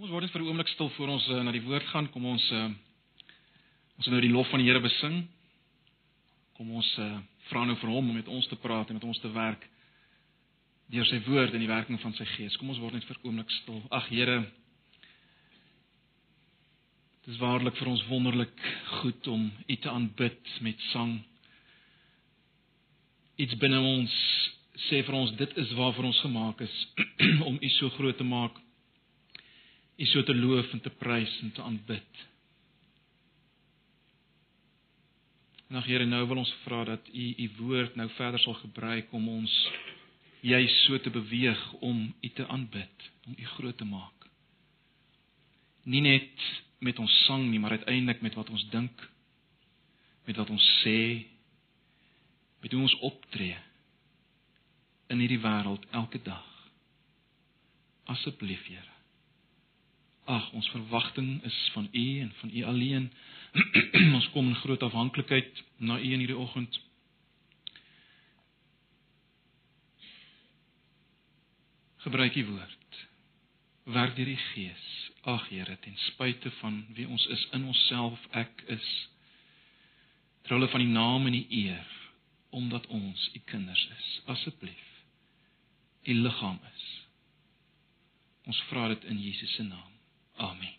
Kom 0.00 0.06
ons 0.08 0.14
word 0.16 0.24
net 0.24 0.32
vir 0.32 0.40
'n 0.40 0.48
oomblik 0.48 0.68
stil 0.72 0.88
voor 0.96 1.10
ons 1.12 1.24
uh, 1.28 1.42
na 1.44 1.52
die 1.52 1.60
woord 1.60 1.84
gaan. 1.92 2.06
Kom 2.08 2.24
ons 2.24 2.44
uh, 2.56 2.72
ons 4.00 4.06
nou 4.08 4.20
die 4.24 4.30
lof 4.32 4.48
van 4.48 4.62
die 4.62 4.68
Here 4.70 4.80
besing. 4.80 5.28
Kom 6.56 6.70
ons 6.72 6.88
uh, 6.96 7.18
vra 7.50 7.66
nou 7.68 7.76
vir 7.76 7.90
hom 7.92 8.08
om 8.08 8.16
met 8.16 8.30
ons 8.32 8.48
te 8.48 8.56
praat 8.56 8.88
en 8.88 8.96
met 8.96 9.04
ons 9.04 9.20
te 9.20 9.28
werk 9.28 9.66
deur 10.88 11.04
sy 11.04 11.20
woord 11.26 11.52
en 11.52 11.60
die 11.60 11.68
werking 11.68 12.00
van 12.00 12.16
sy 12.16 12.24
gees. 12.32 12.56
Kom 12.56 12.72
ons 12.72 12.80
word 12.80 12.96
net 12.96 13.04
vir 13.04 13.18
'n 13.18 13.28
oomblik 13.28 13.50
stil. 13.50 13.82
Ag 13.90 14.08
Here, 14.08 14.38
dit 17.26 17.34
is 17.34 17.42
waarlik 17.44 17.76
vir 17.76 17.92
ons 17.92 18.06
wonderlik 18.08 18.56
goed 19.02 19.28
om 19.28 19.52
U 19.68 19.76
te 19.76 19.90
aanbid 19.90 20.40
met 20.62 20.80
sang. 20.96 21.20
Iets 23.36 23.54
binne 23.60 23.84
ons 23.84 24.16
sê 24.88 25.04
vir 25.04 25.14
ons 25.14 25.36
dit 25.36 25.56
is 25.58 25.76
waarvoor 25.76 26.04
ons 26.08 26.24
gemaak 26.24 26.60
is 26.60 26.86
om 27.52 27.60
U 27.60 27.68
so 27.68 27.92
groot 28.00 28.16
te 28.16 28.24
maak 28.24 28.56
U 30.00 30.06
so 30.08 30.22
te 30.24 30.34
loof 30.34 30.72
en 30.72 30.80
te 30.80 30.92
prys 30.96 31.32
en 31.44 31.52
te 31.52 31.62
aanbid. 31.62 32.26
Nou 35.70 35.82
Here, 35.84 36.06
nou 36.08 36.22
wil 36.26 36.40
ons 36.42 36.52
vra 36.64 36.84
dat 36.88 37.08
U 37.12 37.26
U 37.44 37.48
woord 37.60 37.98
nou 38.00 38.08
verder 38.16 38.40
sal 38.40 38.56
gebruik 38.62 39.12
om 39.14 39.28
ons 39.28 39.52
juis 40.40 40.76
so 40.86 40.98
te 40.98 41.12
beweeg 41.12 41.60
om 41.84 42.06
U 42.22 42.28
te 42.34 42.46
aanbid, 42.48 43.10
om 43.28 43.36
U 43.36 43.46
groot 43.54 43.76
te 43.76 43.84
maak. 43.84 44.26
Nie 45.84 46.00
net 46.00 46.48
met 46.80 46.98
ons 46.98 47.16
sang 47.26 47.44
nie, 47.50 47.60
maar 47.60 47.76
uiteindelik 47.76 48.22
met 48.24 48.34
wat 48.40 48.50
ons 48.50 48.64
dink, 48.72 49.04
met 50.24 50.36
wat 50.40 50.50
ons 50.50 50.68
sê, 50.80 51.26
met 52.60 52.72
hoe 52.72 52.82
ons 52.82 52.96
optree 53.10 53.58
in 55.12 55.20
hierdie 55.20 55.42
wêreld 55.42 55.84
elke 56.00 56.22
dag. 56.24 56.48
Asseblief, 58.10 58.64
Here. 58.66 58.99
Ag, 60.24 60.52
ons 60.52 60.68
verwagting 60.68 61.42
is 61.44 61.70
van 61.72 61.88
U 61.92 62.20
en 62.20 62.32
van 62.40 62.50
U 62.54 62.64
alleen. 62.64 63.12
ons 64.18 64.30
kom 64.30 64.48
in 64.48 64.54
groot 64.54 64.82
afhanklikheid 64.82 65.64
na 65.76 65.98
U 65.98 66.12
in 66.12 66.18
hierdie 66.22 66.38
oggend. 66.38 66.80
Gebruik 71.96 72.34
U 72.34 72.44
woord. 72.44 73.06
Werk 73.84 74.16
deur 74.16 74.28
die 74.28 74.42
Gees. 74.52 74.84
Ag 75.22 75.48
Here, 75.48 75.76
ten 75.80 75.96
spyte 75.96 76.50
van 76.60 76.84
wie 76.96 77.08
ons 77.08 77.26
is 77.26 77.48
in 77.52 77.64
onsself, 77.64 78.20
ek 78.30 78.62
is 78.72 78.86
trolle 80.48 80.68
van 80.72 80.80
die 80.80 80.92
naam 80.92 81.26
en 81.28 81.36
die 81.36 81.46
eer 81.66 81.98
omdat 82.50 82.86
ons 82.86 83.28
U 83.34 83.40
kinders 83.44 83.82
is. 83.98 84.08
Asseblief. 84.32 84.86
U 86.02 86.14
liggaam 86.14 86.58
is. 86.72 86.86
Ons 88.48 88.62
vra 88.70 88.88
dit 88.88 89.04
in 89.12 89.20
Jesus 89.20 89.54
se 89.54 89.62
naam. 89.62 89.89
Amen. 90.40 90.72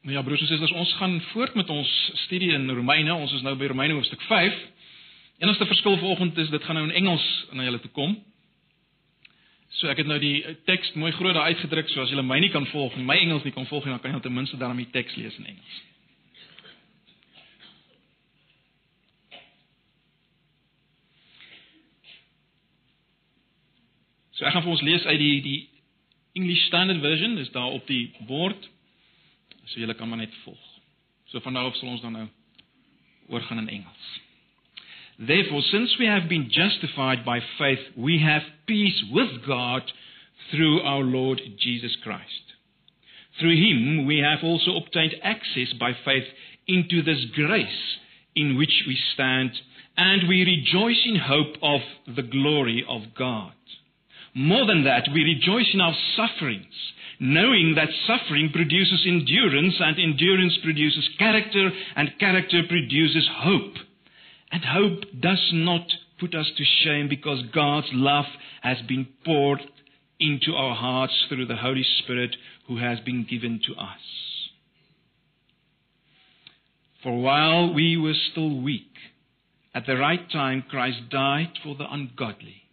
Nou 0.00 0.16
ja, 0.16 0.22
broers 0.22 0.40
en 0.40 0.46
susters, 0.46 0.72
ons 0.72 0.92
gaan 0.92 1.20
voort 1.20 1.54
met 1.54 1.68
ons 1.70 1.88
studie 2.14 2.52
in 2.52 2.70
Romeine. 2.70 3.14
Ons 3.14 3.32
is 3.36 3.42
nou 3.44 3.52
by 3.60 3.68
Romeine 3.68 3.98
hoofstuk 3.98 4.22
5. 4.24 4.54
Enigste 5.38 5.66
verskil 5.68 5.98
vanoggend 6.00 6.38
is 6.40 6.48
dit 6.48 6.64
gaan 6.64 6.78
nou 6.80 6.86
in 6.88 6.94
Engels 6.96 7.26
na 7.52 7.66
julle 7.66 7.80
toe 7.82 7.90
kom. 7.92 8.16
So 9.76 9.90
ek 9.92 10.00
het 10.00 10.08
nou 10.08 10.16
die 10.22 10.40
teks 10.64 10.94
mooi 10.96 11.12
groot 11.12 11.36
daar 11.36 11.52
uitgedruk 11.52 11.92
so 11.92 12.00
as 12.02 12.10
julle 12.14 12.24
my 12.24 12.40
nie 12.40 12.48
kan 12.54 12.64
volg 12.72 12.96
nie, 12.96 13.04
my 13.04 13.18
Engels 13.20 13.44
nie 13.44 13.52
kan 13.52 13.68
volg 13.68 13.84
nie, 13.84 13.92
dan 13.92 14.00
kan 14.00 14.16
jy 14.16 14.22
ten 14.24 14.34
minste 14.34 14.56
dan 14.56 14.80
die 14.80 14.88
teks 14.94 15.18
lees 15.20 15.36
in 15.38 15.52
Engels. 15.52 15.76
So 24.38 24.46
ek 24.46 24.54
gaan 24.54 24.62
vir 24.62 24.74
ons 24.76 24.86
lees 24.86 25.06
uit 25.10 25.18
die 25.18 25.36
die 25.42 25.58
English 26.38 26.68
Standard 26.68 27.00
Version, 27.02 27.34
dis 27.34 27.50
daar 27.50 27.74
op 27.74 27.86
die 27.90 28.12
bord. 28.28 28.68
So 29.66 29.80
julle 29.82 29.96
kan 29.98 30.08
maar 30.08 30.22
net 30.22 30.34
volg. 30.44 30.64
So 31.32 31.42
van 31.42 31.58
nou 31.58 31.66
af 31.66 31.76
sal 31.76 31.90
ons 31.90 32.04
dan 32.04 32.14
nou 32.14 32.26
oorgaan 33.34 33.64
in 33.64 33.72
Engels. 33.80 34.04
Therefore 35.18 35.62
since 35.62 35.96
we 35.98 36.06
have 36.06 36.28
been 36.30 36.46
justified 36.54 37.24
by 37.24 37.40
faith, 37.58 37.82
we 37.96 38.20
have 38.22 38.46
peace 38.66 39.02
with 39.10 39.42
God 39.44 39.90
through 40.50 40.80
our 40.82 41.02
Lord 41.02 41.42
Jesus 41.58 41.96
Christ. 42.04 42.54
Through 43.40 43.58
him 43.58 44.06
we 44.06 44.22
have 44.22 44.46
also 44.46 44.76
obtained 44.76 45.18
access 45.22 45.74
by 45.78 45.92
faith 46.04 46.30
into 46.68 47.02
this 47.02 47.24
grace 47.34 47.98
in 48.36 48.56
which 48.56 48.84
we 48.86 48.96
stand 49.14 49.50
and 49.96 50.28
we 50.28 50.44
rejoice 50.44 51.02
in 51.04 51.16
hope 51.16 51.56
of 51.60 51.80
the 52.14 52.22
glory 52.22 52.84
of 52.88 53.02
God. 53.18 53.52
More 54.38 54.66
than 54.66 54.84
that, 54.84 55.08
we 55.12 55.24
rejoice 55.24 55.68
in 55.74 55.80
our 55.80 55.96
sufferings, 56.14 56.72
knowing 57.18 57.74
that 57.74 57.88
suffering 58.06 58.50
produces 58.52 59.04
endurance, 59.04 59.74
and 59.80 59.98
endurance 59.98 60.56
produces 60.62 61.08
character, 61.18 61.70
and 61.96 62.16
character 62.20 62.62
produces 62.68 63.28
hope. 63.28 63.74
And 64.52 64.62
hope 64.64 65.02
does 65.20 65.50
not 65.52 65.88
put 66.20 66.36
us 66.36 66.46
to 66.56 66.64
shame 66.84 67.08
because 67.08 67.42
God's 67.52 67.88
love 67.90 68.26
has 68.62 68.76
been 68.86 69.08
poured 69.24 69.60
into 70.20 70.52
our 70.54 70.76
hearts 70.76 71.14
through 71.28 71.46
the 71.46 71.56
Holy 71.56 71.84
Spirit 72.04 72.36
who 72.68 72.78
has 72.78 73.00
been 73.00 73.26
given 73.28 73.60
to 73.66 73.74
us. 73.74 73.98
For 77.02 77.20
while 77.20 77.74
we 77.74 77.96
were 77.96 78.14
still 78.30 78.60
weak, 78.60 78.94
at 79.74 79.84
the 79.84 79.96
right 79.96 80.30
time 80.30 80.62
Christ 80.70 81.10
died 81.10 81.50
for 81.64 81.74
the 81.74 81.92
ungodly. 81.92 82.67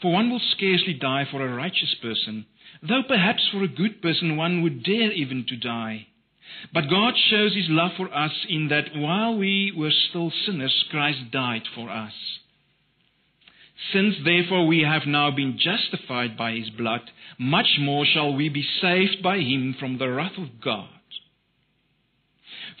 For 0.00 0.12
one 0.12 0.30
will 0.30 0.40
scarcely 0.56 0.94
die 0.94 1.24
for 1.30 1.44
a 1.44 1.54
righteous 1.54 1.94
person, 2.00 2.46
though 2.82 3.02
perhaps 3.06 3.48
for 3.50 3.62
a 3.62 3.68
good 3.68 4.00
person 4.00 4.36
one 4.36 4.62
would 4.62 4.84
dare 4.84 5.12
even 5.12 5.44
to 5.48 5.56
die. 5.56 6.06
But 6.72 6.88
God 6.88 7.14
shows 7.30 7.54
his 7.54 7.68
love 7.68 7.92
for 7.96 8.12
us 8.14 8.32
in 8.48 8.68
that 8.68 8.94
while 8.94 9.36
we 9.36 9.72
were 9.76 9.90
still 10.08 10.32
sinners, 10.46 10.84
Christ 10.90 11.30
died 11.30 11.62
for 11.74 11.90
us. 11.90 12.12
Since 13.92 14.16
therefore 14.24 14.66
we 14.66 14.80
have 14.80 15.06
now 15.06 15.30
been 15.30 15.58
justified 15.58 16.36
by 16.36 16.52
his 16.52 16.70
blood, 16.70 17.02
much 17.38 17.78
more 17.78 18.04
shall 18.04 18.34
we 18.34 18.48
be 18.48 18.66
saved 18.80 19.22
by 19.22 19.38
him 19.38 19.74
from 19.78 19.98
the 19.98 20.08
wrath 20.08 20.36
of 20.36 20.60
God. 20.60 20.88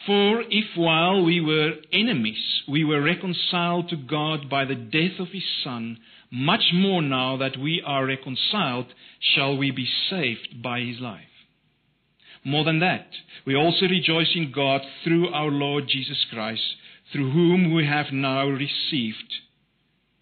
For 0.06 0.42
if 0.42 0.76
while 0.76 1.24
we 1.24 1.40
were 1.40 1.74
enemies, 1.92 2.62
we 2.68 2.84
were 2.84 3.02
reconciled 3.02 3.90
to 3.90 3.96
God 3.96 4.48
by 4.48 4.64
the 4.64 4.74
death 4.74 5.18
of 5.18 5.28
his 5.28 5.44
Son, 5.62 5.98
much 6.30 6.72
more 6.74 7.02
now 7.02 7.36
that 7.38 7.56
we 7.58 7.82
are 7.84 8.06
reconciled, 8.06 8.86
shall 9.20 9.56
we 9.56 9.70
be 9.70 9.88
saved 10.10 10.62
by 10.62 10.80
his 10.80 11.00
life. 11.00 11.22
More 12.44 12.64
than 12.64 12.80
that, 12.80 13.08
we 13.46 13.56
also 13.56 13.86
rejoice 13.86 14.32
in 14.34 14.52
God 14.54 14.80
through 15.04 15.28
our 15.28 15.50
Lord 15.50 15.84
Jesus 15.88 16.24
Christ, 16.30 16.62
through 17.12 17.30
whom 17.32 17.74
we 17.74 17.86
have 17.86 18.06
now 18.12 18.46
received 18.46 19.32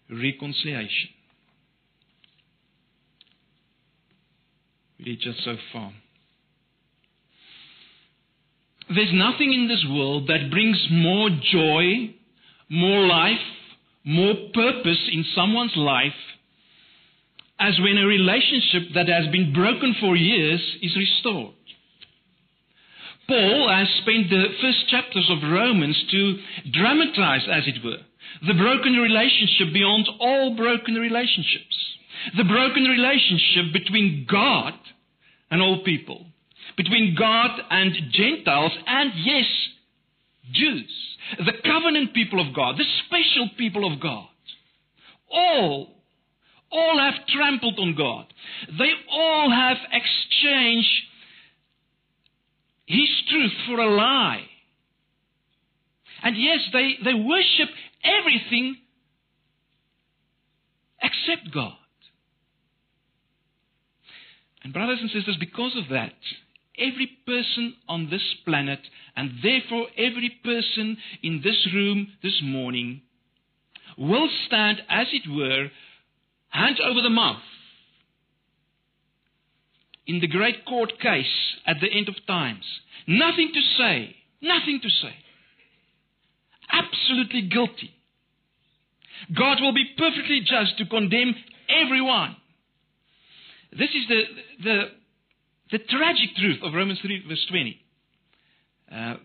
reconciliation. 0.09 1.09
Read 4.99 5.19
just 5.21 5.43
so 5.43 5.55
far. 5.71 5.91
There's 8.93 9.13
nothing 9.13 9.53
in 9.53 9.67
this 9.67 9.85
world 9.89 10.27
that 10.27 10.49
brings 10.49 10.87
more 10.89 11.29
joy, 11.29 12.15
more 12.69 13.05
life, 13.05 13.37
more 14.07 14.35
purpose 14.53 15.03
in 15.11 15.25
someone's 15.35 15.75
life 15.75 16.15
as 17.59 17.77
when 17.79 17.97
a 17.97 18.07
relationship 18.07 18.93
that 18.95 19.09
has 19.09 19.27
been 19.33 19.51
broken 19.51 19.95
for 19.99 20.15
years 20.15 20.61
is 20.81 20.95
restored. 20.95 21.53
Paul 23.27 23.67
has 23.67 23.87
spent 24.01 24.29
the 24.29 24.45
first 24.61 24.87
chapters 24.89 25.29
of 25.29 25.43
Romans 25.51 26.01
to 26.11 26.39
dramatize, 26.71 27.47
as 27.51 27.67
it 27.67 27.83
were, 27.83 27.99
the 28.47 28.53
broken 28.53 28.93
relationship 28.93 29.73
beyond 29.73 30.07
all 30.21 30.55
broken 30.55 30.95
relationships. 30.95 31.75
The 32.37 32.45
broken 32.45 32.83
relationship 32.83 33.73
between 33.73 34.25
God 34.29 34.73
and 35.51 35.61
all 35.61 35.83
people, 35.83 36.25
between 36.77 37.15
God 37.19 37.51
and 37.69 37.93
Gentiles, 38.11 38.71
and 38.87 39.11
yes, 39.17 39.45
Jews, 40.53 41.16
the 41.37 41.53
covenant 41.63 42.13
people 42.13 42.39
of 42.39 42.55
God, 42.55 42.77
the 42.77 42.85
special 43.05 43.49
people 43.57 43.91
of 43.91 43.99
God. 43.99 44.27
All, 45.29 45.89
all 46.71 46.99
have 46.99 47.27
trampled 47.27 47.79
on 47.79 47.95
God. 47.95 48.25
They 48.77 48.91
all 49.11 49.51
have 49.51 49.77
exchanged 49.91 50.89
His 52.85 53.09
truth 53.29 53.51
for 53.67 53.79
a 53.79 53.89
lie. 53.89 54.45
And 56.23 56.35
yes, 56.37 56.59
they, 56.73 56.95
they 57.03 57.13
worship 57.13 57.69
everything 58.03 58.77
except 61.01 61.53
God. 61.53 61.73
And, 64.63 64.73
brothers 64.73 64.99
and 65.01 65.09
sisters, 65.11 65.37
because 65.39 65.77
of 65.77 65.89
that, 65.91 66.13
every 66.77 67.17
person 67.25 67.75
on 67.87 68.09
this 68.09 68.35
planet, 68.45 68.79
and 69.15 69.31
therefore 69.43 69.87
every 69.97 70.39
person 70.43 70.97
in 71.23 71.41
this 71.43 71.67
room 71.73 72.07
this 72.23 72.39
morning, 72.43 73.01
will 73.97 74.29
stand, 74.45 74.81
as 74.89 75.07
it 75.11 75.29
were, 75.29 75.69
hand 76.49 76.79
over 76.79 77.01
the 77.01 77.09
mouth 77.09 77.41
in 80.05 80.19
the 80.21 80.27
great 80.27 80.65
court 80.65 80.93
case 81.01 81.57
at 81.65 81.77
the 81.81 81.91
end 81.91 82.07
of 82.07 82.15
times. 82.25 82.63
Nothing 83.07 83.51
to 83.53 83.61
say. 83.77 84.15
Nothing 84.41 84.79
to 84.81 84.89
say. 84.89 85.13
Absolutely 86.71 87.43
guilty. 87.43 87.91
God 89.35 89.57
will 89.61 89.73
be 89.73 89.85
perfectly 89.97 90.41
just 90.41 90.77
to 90.77 90.85
condemn 90.85 91.35
everyone. 91.69 92.35
This 93.71 93.89
is 93.89 94.07
the, 94.07 94.21
the, 94.63 94.83
the 95.71 95.79
tragic 95.79 96.35
truth 96.37 96.59
of 96.63 96.73
Romans 96.73 96.99
3, 97.01 97.25
verse 97.27 97.45
20. 97.49 97.81
Uh, 98.91 99.15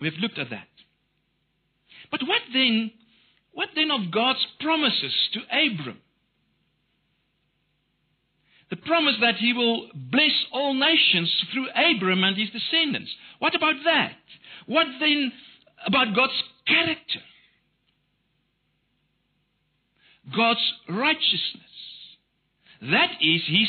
we've 0.00 0.18
looked 0.20 0.38
at 0.38 0.50
that. 0.50 0.68
But 2.10 2.20
what 2.26 2.42
then, 2.52 2.90
what 3.52 3.70
then 3.74 3.90
of 3.90 4.10
God's 4.12 4.44
promises 4.60 5.14
to 5.32 5.40
Abram? 5.50 5.98
The 8.70 8.76
promise 8.76 9.14
that 9.22 9.36
he 9.36 9.54
will 9.54 9.88
bless 9.94 10.44
all 10.52 10.74
nations 10.74 11.34
through 11.52 11.68
Abram 11.70 12.22
and 12.22 12.36
his 12.36 12.50
descendants. 12.50 13.10
What 13.38 13.54
about 13.54 13.76
that? 13.84 14.16
What 14.66 14.86
then 15.00 15.32
about 15.86 16.14
God's 16.14 16.42
character? 16.66 17.20
God's 20.36 20.72
righteousness. 20.88 21.62
That 22.82 23.12
is 23.22 23.40
his 23.46 23.68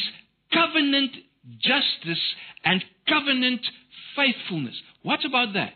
covenant 0.54 1.12
justice 1.60 2.24
and 2.64 2.84
covenant 3.08 3.62
faithfulness. 4.16 4.76
What 5.04 5.26
about 5.26 5.54
that? 5.54 5.74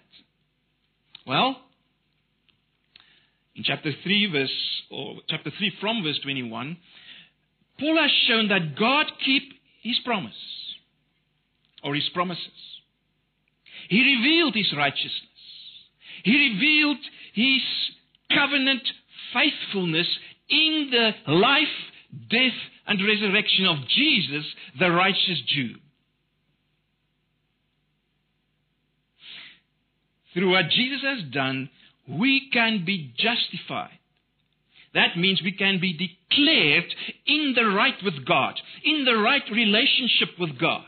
Well, 1.26 1.58
in 3.56 3.64
chapter 3.64 3.92
3 4.04 4.32
verse 4.32 4.82
or 4.92 5.16
chapter 5.30 5.52
3 5.58 5.74
from 5.80 6.04
verse 6.04 6.20
21, 6.24 6.78
Paul 7.80 7.98
has 8.02 8.12
shown 8.28 8.50
that 8.50 8.78
God 8.78 9.06
keep 9.26 9.44
his 9.82 10.00
promise 10.06 10.34
or 11.84 11.96
his 11.96 12.10
promises. 12.14 12.48
He 13.90 14.00
revealed 14.00 14.56
his 14.56 14.74
righteousness. 14.76 15.12
He 16.24 16.52
revealed 16.52 16.98
his 17.34 17.62
covenant 18.34 18.82
faithfulness 19.34 20.08
in 20.50 20.90
the 20.92 21.32
life, 21.32 21.68
death, 22.30 22.54
and 22.88 23.00
resurrection 23.06 23.66
of 23.66 23.78
Jesus, 23.88 24.46
the 24.80 24.92
righteous 24.92 25.42
Jew. 25.48 25.76
Through 30.34 30.52
what 30.52 30.70
Jesus 30.70 31.02
has 31.04 31.32
done, 31.32 31.70
we 32.08 32.50
can 32.52 32.84
be 32.86 33.14
justified. 33.18 34.00
That 34.94 35.18
means 35.18 35.42
we 35.44 35.54
can 35.54 35.80
be 35.80 35.94
declared 35.94 36.86
in 37.26 37.54
the 37.56 37.66
right 37.66 37.96
with 38.04 38.26
God, 38.26 38.56
in 38.84 39.06
the 39.06 39.16
right 39.16 39.44
relationship 39.52 40.30
with 40.40 40.60
God, 40.60 40.86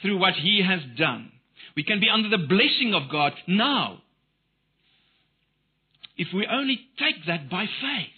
through 0.00 0.18
what 0.18 0.34
He 0.34 0.62
has 0.66 0.80
done. 0.96 1.32
We 1.76 1.84
can 1.84 2.00
be 2.00 2.08
under 2.08 2.28
the 2.28 2.46
blessing 2.46 2.94
of 2.94 3.10
God 3.10 3.32
now. 3.46 3.98
If 6.16 6.28
we 6.34 6.46
only 6.50 6.78
take 6.98 7.26
that 7.26 7.50
by 7.50 7.64
faith, 7.64 8.08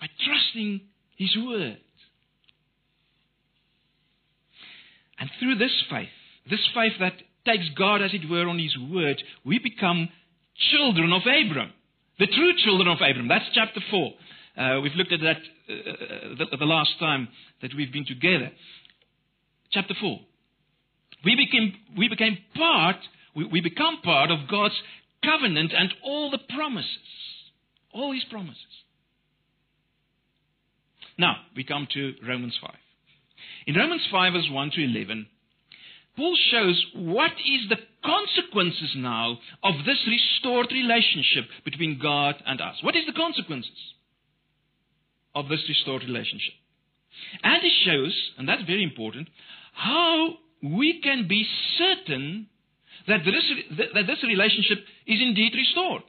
by 0.00 0.06
trusting 0.54 0.80
His 1.16 1.36
Word. 1.44 1.78
And 5.18 5.30
through 5.38 5.56
this 5.56 5.72
faith, 5.90 6.08
this 6.50 6.66
faith 6.74 6.92
that 7.00 7.14
takes 7.46 7.68
God, 7.76 8.02
as 8.02 8.12
it 8.12 8.28
were, 8.28 8.48
on 8.48 8.58
His 8.58 8.76
Word, 8.90 9.22
we 9.44 9.58
become 9.58 10.08
children 10.72 11.12
of 11.12 11.22
Abram. 11.22 11.72
The 12.18 12.26
true 12.26 12.52
children 12.64 12.88
of 12.88 12.98
Abram. 12.98 13.28
That's 13.28 13.44
chapter 13.54 13.80
4. 13.90 14.12
Uh, 14.56 14.80
we've 14.80 14.94
looked 14.94 15.12
at 15.12 15.20
that 15.20 15.36
uh, 15.36 16.34
the, 16.38 16.56
the, 16.58 16.64
last 16.64 16.90
time 17.00 17.28
that 17.60 17.72
we've 17.76 17.92
been 17.92 18.06
together. 18.06 18.50
Chapter 19.72 19.94
4. 20.00 20.20
We 21.24 21.34
became, 21.36 21.72
we 21.98 22.08
became 22.08 22.38
part, 22.54 22.96
we, 23.34 23.46
we 23.46 23.60
become 23.60 24.00
part 24.02 24.30
of 24.30 24.48
God's 24.48 24.74
covenant 25.24 25.72
and 25.76 25.92
all 26.04 26.30
the 26.30 26.38
promises. 26.54 26.88
All 27.92 28.12
his 28.12 28.24
promises. 28.30 28.83
Now, 31.18 31.36
we 31.56 31.64
come 31.64 31.86
to 31.94 32.14
Romans 32.26 32.58
5. 32.60 32.70
In 33.66 33.74
Romans 33.76 34.06
5, 34.10 34.32
verse 34.32 34.48
1 34.50 34.70
to 34.72 34.84
11, 34.84 35.26
Paul 36.16 36.36
shows 36.50 36.86
what 36.94 37.32
is 37.32 37.68
the 37.68 37.78
consequences 38.04 38.94
now 38.96 39.38
of 39.62 39.74
this 39.86 39.98
restored 40.06 40.68
relationship 40.70 41.44
between 41.64 41.98
God 42.00 42.36
and 42.46 42.60
us. 42.60 42.76
What 42.82 42.96
is 42.96 43.06
the 43.06 43.12
consequences 43.12 43.72
of 45.34 45.48
this 45.48 45.64
restored 45.68 46.02
relationship? 46.02 46.54
And 47.42 47.62
he 47.62 47.84
shows, 47.84 48.30
and 48.38 48.48
that's 48.48 48.62
very 48.62 48.84
important, 48.84 49.28
how 49.72 50.34
we 50.62 51.00
can 51.00 51.26
be 51.28 51.46
certain 51.78 52.46
that 53.08 53.20
this, 53.24 53.78
that 53.94 54.06
this 54.06 54.22
relationship 54.22 54.78
is 55.06 55.20
indeed 55.20 55.52
restored. 55.54 56.02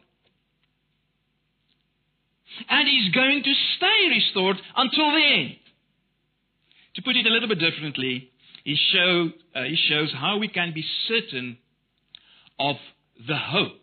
And 2.69 2.87
is 2.87 3.13
going 3.13 3.43
to 3.43 3.53
stay 3.77 4.09
restored 4.09 4.57
until 4.75 5.11
the 5.11 5.23
end. 5.23 5.55
To 6.95 7.01
put 7.01 7.15
it 7.15 7.25
a 7.25 7.29
little 7.29 7.49
bit 7.49 7.59
differently, 7.59 8.31
he, 8.63 8.77
show, 8.93 9.29
uh, 9.53 9.63
he 9.63 9.77
shows 9.89 10.13
how 10.17 10.37
we 10.37 10.47
can 10.47 10.73
be 10.73 10.83
certain 11.07 11.57
of 12.57 12.77
the 13.27 13.37
hope, 13.37 13.81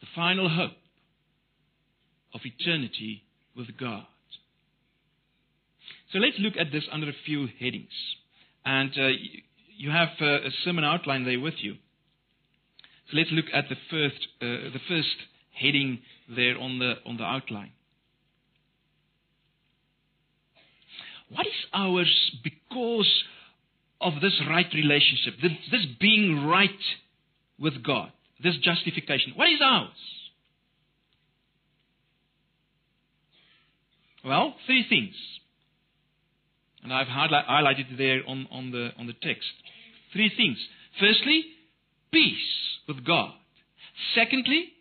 the 0.00 0.06
final 0.14 0.48
hope 0.48 0.76
of 2.34 2.40
eternity 2.44 3.22
with 3.56 3.68
God. 3.78 4.04
So 6.12 6.18
let's 6.18 6.36
look 6.38 6.54
at 6.58 6.72
this 6.72 6.84
under 6.90 7.08
a 7.08 7.14
few 7.24 7.48
headings. 7.60 7.92
And 8.64 8.90
uh, 8.98 9.08
you 9.76 9.90
have 9.90 10.08
uh, 10.20 10.26
a 10.26 10.50
sermon 10.64 10.84
outline 10.84 11.24
there 11.24 11.40
with 11.40 11.54
you. 11.58 11.74
So 13.10 13.16
let's 13.16 13.30
look 13.32 13.46
at 13.52 13.68
the 13.68 13.76
first, 13.90 14.28
uh, 14.42 14.70
the 14.72 14.80
first 14.88 15.16
heading 15.52 16.00
there 16.34 16.58
on 16.58 16.78
the, 16.78 16.94
on 17.06 17.16
the 17.16 17.24
outline. 17.24 17.72
What 21.30 21.46
is 21.46 21.52
ours 21.72 22.32
because 22.42 23.24
of 24.00 24.14
this 24.20 24.40
right 24.48 24.66
relationship, 24.74 25.34
this, 25.40 25.52
this 25.70 25.86
being 26.00 26.46
right 26.46 26.70
with 27.58 27.82
God, 27.84 28.10
this 28.42 28.56
justification? 28.62 29.34
What 29.36 29.48
is 29.48 29.60
ours? 29.62 29.90
Well, 34.24 34.54
three 34.66 34.84
things. 34.88 35.14
And 36.82 36.92
I've 36.92 37.06
highlighted 37.06 37.96
there 37.96 38.20
on, 38.26 38.48
on, 38.50 38.70
the, 38.70 38.90
on 38.98 39.06
the 39.06 39.12
text. 39.12 39.48
Three 40.12 40.32
things. 40.34 40.58
Firstly, 40.98 41.44
peace 42.10 42.36
with 42.88 43.04
God. 43.04 43.32
Secondly, 44.14 44.72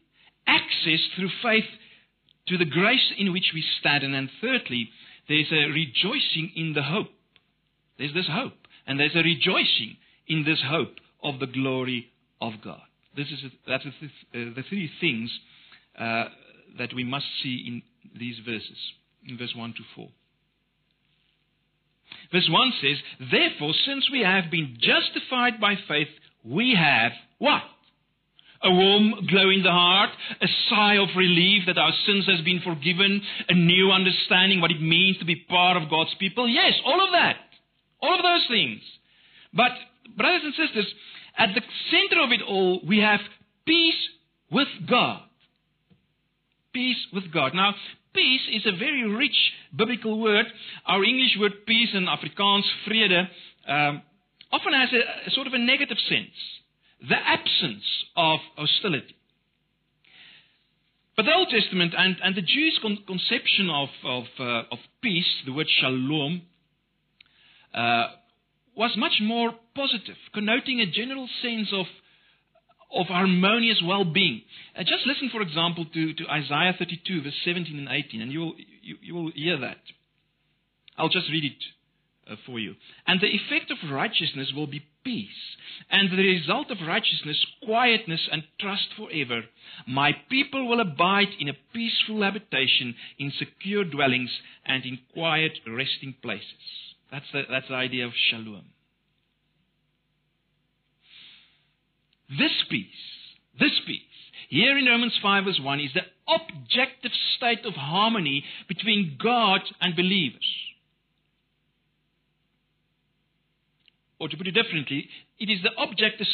access 0.50 1.00
through 1.16 1.30
faith 1.44 1.70
to 2.48 2.58
the 2.58 2.66
grace 2.66 3.14
in 3.18 3.32
which 3.32 3.52
we 3.54 3.64
stand. 3.80 4.04
And 4.04 4.14
then 4.14 4.30
thirdly, 4.42 4.90
there's 5.28 5.52
a 5.52 5.70
rejoicing 5.72 6.52
in 6.56 6.74
the 6.74 6.84
hope. 6.84 7.10
There's 7.98 8.14
this 8.14 8.28
hope. 8.30 8.54
And 8.88 9.00
there's 9.00 9.16
a 9.16 9.24
rejoicing 9.24 9.98
in 10.28 10.44
this 10.46 10.62
hope 10.66 10.96
of 11.24 11.40
the 11.40 11.48
glory 11.48 12.08
of 12.42 12.54
God. 12.64 12.82
This 13.16 13.28
is 13.28 13.52
that's 13.68 13.86
uh, 13.86 13.90
the 14.32 14.64
three 14.70 14.90
things 15.02 15.30
uh, 15.98 16.26
that 16.78 16.94
we 16.96 17.04
must 17.04 17.26
see 17.44 17.66
in 17.68 17.82
these 18.18 18.38
verses, 18.46 18.78
in 19.28 19.38
verse 19.38 19.54
1 19.56 19.74
to 19.74 19.84
4. 19.96 20.10
Verse 22.32 22.50
1 22.50 22.74
says, 22.82 22.98
Therefore, 23.32 23.74
since 23.86 24.10
we 24.12 24.22
have 24.22 24.52
been 24.52 24.78
justified 24.80 25.60
by 25.60 25.76
faith, 25.88 26.08
we 26.44 26.76
have 26.76 27.12
what? 27.38 27.64
A 28.62 28.72
warm 28.72 29.26
glow 29.28 29.50
in 29.50 29.64
the 29.64 29.72
heart, 29.72 30.10
a 30.42 30.48
sigh 30.70 30.96
of 30.96 31.08
relief 31.16 31.64
that 31.68 31.78
our 31.78 31.94
sins 32.06 32.26
has 32.28 32.42
been 32.42 32.60
forgiven, 32.60 33.22
a 33.48 33.54
new 33.54 33.92
understanding 33.92 34.60
what 34.60 34.72
it 34.72 34.82
means 34.82 35.18
to 35.20 35.26
be 35.26 35.36
part 35.36 35.82
of 35.82 35.90
God's 35.90 36.14
people. 36.20 36.48
Yes, 36.48 36.74
all 36.86 37.06
of 37.06 37.14
that. 37.14 37.38
All 38.02 38.16
of 38.16 38.24
those 38.24 38.46
things. 38.50 38.82
But, 39.54 39.72
brothers 40.18 40.42
and 40.44 40.54
sisters, 40.56 40.94
at 41.38 41.50
the 41.56 41.62
center 41.90 42.22
of 42.22 42.32
it 42.32 42.42
all, 42.42 42.82
we 42.86 43.00
have 43.00 43.22
peace 43.66 43.96
with 44.52 44.68
God. 44.90 45.22
Peace 46.74 46.98
with 47.14 47.32
God. 47.32 47.54
Now, 47.54 47.74
peace 48.14 48.42
is 48.54 48.66
a 48.66 48.78
very 48.78 49.08
rich 49.08 49.38
biblical 49.76 50.20
word. 50.20 50.46
Our 50.86 51.04
English 51.04 51.38
word 51.40 51.66
peace 51.66 51.90
and 51.94 52.08
Afrikaans 52.08 52.64
vrede 52.86 53.28
um, 53.68 54.02
often 54.52 54.74
has 54.74 54.90
a, 54.92 55.30
a 55.30 55.32
sort 55.32 55.48
of 55.48 55.54
a 55.54 55.60
negative 55.60 55.98
sense 56.10 56.36
the 57.02 57.16
absence 57.16 57.84
of 58.16 58.40
hostility. 58.56 59.16
But 61.16 61.26
the 61.26 61.34
Old 61.34 61.50
Testament 61.50 61.94
and, 61.98 62.16
and 62.24 62.36
the 62.36 62.42
Jewish 62.42 62.80
con- 62.82 63.04
conception 63.06 63.70
of, 63.70 63.90
of, 64.06 64.24
uh, 64.40 64.72
of, 64.72 64.80
peace, 65.02 65.28
the 65.46 65.52
word 65.52 65.68
shalom, 65.82 66.44
uh, 67.74 68.08
was 68.76 68.92
much 68.96 69.20
more 69.22 69.52
positive, 69.76 70.16
connoting 70.34 70.80
a 70.80 70.86
general 70.86 71.28
sense 71.42 71.68
of, 71.74 71.86
of 72.94 73.08
harmonious 73.08 73.82
well-being. 73.86 74.44
Uh, 74.78 74.84
just 74.84 75.06
listen, 75.06 75.30
for 75.30 75.42
example, 75.42 75.86
to, 75.94 76.14
to 76.14 76.24
Isaiah 76.30 76.74
32, 76.80 77.22
verse 77.24 77.34
17 77.44 77.78
and 77.78 77.90
18, 77.92 78.22
and 78.22 78.32
you 78.32 78.40
will, 78.40 78.54
you, 78.82 78.96
you 79.02 79.16
will 79.16 79.32
hear 79.36 79.60
that. 79.60 79.80
I'll 80.98 81.10
just 81.10 81.30
read 81.30 81.44
it 81.44 82.32
uh, 82.32 82.36
for 82.46 82.60
you. 82.60 82.76
And 83.08 83.20
the 83.20 83.28
effect 83.28 83.72
of 83.72 83.92
righteousness 83.92 84.54
will 84.56 84.68
be 84.68 84.86
peace, 85.10 85.42
and 85.90 86.12
the 86.12 86.18
result 86.18 86.70
of 86.70 86.88
righteousness, 86.88 87.44
quietness 87.66 88.30
and 88.32 88.44
trust 88.60 88.90
forever. 88.96 89.42
My 89.88 90.12
people 90.30 90.68
will 90.68 90.80
abide 90.80 91.30
in 91.40 91.50
a 91.50 91.58
peaceful 91.74 92.22
habitation, 92.22 92.94
in 93.18 93.32
secure 93.40 93.84
dwellings, 93.84 94.30
and 94.66 94.86
in 94.86 95.00
quiet 95.14 95.54
resting 95.66 96.14
places. 96.22 96.64
That's 97.12 97.26
the, 97.34 97.42
that's 97.50 97.70
the 97.70 97.74
idea 97.74 98.06
of 98.06 98.12
shalom. 98.30 98.66
This 102.30 102.52
peace, 102.70 102.86
this 103.60 103.74
peace, 103.88 104.02
here 104.50 104.78
in 104.78 104.86
Romans 104.86 105.18
5 105.24 105.46
verse 105.46 105.60
1 105.64 105.80
is 105.80 105.92
the 105.96 106.06
objective 106.32 107.12
state 107.36 107.66
of 107.66 107.74
harmony 107.74 108.44
between 108.68 109.18
God 109.20 109.62
and 109.82 109.96
believers. 109.96 110.46
Or 114.20 114.28
to 114.28 114.36
put 114.36 114.48
it 114.48 114.52
differently, 114.52 115.08
it 115.40 115.50
is 115.50 115.60
the 115.64 115.82
objective, 115.82 116.28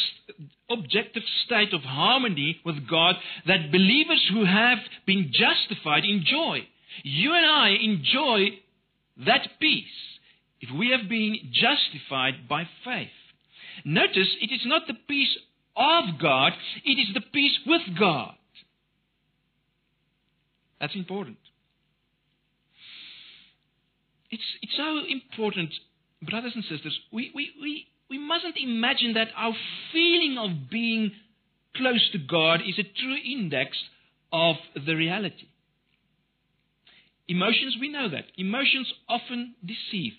objective 0.70 1.24
state 1.46 1.74
of 1.74 1.82
harmony 1.82 2.60
with 2.66 2.88
God 2.90 3.16
that 3.48 3.72
believers 3.72 4.26
who 4.32 4.44
have 4.44 4.80
been 5.06 5.32
justified 5.32 6.04
enjoy. 6.04 6.68
You 7.04 7.34
and 7.34 7.46
I 7.46 7.70
enjoy 7.82 8.60
that 9.26 9.48
peace 9.60 9.86
if 10.62 10.70
we 10.76 10.90
have 10.98 11.08
been 11.08 11.38
justified 11.52 12.48
by 12.50 12.64
faith. 12.84 13.10
Notice 13.84 14.30
it 14.42 14.52
is 14.52 14.62
not 14.66 14.88
the 14.88 14.96
peace 15.08 15.36
of 15.76 16.20
God, 16.20 16.54
it 16.84 16.98
is 16.98 17.14
the 17.14 17.22
peace 17.22 17.60
with 17.68 17.82
God. 18.00 18.34
That's 20.80 20.96
important. 20.96 21.38
It's, 24.32 24.44
it's 24.62 24.76
so 24.76 25.02
important, 25.08 25.72
brothers 26.30 26.54
and 26.56 26.64
sisters. 26.64 26.98
We, 27.12 27.32
we, 27.34 27.52
we, 27.62 27.88
we 28.10 28.18
mustn't 28.18 28.56
imagine 28.58 29.14
that 29.14 29.30
our 29.36 29.54
feeling 29.92 30.38
of 30.38 30.70
being 30.70 31.12
close 31.76 32.10
to 32.12 32.18
God 32.18 32.62
is 32.62 32.80
a 32.80 32.84
true 32.84 33.18
index 33.26 33.78
of 34.32 34.56
the 34.86 34.96
reality. 34.96 35.48
Emotions, 37.28 37.78
we 37.80 37.90
know 37.90 38.10
that. 38.10 38.26
Emotions 38.38 38.92
often 39.10 39.56
deceive. 39.66 40.14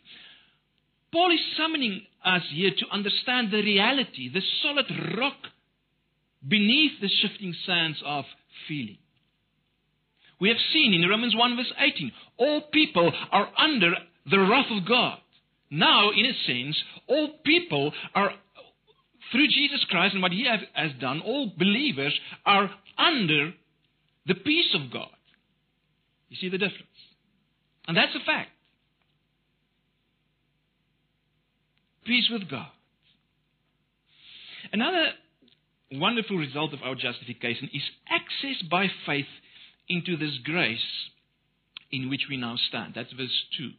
Paul 1.13 1.33
is 1.33 1.41
summoning 1.57 2.03
us 2.25 2.43
here 2.53 2.73
to 2.77 2.87
understand 2.93 3.51
the 3.51 3.63
reality, 3.63 4.29
the 4.33 4.43
solid 4.63 4.87
rock 5.17 5.37
beneath 6.47 7.01
the 7.01 7.09
shifting 7.09 7.55
sands 7.65 7.99
of 8.05 8.25
feeling. 8.69 8.99
We 10.41 10.49
have 10.49 10.59
seen 10.73 10.93
in 10.93 11.09
Romans 11.09 11.35
1 11.35 11.57
verse 11.57 11.73
18, 11.79 12.13
all 12.39 12.61
people 12.73 13.13
are 13.33 13.49
under 13.57 13.93
the 14.31 14.39
wrath 14.41 14.71
of 14.71 14.87
God. 14.87 15.19
Now, 15.71 16.11
in 16.11 16.27
a 16.27 16.33
sense, 16.47 16.77
all 17.09 17.31
people 17.45 17.93
are, 18.15 18.33
through 19.33 19.49
Jesus 19.49 19.85
Christ 19.91 20.15
and 20.15 20.23
what 20.23 20.33
He 20.33 20.47
has 20.75 20.91
done, 21.01 21.21
all 21.21 21.53
believers 21.59 22.19
are 22.45 22.71
under 22.99 23.53
the 24.27 24.35
peace 24.35 24.75
of 24.75 24.93
God. 24.93 25.09
You 26.29 26.37
see 26.41 26.49
the 26.49 26.59
difference? 26.59 26.87
And 27.87 27.97
that's 27.97 28.15
a 28.15 28.25
fact. 28.25 28.51
Peace 32.05 32.29
with 32.31 32.49
God. 32.49 32.69
Another 34.73 35.07
wonderful 35.93 36.37
result 36.37 36.73
of 36.73 36.81
our 36.83 36.95
justification 36.95 37.71
is 37.73 37.83
access 38.09 38.63
by 38.69 38.87
faith 39.07 39.27
into 39.89 40.17
this 40.17 40.39
grace 40.45 40.79
in 41.91 42.11
which 42.11 42.23
we 42.29 42.37
now 42.37 42.57
stand. 42.69 42.93
That's 42.95 43.13
verse 43.13 43.45
2. 43.59 43.71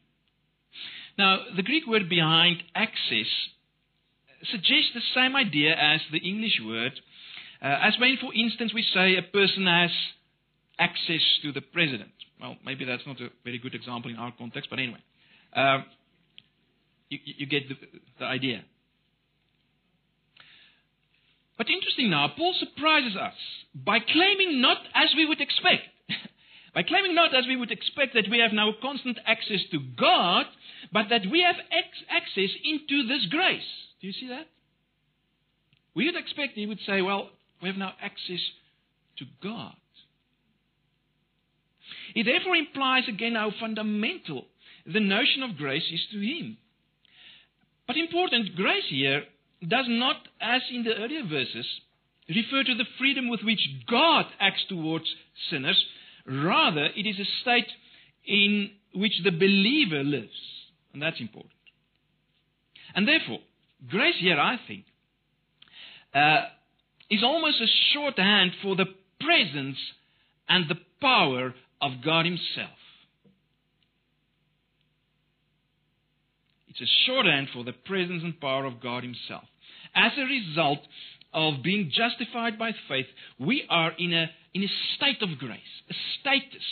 Now, 1.17 1.39
the 1.55 1.63
Greek 1.63 1.87
word 1.87 2.09
behind 2.09 2.63
access 2.75 3.25
suggests 4.51 4.91
the 4.93 5.01
same 5.15 5.35
idea 5.35 5.73
as 5.73 6.01
the 6.11 6.19
English 6.19 6.61
word, 6.63 6.93
uh, 7.61 7.79
as 7.81 7.93
when, 7.99 8.17
for 8.21 8.33
instance, 8.33 8.71
we 8.73 8.83
say 8.93 9.15
a 9.17 9.23
person 9.23 9.65
has 9.65 9.89
access 10.77 11.21
to 11.41 11.51
the 11.51 11.61
president. 11.61 12.11
Well, 12.39 12.55
maybe 12.63 12.85
that's 12.85 13.05
not 13.07 13.19
a 13.19 13.29
very 13.43 13.57
good 13.57 13.73
example 13.73 14.11
in 14.11 14.17
our 14.17 14.31
context, 14.37 14.69
but 14.69 14.77
anyway. 14.77 14.99
Uh, 15.55 15.79
you, 17.09 17.19
you, 17.23 17.45
get 17.47 17.67
the, 17.67 17.75
the 18.19 18.25
idea. 18.25 18.63
But 21.57 21.67
interesting 21.69 22.11
now, 22.11 22.31
Paul 22.37 22.53
surprises 22.59 23.15
us 23.15 23.33
by 23.73 23.99
claiming 23.99 24.61
not 24.61 24.77
as 24.93 25.09
we 25.15 25.25
would 25.25 25.41
expect. 25.41 25.83
By 26.77 26.83
claiming 26.83 27.15
not 27.15 27.33
as 27.33 27.47
we 27.47 27.55
would 27.55 27.71
expect 27.71 28.13
that 28.13 28.29
we 28.29 28.37
have 28.37 28.53
now 28.53 28.69
constant 28.83 29.17
access 29.25 29.61
to 29.71 29.79
God, 29.99 30.45
but 30.93 31.05
that 31.09 31.25
we 31.25 31.41
have 31.41 31.55
ex- 31.71 32.05
access 32.07 32.55
into 32.63 33.07
this 33.07 33.25
grace. 33.31 33.65
Do 33.99 34.05
you 34.05 34.13
see 34.13 34.27
that? 34.27 34.45
We 35.95 36.05
would 36.05 36.15
expect 36.15 36.53
he 36.53 36.67
would 36.67 36.77
say, 36.85 37.01
well, 37.01 37.31
we 37.63 37.69
have 37.69 37.79
now 37.79 37.93
access 37.99 38.37
to 39.17 39.25
God. 39.41 39.73
It 42.13 42.25
therefore 42.25 42.55
implies 42.55 43.05
again 43.09 43.33
how 43.33 43.49
fundamental 43.59 44.45
the 44.85 44.99
notion 44.99 45.41
of 45.41 45.57
grace 45.57 45.89
is 45.91 46.05
to 46.11 46.19
him. 46.19 46.57
But 47.87 47.97
important, 47.97 48.55
grace 48.55 48.85
here 48.87 49.23
does 49.67 49.87
not, 49.89 50.17
as 50.39 50.61
in 50.71 50.83
the 50.83 50.93
earlier 50.93 51.23
verses, 51.23 51.65
refer 52.29 52.63
to 52.65 52.75
the 52.75 52.85
freedom 52.99 53.29
with 53.29 53.41
which 53.41 53.67
God 53.89 54.25
acts 54.39 54.65
towards 54.69 55.05
sinners. 55.49 55.83
Rather, 56.27 56.87
it 56.95 57.07
is 57.07 57.19
a 57.19 57.25
state 57.41 57.67
in 58.25 58.69
which 58.93 59.13
the 59.23 59.31
believer 59.31 60.03
lives. 60.03 60.29
And 60.93 61.01
that's 61.01 61.21
important. 61.21 61.53
And 62.93 63.07
therefore, 63.07 63.39
grace 63.89 64.15
here, 64.19 64.39
I 64.39 64.57
think, 64.67 64.85
uh, 66.13 66.45
is 67.09 67.23
almost 67.23 67.61
a 67.61 67.67
shorthand 67.93 68.51
for 68.61 68.75
the 68.75 68.85
presence 69.21 69.77
and 70.49 70.65
the 70.69 70.79
power 71.01 71.53
of 71.81 71.91
God 72.03 72.25
Himself. 72.25 72.77
It's 76.67 76.81
a 76.81 77.05
shorthand 77.05 77.49
for 77.53 77.63
the 77.63 77.73
presence 77.73 78.23
and 78.23 78.39
power 78.39 78.65
of 78.65 78.81
God 78.81 79.03
Himself. 79.03 79.43
As 79.95 80.11
a 80.17 80.21
result 80.21 80.79
of 81.33 81.63
being 81.63 81.91
justified 81.93 82.57
by 82.57 82.71
faith, 82.87 83.07
we 83.39 83.63
are 83.69 83.91
in 83.97 84.13
a, 84.13 84.27
in 84.57 84.63
a 84.63 84.95
state 84.95 85.21
of 85.21 85.37
grace, 85.37 85.59
a 85.87 85.93
status, 86.19 86.65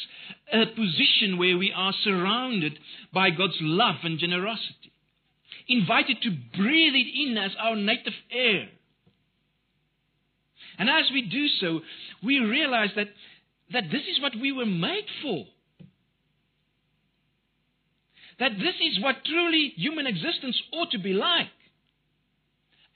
a 0.51 0.65
position 0.65 1.37
where 1.37 1.55
we 1.55 1.71
are 1.71 1.93
surrounded 2.03 2.79
by 3.13 3.29
God's 3.29 3.57
love 3.61 3.97
and 4.03 4.17
generosity, 4.17 4.91
invited 5.67 6.17
to 6.23 6.31
breathe 6.57 6.95
it 6.95 7.29
in 7.29 7.37
as 7.37 7.51
our 7.59 7.75
native 7.75 8.13
air. 8.31 8.69
And 10.79 10.89
as 10.89 11.11
we 11.13 11.21
do 11.21 11.47
so, 11.61 11.81
we 12.23 12.39
realize 12.39 12.89
that, 12.95 13.09
that 13.71 13.91
this 13.91 14.01
is 14.01 14.19
what 14.19 14.33
we 14.35 14.51
were 14.51 14.65
made 14.65 15.05
for 15.21 15.45
that 18.37 18.51
this 18.57 18.75
is 18.81 19.01
what 19.01 19.23
truly 19.25 19.71
human 19.77 20.05
existence 20.07 20.61
ought 20.73 20.91
to 20.91 20.99
be 20.99 21.13
like. 21.13 21.47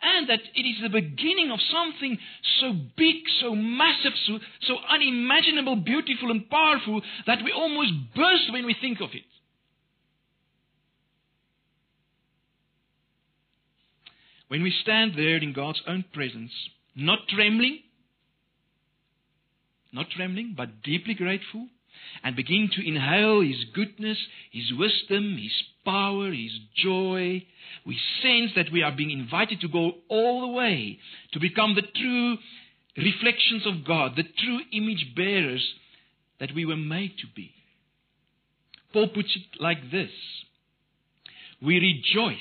And 0.02 0.30
that 0.30 0.40
it 0.56 0.62
is 0.62 0.82
the 0.82 0.90
beginning 0.90 1.52
of 1.52 1.60
something 1.72 2.18
so 2.62 2.74
big, 2.96 3.16
so 3.42 3.54
massive, 3.54 4.14
so, 4.26 4.40
so 4.62 4.78
unimaginable, 4.90 5.76
beautiful, 5.76 6.32
and 6.32 6.50
powerful 6.50 7.02
that 7.28 7.44
we 7.44 7.52
almost 7.52 7.92
burst 8.16 8.52
when 8.52 8.66
we 8.66 8.76
think 8.80 9.02
of 9.02 9.10
it. 9.14 9.24
When 14.48 14.64
we 14.64 14.74
stand 14.82 15.14
there 15.16 15.38
in 15.38 15.54
God's 15.54 15.82
own 15.86 16.06
presence, 16.14 16.52
not 16.96 17.20
trembling, 17.28 17.80
not 19.92 20.10
trembling, 20.10 20.54
but 20.58 20.82
deeply 20.82 21.14
grateful, 21.14 21.68
and 22.24 22.36
begin 22.36 22.70
to 22.76 22.88
inhale 22.88 23.42
His 23.42 23.64
goodness, 23.74 24.18
His 24.52 24.72
wisdom, 24.78 25.38
His 25.42 25.52
power, 25.86 26.32
His 26.32 26.52
joy, 26.76 27.46
we 27.86 27.98
sense 28.22 28.52
that 28.56 28.72
we 28.72 28.84
are 28.84 28.96
being 28.96 29.12
invited 29.12 29.62
to 29.62 29.68
go 29.68 29.94
all 30.10 30.42
the 30.42 30.54
way 30.54 31.00
to 31.34 31.40
become 31.40 31.76
the 31.76 31.82
true 31.82 32.38
reflections 32.98 33.66
of 33.66 33.86
God, 33.86 34.14
the 34.16 34.24
true 34.24 34.60
image 34.74 35.14
bearers 35.16 35.66
that 36.40 36.54
we 36.54 36.66
were 36.66 36.78
made 36.78 37.18
to 37.20 37.28
be. 37.36 37.52
Paul 38.94 39.10
puts 39.10 39.36
it 39.36 39.62
like 39.62 39.92
this 39.92 40.12
We 41.62 41.80
rejoice 41.80 42.40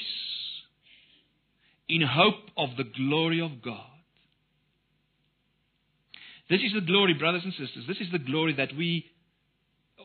in 1.88 2.02
hope 2.02 2.50
of 2.56 2.70
the 2.76 2.84
glory 2.84 3.40
of 3.40 3.62
God. 3.62 3.84
This 6.50 6.60
is 6.62 6.72
the 6.72 6.80
glory, 6.80 7.14
brothers 7.14 7.42
and 7.44 7.52
sisters. 7.52 7.84
This 7.86 7.98
is 7.98 8.10
the 8.10 8.18
glory 8.18 8.54
that 8.54 8.74
we 8.76 9.04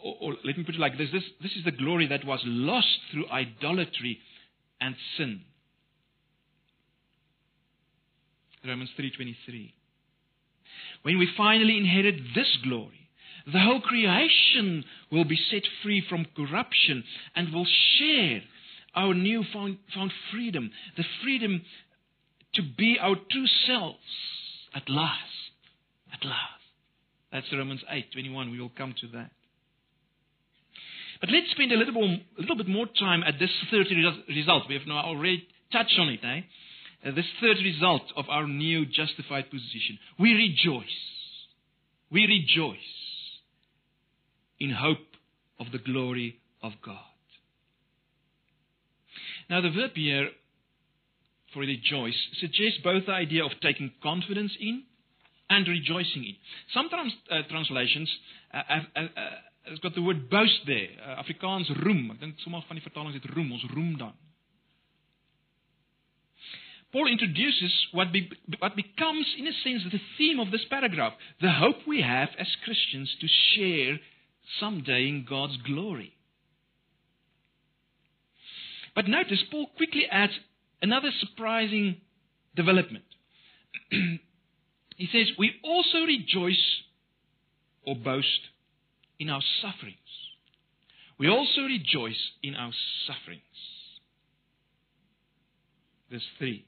or, 0.04 0.16
or 0.20 0.36
let 0.44 0.58
me 0.58 0.64
put 0.64 0.76
it 0.76 0.82
like 0.82 0.98
this, 0.98 1.10
this 1.12 1.24
this 1.42 1.52
is 1.54 1.64
the 1.64 1.72
glory 1.72 2.08
that 2.08 2.26
was 2.26 2.42
lost 2.46 3.00
through 3.12 3.28
idolatry 3.30 4.20
and 4.82 4.96
sin. 5.18 5.42
Romans 8.66 8.90
3:23. 9.00 9.74
When 11.04 11.18
we 11.18 11.28
finally 11.36 11.78
inherit 11.78 12.16
this 12.36 12.58
glory, 12.64 13.10
the 13.52 13.60
whole 13.60 13.82
creation 13.82 14.86
will 15.12 15.26
be 15.26 15.38
set 15.52 15.64
free 15.82 16.04
from 16.08 16.26
corruption 16.36 17.04
and 17.36 17.54
will 17.54 17.68
share 17.98 18.42
our 18.96 19.14
new 19.14 19.44
found, 19.52 19.80
found 19.94 20.12
freedom, 20.32 20.72
the 20.96 21.04
freedom 21.24 21.62
to 22.54 22.62
be 22.78 22.98
our 23.02 23.16
true 23.32 23.48
selves 23.68 23.98
at 24.74 24.88
last. 24.88 25.20
At 26.14 26.24
last. 26.24 26.62
That's 27.32 27.52
Romans 27.52 27.84
8:21. 27.90 28.52
We 28.52 28.62
will 28.62 28.70
come 28.70 28.94
to 29.02 29.08
that. 29.08 29.32
But 31.24 31.32
let's 31.32 31.52
spend 31.52 31.72
a 31.72 31.78
little, 31.78 31.94
more, 31.94 32.04
a 32.04 32.42
little 32.42 32.58
bit 32.58 32.68
more 32.68 32.86
time 33.00 33.24
at 33.24 33.36
this 33.40 33.50
third 33.72 33.88
result. 34.28 34.64
We 34.68 34.76
have 34.76 34.86
now 34.86 35.06
already 35.06 35.48
touched 35.72 35.98
on 35.98 36.10
it, 36.10 36.20
eh? 36.22 36.42
Uh, 37.08 37.16
this 37.16 37.24
third 37.40 37.56
result 37.64 38.02
of 38.18 38.26
our 38.28 38.46
new 38.46 38.86
justified 38.86 39.50
position. 39.50 40.00
We 40.20 40.34
rejoice. 40.34 40.84
We 42.12 42.26
rejoice 42.28 42.78
in 44.60 44.72
hope 44.72 44.98
of 45.62 45.68
the 45.72 45.78
glory 45.78 46.42
of 46.62 46.74
God. 46.86 46.98
Now, 49.50 49.62
the 49.62 49.72
verb 49.72 49.92
here 49.96 50.28
for 51.54 51.62
rejoice 51.62 52.20
suggests 52.42 52.80
both 52.84 53.06
the 53.06 53.14
idea 53.14 53.46
of 53.46 53.52
taking 53.62 53.94
confidence 54.04 54.52
in 54.60 54.84
and 55.50 55.66
rejoicing 55.70 56.26
in. 56.26 56.36
Some 56.74 56.90
trans, 56.90 57.14
uh, 57.32 57.44
translations 57.50 58.10
uh, 58.54 58.62
have, 58.68 58.84
uh, 59.68 59.76
got 59.82 59.96
the 59.96 60.02
word 60.02 60.30
boast 60.30 60.66
there. 60.66 60.90
Uh, 61.02 61.22
Afrikaans 61.24 61.70
roem. 61.84 62.12
Ek 62.12 62.20
dink 62.20 62.40
sommige 62.44 62.68
van 62.68 62.80
die 62.80 62.86
vertalings 62.86 63.18
het 63.20 63.32
roem, 63.34 63.52
ons 63.52 63.66
roem 63.72 63.98
dan. 63.98 64.16
Paul 66.94 67.08
introduces 67.10 67.74
what, 67.92 68.12
be, 68.12 68.30
what 68.60 68.76
becomes, 68.76 69.26
in 69.40 69.48
a 69.48 69.54
sense, 69.64 69.84
the 69.90 70.02
theme 70.18 70.40
of 70.40 70.52
this 70.52 70.66
paragraph 70.70 71.14
the 71.42 71.52
hope 71.52 71.88
we 71.88 72.02
have 72.02 72.30
as 72.38 72.48
Christians 72.64 73.16
to 73.20 73.28
share 73.28 74.00
someday 74.60 75.08
in 75.08 75.26
God's 75.28 75.58
glory. 75.66 76.14
But 78.94 79.08
notice, 79.08 79.44
Paul 79.50 79.68
quickly 79.76 80.06
adds 80.12 80.34
another 80.84 81.10
surprising 81.20 82.02
development. 82.56 83.06
he 83.90 85.10
says, 85.12 85.32
We 85.40 85.54
also 85.64 86.06
rejoice 86.06 86.64
or 87.86 87.96
boast 87.96 88.53
in 89.20 89.30
our 89.30 89.42
sufferings. 89.62 89.98
We 91.20 91.30
also 91.30 91.62
rejoice 91.62 92.20
in 92.42 92.56
our 92.56 92.72
sufferings. 93.08 93.42
Verse 96.12 96.26
3. 96.38 96.66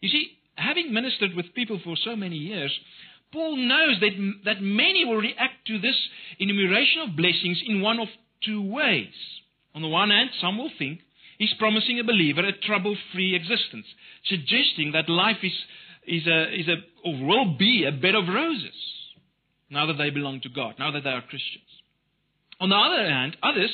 You 0.00 0.08
see, 0.08 0.38
having 0.54 0.92
ministered 0.92 1.34
with 1.34 1.54
people 1.54 1.80
for 1.84 1.96
so 2.02 2.16
many 2.16 2.36
years, 2.36 2.72
Paul 3.32 3.56
knows 3.56 4.00
that, 4.00 4.12
that 4.44 4.62
many 4.62 5.04
will 5.04 5.16
react 5.16 5.66
to 5.66 5.78
this 5.78 5.96
enumeration 6.38 7.02
of 7.02 7.16
blessings 7.16 7.62
in 7.66 7.82
one 7.82 8.00
of 8.00 8.08
two 8.44 8.62
ways. 8.62 9.12
On 9.74 9.82
the 9.82 9.88
one 9.88 10.10
hand, 10.10 10.30
some 10.40 10.58
will 10.58 10.70
think 10.78 11.00
he's 11.38 11.54
promising 11.58 12.00
a 12.00 12.04
believer 12.04 12.40
a 12.40 12.52
trouble 12.52 12.96
free 13.12 13.34
existence, 13.34 13.86
suggesting 14.24 14.92
that 14.92 15.08
life 15.08 15.36
is, 15.42 15.52
is, 16.06 16.26
a, 16.26 16.58
is 16.58 16.68
a, 16.68 16.76
or 17.04 17.24
will 17.24 17.56
be 17.56 17.84
a 17.84 17.92
bed 17.92 18.14
of 18.14 18.28
roses 18.28 18.99
now 19.70 19.86
that 19.86 19.94
they 19.94 20.10
belong 20.10 20.40
to 20.42 20.48
God, 20.48 20.74
now 20.78 20.90
that 20.90 21.04
they 21.04 21.10
are 21.10 21.22
Christians. 21.22 21.64
On 22.60 22.68
the 22.68 22.76
other 22.76 23.08
hand, 23.08 23.36
others 23.42 23.70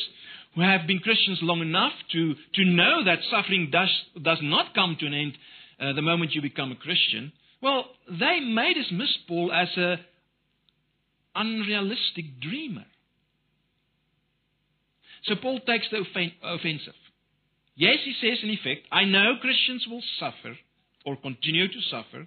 who 0.55 0.61
have 0.63 0.87
been 0.87 1.01
Christians 1.01 1.39
long 1.43 1.61
enough 1.61 1.93
to, 2.13 2.35
to 2.55 2.65
know 2.65 3.05
that 3.05 3.19
suffering 3.31 3.69
does, 3.71 3.91
does 4.23 4.39
not 4.43 4.75
come 4.75 4.97
to 5.01 5.07
an 5.07 5.15
end 5.15 5.39
uh, 5.81 5.93
the 5.93 6.03
moment 6.03 6.33
you 6.33 6.43
become 6.43 6.73
a 6.73 6.77
Christian, 6.77 7.33
well, 7.61 7.87
they 8.09 8.41
may 8.41 8.75
dismiss 8.75 9.11
Paul 9.27 9.53
as 9.53 9.69
an 9.77 9.99
unrealistic 11.35 12.41
dreamer. 12.41 12.85
So 15.25 15.35
Paul 15.37 15.61
takes 15.61 15.87
the 15.91 16.03
offensive. 16.43 16.95
Yes, 17.75 17.99
he 18.05 18.15
says 18.21 18.39
in 18.43 18.51
effect, 18.51 18.87
I 18.91 19.05
know 19.05 19.35
Christians 19.41 19.87
will 19.91 20.03
suffer 20.19 20.57
or 21.05 21.17
continue 21.17 21.69
to 21.69 21.81
suffer, 21.91 22.27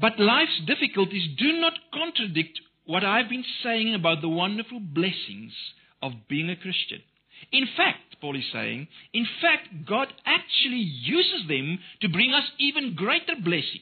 but 0.00 0.18
life's 0.18 0.60
difficulties 0.66 1.28
do 1.36 1.60
not 1.60 1.74
contradict 1.92 2.58
what 2.86 3.04
I've 3.04 3.28
been 3.28 3.44
saying 3.62 3.94
about 3.94 4.20
the 4.20 4.28
wonderful 4.28 4.80
blessings 4.80 5.52
of 6.02 6.12
being 6.28 6.48
a 6.48 6.56
Christian. 6.56 7.02
In 7.52 7.66
fact, 7.76 8.16
Paul 8.20 8.36
is 8.36 8.44
saying, 8.52 8.88
in 9.12 9.26
fact, 9.40 9.86
God 9.86 10.08
actually 10.24 10.82
uses 10.82 11.48
them 11.48 11.78
to 12.00 12.08
bring 12.08 12.32
us 12.32 12.44
even 12.58 12.94
greater 12.94 13.34
blessing. 13.42 13.80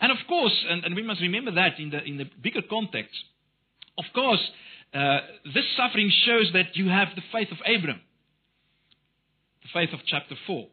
And 0.00 0.12
of 0.12 0.18
course, 0.28 0.64
and, 0.68 0.84
and 0.84 0.94
we 0.94 1.02
must 1.02 1.20
remember 1.20 1.52
that 1.52 1.78
in 1.78 1.90
the, 1.90 2.02
in 2.02 2.16
the 2.16 2.24
bigger 2.42 2.62
context, 2.68 3.16
of 3.98 4.04
course, 4.14 4.40
uh, 4.92 5.18
this 5.44 5.64
suffering 5.76 6.10
shows 6.24 6.50
that 6.52 6.76
you 6.76 6.88
have 6.88 7.08
the 7.14 7.22
faith 7.32 7.48
of 7.50 7.58
Abram, 7.66 8.00
the 9.62 9.68
faith 9.72 9.92
of 9.92 10.00
chapter 10.06 10.34
4. 10.46 10.66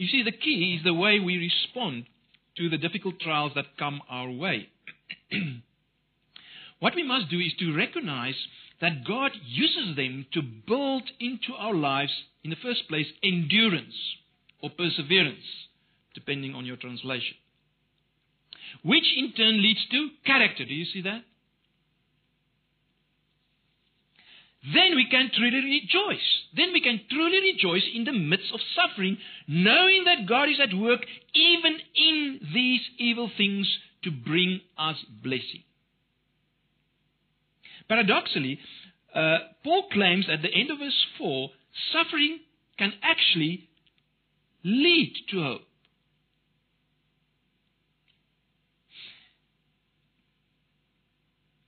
You 0.00 0.08
see, 0.08 0.22
the 0.22 0.32
key 0.32 0.76
is 0.78 0.84
the 0.84 0.94
way 0.94 1.18
we 1.20 1.36
respond 1.36 2.06
to 2.56 2.68
the 2.68 2.78
difficult 2.78 3.20
trials 3.20 3.52
that 3.54 3.76
come 3.78 4.00
our 4.08 4.30
way. 4.30 4.68
what 6.80 6.94
we 6.94 7.02
must 7.02 7.28
do 7.30 7.38
is 7.38 7.52
to 7.58 7.76
recognize 7.76 8.34
that 8.80 9.04
God 9.06 9.32
uses 9.46 9.96
them 9.96 10.26
to 10.32 10.40
build 10.42 11.02
into 11.20 11.52
our 11.58 11.74
lives, 11.74 12.12
in 12.42 12.50
the 12.50 12.56
first 12.56 12.88
place, 12.88 13.06
endurance 13.22 13.94
or 14.62 14.70
perseverance, 14.70 15.44
depending 16.14 16.54
on 16.54 16.64
your 16.64 16.76
translation 16.76 17.36
which 18.82 19.04
in 19.16 19.32
turn 19.32 19.62
leads 19.62 19.86
to 19.90 20.08
character. 20.24 20.64
Do 20.64 20.74
you 20.74 20.84
see 20.84 21.02
that? 21.02 21.22
Then 24.62 24.94
we 24.94 25.08
can 25.10 25.30
truly 25.34 25.56
rejoice. 25.56 26.26
Then 26.54 26.72
we 26.72 26.82
can 26.82 27.00
truly 27.10 27.40
rejoice 27.40 27.84
in 27.94 28.04
the 28.04 28.12
midst 28.12 28.52
of 28.52 28.60
suffering, 28.76 29.16
knowing 29.48 30.04
that 30.04 30.28
God 30.28 30.50
is 30.50 30.60
at 30.60 30.76
work 30.76 31.00
even 31.34 31.78
in 31.96 32.40
these 32.52 32.80
evil 32.98 33.30
things 33.36 33.66
to 34.04 34.10
bring 34.10 34.60
us 34.78 34.96
blessing. 35.22 35.64
Paradoxically, 37.88 38.58
uh, 39.14 39.38
Paul 39.64 39.88
claims 39.90 40.26
at 40.30 40.42
the 40.42 40.52
end 40.54 40.70
of 40.70 40.78
verse 40.78 41.06
4 41.18 41.50
suffering 41.92 42.40
can 42.78 42.92
actually 43.02 43.68
lead 44.62 45.14
to 45.30 45.42
hope. 45.42 45.62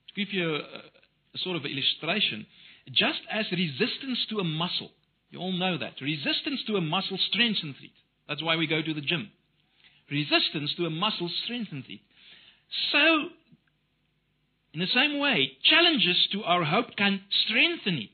To 0.09 0.25
give 0.25 0.33
you 0.33 0.57
a, 0.57 0.59
a 0.59 1.39
sort 1.39 1.57
of 1.57 1.65
illustration, 1.65 2.47
just 2.91 3.21
as 3.31 3.47
resistance 3.53 4.27
to 4.31 4.39
a 4.39 4.45
muscle, 4.45 4.91
you 5.31 5.39
all 5.39 5.53
know 5.53 5.79
that, 5.79 6.01
resistance 6.01 6.61
to 6.67 6.77
a 6.77 6.81
muscle 6.81 7.19
strengthens 7.31 7.77
it. 7.83 7.91
That's 8.29 8.43
why 8.43 8.57
we 8.57 8.67
go 8.67 8.83
to 8.83 8.95
the 8.95 9.01
gym. 9.01 9.31
Resistance 10.11 10.75
to 10.77 10.87
a 10.87 10.91
muscle 10.91 11.31
strengthens 11.45 11.85
it. 11.89 12.01
So, 12.91 13.29
in 14.75 14.81
the 14.81 14.87
same 14.95 15.19
way, 15.19 15.53
challenges 15.65 16.29
to 16.33 16.43
our 16.45 16.65
hope 16.65 16.97
can 16.97 17.21
strengthen 17.47 17.99
it. 17.99 18.11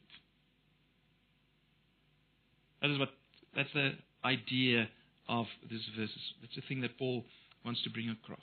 That 2.82 2.90
is 2.90 2.98
what 2.98 3.10
that's 3.54 3.72
the 3.74 3.92
idea 4.24 4.88
of 5.28 5.46
these 5.68 5.84
verses. 5.96 6.20
That's 6.40 6.54
the 6.54 6.62
thing 6.68 6.80
that 6.82 6.98
Paul 6.98 7.24
wants 7.64 7.82
to 7.84 7.90
bring 7.90 8.08
across. 8.08 8.38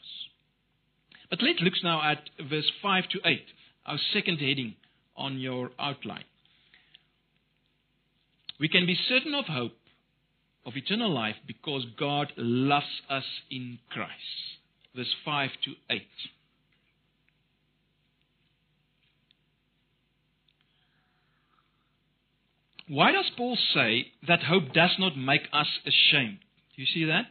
But 1.30 1.42
let's 1.42 1.62
look 1.62 1.74
now 1.84 2.02
at 2.04 2.20
verse 2.50 2.70
5 2.82 3.04
to 3.10 3.20
8, 3.26 3.42
our 3.86 3.98
second 4.14 4.38
heading 4.38 4.76
on 5.16 5.40
your 5.40 5.72
outline. 5.80 6.26
We 8.60 8.70
can 8.70 8.86
be 8.86 8.98
certain 9.10 9.34
of 9.34 9.46
hope, 9.46 9.78
of 10.66 10.76
eternal 10.76 11.14
life, 11.14 11.36
because 11.46 11.86
God 12.00 12.32
loves 12.38 13.02
us 13.10 13.26
in 13.52 13.80
Christ. 13.90 14.12
Verse 14.96 15.14
5 15.26 15.50
to 15.66 15.72
8. 15.90 16.02
Why 22.88 23.12
does 23.12 23.26
Paul 23.36 23.58
say 23.74 24.12
that 24.28 24.44
hope 24.44 24.74
does 24.74 24.96
not 25.00 25.18
make 25.18 25.42
us 25.52 25.68
ashamed? 25.86 26.38
Do 26.76 26.82
you 26.82 26.88
see 26.94 27.06
that? 27.06 27.26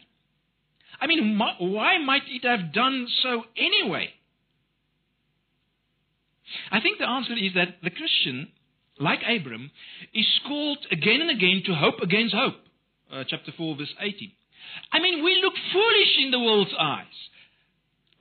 I 1.01 1.07
mean, 1.07 1.39
why 1.39 1.99
might 1.99 2.23
it 2.29 2.45
have 2.45 2.73
done 2.73 3.07
so 3.23 3.45
anyway? 3.57 4.11
I 6.71 6.81
think 6.81 6.99
the 6.99 7.09
answer 7.09 7.33
is 7.35 7.55
that 7.55 7.77
the 7.83 7.91
Christian, 7.91 8.49
like 8.99 9.21
Abram, 9.23 9.71
is 10.13 10.27
called 10.47 10.79
again 10.91 11.21
and 11.21 11.31
again 11.31 11.63
to 11.67 11.75
hope 11.75 12.01
against 12.03 12.35
hope. 12.35 12.57
Uh, 13.13 13.25
chapter 13.27 13.53
4, 13.57 13.77
verse 13.77 13.95
18. 14.01 14.33
I 14.93 15.01
mean, 15.01 15.23
we 15.23 15.41
look 15.43 15.55
foolish 15.73 16.19
in 16.25 16.31
the 16.31 16.41
world's 16.41 16.75
eyes, 16.79 17.07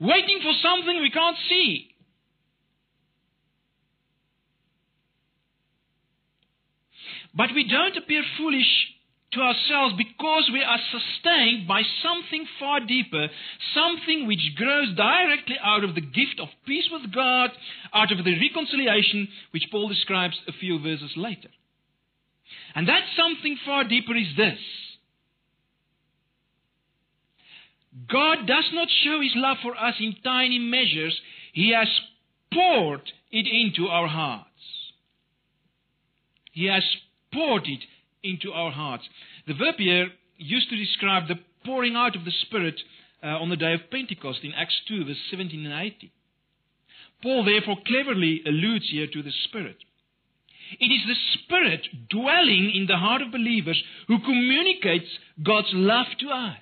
waiting 0.00 0.40
for 0.42 0.52
something 0.62 1.00
we 1.00 1.10
can't 1.10 1.36
see. 1.48 1.90
But 7.34 7.50
we 7.54 7.68
don't 7.68 7.96
appear 7.96 8.22
foolish 8.38 8.93
to 9.34 9.40
ourselves 9.40 9.94
because 9.96 10.50
we 10.52 10.62
are 10.62 10.78
sustained 10.90 11.66
by 11.68 11.82
something 12.02 12.46
far 12.58 12.80
deeper, 12.80 13.28
something 13.74 14.26
which 14.26 14.54
grows 14.56 14.94
directly 14.96 15.56
out 15.62 15.84
of 15.84 15.94
the 15.94 16.00
gift 16.00 16.40
of 16.40 16.48
peace 16.66 16.88
with 16.90 17.12
God, 17.12 17.50
out 17.92 18.12
of 18.12 18.24
the 18.24 18.38
reconciliation 18.38 19.28
which 19.50 19.68
Paul 19.70 19.88
describes 19.88 20.36
a 20.48 20.52
few 20.52 20.78
verses 20.80 21.12
later. 21.16 21.48
And 22.74 22.88
that 22.88 23.02
something 23.16 23.56
far 23.64 23.84
deeper 23.84 24.16
is 24.16 24.36
this 24.36 24.58
God 28.10 28.46
does 28.46 28.68
not 28.72 28.88
show 29.04 29.20
his 29.20 29.32
love 29.36 29.58
for 29.62 29.76
us 29.76 29.94
in 30.00 30.16
tiny 30.24 30.58
measures, 30.58 31.18
he 31.52 31.72
has 31.72 31.88
poured 32.52 33.02
it 33.30 33.46
into 33.46 33.88
our 33.88 34.08
hearts. 34.08 34.48
He 36.52 36.66
has 36.66 36.82
poured 37.32 37.66
it 37.66 37.80
into 38.24 38.52
our 38.52 38.72
hearts. 38.72 39.04
The 39.46 39.54
verb 39.54 39.76
here 39.78 40.08
used 40.36 40.70
to 40.70 40.76
describe 40.76 41.28
the 41.28 41.38
pouring 41.64 41.94
out 41.94 42.16
of 42.16 42.24
the 42.24 42.32
Spirit 42.46 42.80
uh, 43.22 43.26
on 43.26 43.50
the 43.50 43.56
day 43.56 43.74
of 43.74 43.90
Pentecost 43.90 44.40
in 44.42 44.52
Acts 44.54 44.80
2, 44.88 45.04
verse 45.04 45.16
17 45.30 45.64
and 45.64 45.74
18. 45.74 46.10
Paul 47.22 47.44
therefore 47.44 47.76
cleverly 47.86 48.42
alludes 48.46 48.90
here 48.90 49.06
to 49.06 49.22
the 49.22 49.32
Spirit. 49.44 49.76
It 50.78 50.86
is 50.86 51.02
the 51.06 51.14
Spirit 51.38 51.86
dwelling 52.10 52.72
in 52.74 52.86
the 52.86 52.96
heart 52.96 53.22
of 53.22 53.32
believers 53.32 53.82
who 54.08 54.18
communicates 54.20 55.08
God's 55.42 55.70
love 55.72 56.06
to 56.20 56.28
us. 56.28 56.56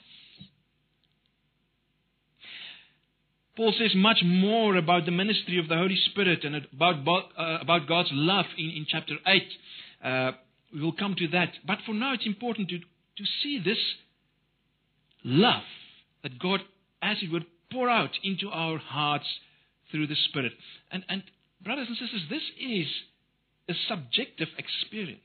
Paul 3.57 3.75
says 3.79 3.93
much 3.95 4.23
more 4.25 4.77
about 4.77 5.05
the 5.05 5.11
ministry 5.11 5.59
of 5.59 5.69
the 5.69 5.77
Holy 5.77 5.99
Spirit 6.11 6.45
and 6.45 6.67
about, 6.73 7.29
uh, 7.39 7.59
about 7.61 7.87
God's 7.87 8.09
love 8.13 8.47
in, 8.57 8.71
in 8.71 8.87
chapter 8.89 9.15
8. 9.27 9.43
Uh, 10.03 10.33
we 10.73 10.81
will 10.81 10.93
come 10.93 11.15
to 11.19 11.29
that. 11.29 11.51
But 11.67 11.79
for 11.85 11.95
now, 11.95 12.15
it's 12.15 12.27
important 12.27 12.69
to, 12.71 12.79
to 12.79 13.25
see 13.43 13.61
this 13.65 13.79
love 15.25 15.63
that 16.23 16.39
God, 16.39 16.61
as 17.03 17.19
it 17.23 17.31
would, 17.31 17.47
pour 17.71 17.89
out 17.89 18.11
into 18.23 18.49
our 18.49 18.79
hearts 18.79 19.27
through 19.91 20.07
the 20.07 20.17
Spirit. 20.29 20.53
And, 20.91 21.05
and 21.09 21.23
brothers 21.63 21.89
and 21.89 21.97
sisters, 21.97 22.23
this 22.31 22.43
is 22.61 22.87
a 23.69 23.75
subjective 23.89 24.49
experience. 24.59 25.21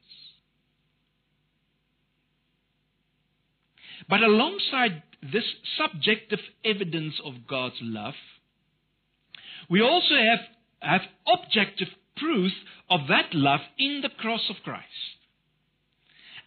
But 4.10 4.21
alongside 4.21 5.03
this 5.21 5.43
subjective 5.77 6.39
evidence 6.63 7.15
of 7.25 7.47
God's 7.49 7.75
love, 7.81 8.13
we 9.69 9.81
also 9.81 10.15
have, 10.15 10.39
have 10.79 11.01
objective 11.27 11.89
proof 12.15 12.51
of 12.89 13.01
that 13.10 13.33
love 13.33 13.60
in 13.77 14.01
the 14.01 14.10
cross 14.10 14.49
of 14.49 14.55
Christ. 14.63 14.86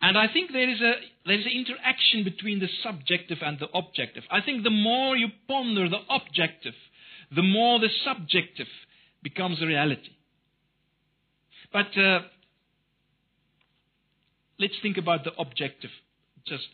And 0.03 0.17
I 0.17 0.33
think 0.33 0.53
there 0.53 0.69
is 0.69 0.81
a 0.81 0.93
there's 1.27 1.45
an 1.45 1.53
interaction 1.53 2.25
between 2.25 2.59
the 2.59 2.69
subjective 2.83 3.39
and 3.43 3.59
the 3.59 3.69
objective. 3.75 4.23
I 4.31 4.41
think 4.41 4.65
the 4.65 4.71
more 4.71 5.17
you 5.17 5.29
ponder 5.47 5.89
the 5.89 6.01
objective, 6.09 6.75
the 7.35 7.43
more 7.43 7.79
the 7.79 7.91
subjective 8.05 8.67
becomes 9.23 9.61
a 9.61 9.67
reality. 9.67 10.11
But 11.73 11.97
uh, 11.99 12.21
let's 14.59 14.75
think 14.83 14.97
about 14.97 15.25
the 15.25 15.33
objective 15.39 15.91
just 16.47 16.67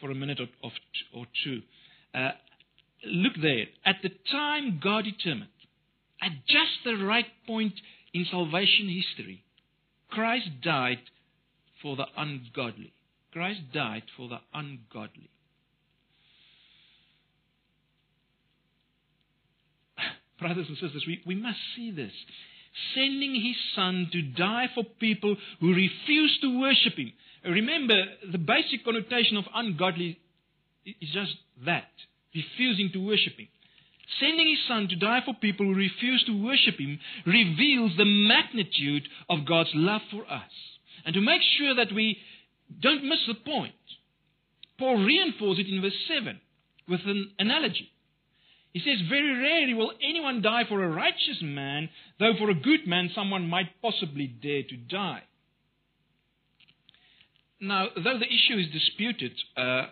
for 0.00 0.10
a 0.10 0.14
minute 0.14 0.40
or, 0.40 0.70
or 1.14 1.26
two. 1.44 1.62
Uh, 2.12 2.32
look 3.06 3.34
there. 3.40 3.66
At 3.86 3.96
the 4.02 4.10
time 4.30 4.80
God 4.82 5.04
determined, 5.04 5.48
at 6.20 6.32
just 6.46 6.84
the 6.84 6.96
right 6.96 7.26
point 7.46 7.74
in 8.12 8.26
salvation 8.30 8.88
history, 8.88 9.43
Christ 10.14 10.48
died 10.62 11.00
for 11.82 11.96
the 11.96 12.06
ungodly. 12.16 12.92
Christ 13.32 13.60
died 13.72 14.04
for 14.16 14.28
the 14.28 14.38
ungodly. 14.54 15.28
Brothers 20.38 20.66
and 20.68 20.78
sisters, 20.78 21.04
we, 21.06 21.20
we 21.26 21.34
must 21.34 21.58
see 21.74 21.90
this. 21.90 22.12
Sending 22.94 23.34
his 23.34 23.56
son 23.74 24.08
to 24.12 24.22
die 24.22 24.66
for 24.74 24.84
people 25.00 25.36
who 25.60 25.74
refuse 25.74 26.38
to 26.42 26.60
worship 26.60 26.96
him. 26.96 27.12
Remember, 27.44 28.00
the 28.30 28.38
basic 28.38 28.84
connotation 28.84 29.36
of 29.36 29.44
ungodly 29.52 30.18
is 30.86 31.10
just 31.12 31.34
that 31.66 31.90
refusing 32.34 32.90
to 32.92 33.04
worship 33.04 33.36
him. 33.36 33.48
Sending 34.20 34.48
his 34.48 34.58
son 34.68 34.88
to 34.88 34.96
die 34.96 35.20
for 35.24 35.34
people 35.34 35.66
who 35.66 35.74
refuse 35.74 36.22
to 36.24 36.44
worship 36.44 36.78
him 36.78 36.98
reveals 37.26 37.92
the 37.96 38.04
magnitude 38.04 39.08
of 39.28 39.46
God's 39.46 39.70
love 39.74 40.02
for 40.10 40.22
us. 40.30 40.50
And 41.04 41.14
to 41.14 41.20
make 41.20 41.42
sure 41.58 41.74
that 41.74 41.92
we 41.92 42.18
don't 42.80 43.04
miss 43.04 43.20
the 43.26 43.34
point, 43.34 43.74
Paul 44.78 45.04
reinforces 45.04 45.64
it 45.64 45.72
in 45.72 45.80
verse 45.80 45.96
7 46.08 46.40
with 46.88 47.00
an 47.06 47.32
analogy. 47.38 47.90
He 48.72 48.80
says, 48.80 49.06
Very 49.08 49.40
rarely 49.40 49.74
will 49.74 49.92
anyone 50.02 50.42
die 50.42 50.64
for 50.68 50.82
a 50.82 50.88
righteous 50.88 51.40
man, 51.42 51.88
though 52.18 52.32
for 52.38 52.50
a 52.50 52.54
good 52.54 52.86
man 52.86 53.10
someone 53.14 53.48
might 53.48 53.80
possibly 53.80 54.26
dare 54.26 54.64
to 54.64 54.76
die. 54.76 55.22
Now, 57.60 57.86
though 57.94 58.18
the 58.18 58.26
issue 58.26 58.58
is 58.58 58.72
disputed, 58.72 59.32
uh, 59.56 59.86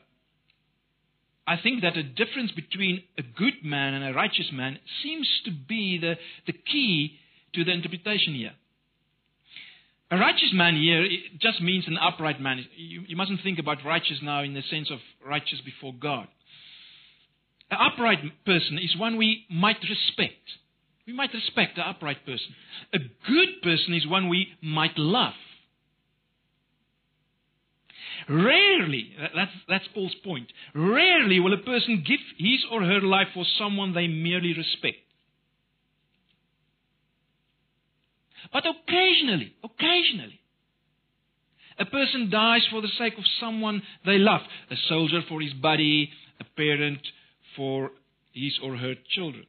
I 1.46 1.56
think 1.60 1.82
that 1.82 1.96
a 1.96 2.02
difference 2.02 2.52
between 2.52 3.02
a 3.18 3.22
good 3.22 3.64
man 3.64 3.94
and 3.94 4.04
a 4.04 4.14
righteous 4.14 4.50
man 4.52 4.78
seems 5.02 5.28
to 5.44 5.50
be 5.50 5.98
the, 5.98 6.14
the 6.46 6.52
key 6.52 7.18
to 7.54 7.64
the 7.64 7.72
interpretation 7.72 8.34
here. 8.34 8.52
A 10.10 10.18
righteous 10.18 10.50
man 10.52 10.76
here 10.76 11.06
just 11.40 11.60
means 11.62 11.84
an 11.88 11.96
upright 11.98 12.40
man. 12.40 12.64
You, 12.76 13.02
you 13.08 13.16
mustn't 13.16 13.40
think 13.42 13.58
about 13.58 13.78
righteous 13.84 14.18
now 14.22 14.42
in 14.42 14.54
the 14.54 14.62
sense 14.70 14.90
of 14.90 14.98
righteous 15.26 15.60
before 15.64 15.94
God. 15.98 16.28
An 17.70 17.78
upright 17.80 18.18
person 18.44 18.78
is 18.78 18.94
one 18.98 19.16
we 19.16 19.46
might 19.50 19.78
respect. 19.80 20.42
We 21.06 21.14
might 21.14 21.32
respect 21.32 21.78
an 21.78 21.84
upright 21.88 22.24
person. 22.26 22.54
A 22.92 22.98
good 22.98 23.62
person 23.62 23.94
is 23.94 24.06
one 24.06 24.28
we 24.28 24.48
might 24.62 24.96
love. 24.98 25.32
Rarely, 28.28 29.12
that's, 29.34 29.50
that's 29.68 29.88
Paul's 29.94 30.14
point, 30.24 30.52
rarely 30.74 31.40
will 31.40 31.54
a 31.54 31.58
person 31.58 32.04
give 32.06 32.20
his 32.38 32.64
or 32.70 32.82
her 32.82 33.00
life 33.00 33.28
for 33.34 33.44
someone 33.58 33.94
they 33.94 34.06
merely 34.06 34.54
respect. 34.56 34.98
But 38.52 38.64
occasionally, 38.66 39.54
occasionally, 39.64 40.40
a 41.78 41.84
person 41.86 42.30
dies 42.30 42.62
for 42.70 42.82
the 42.82 42.88
sake 42.98 43.14
of 43.16 43.24
someone 43.40 43.82
they 44.04 44.18
love. 44.18 44.42
A 44.70 44.76
soldier 44.88 45.20
for 45.28 45.40
his 45.40 45.52
buddy, 45.54 46.10
a 46.38 46.44
parent 46.56 47.00
for 47.56 47.90
his 48.32 48.58
or 48.62 48.76
her 48.76 48.94
children. 49.10 49.46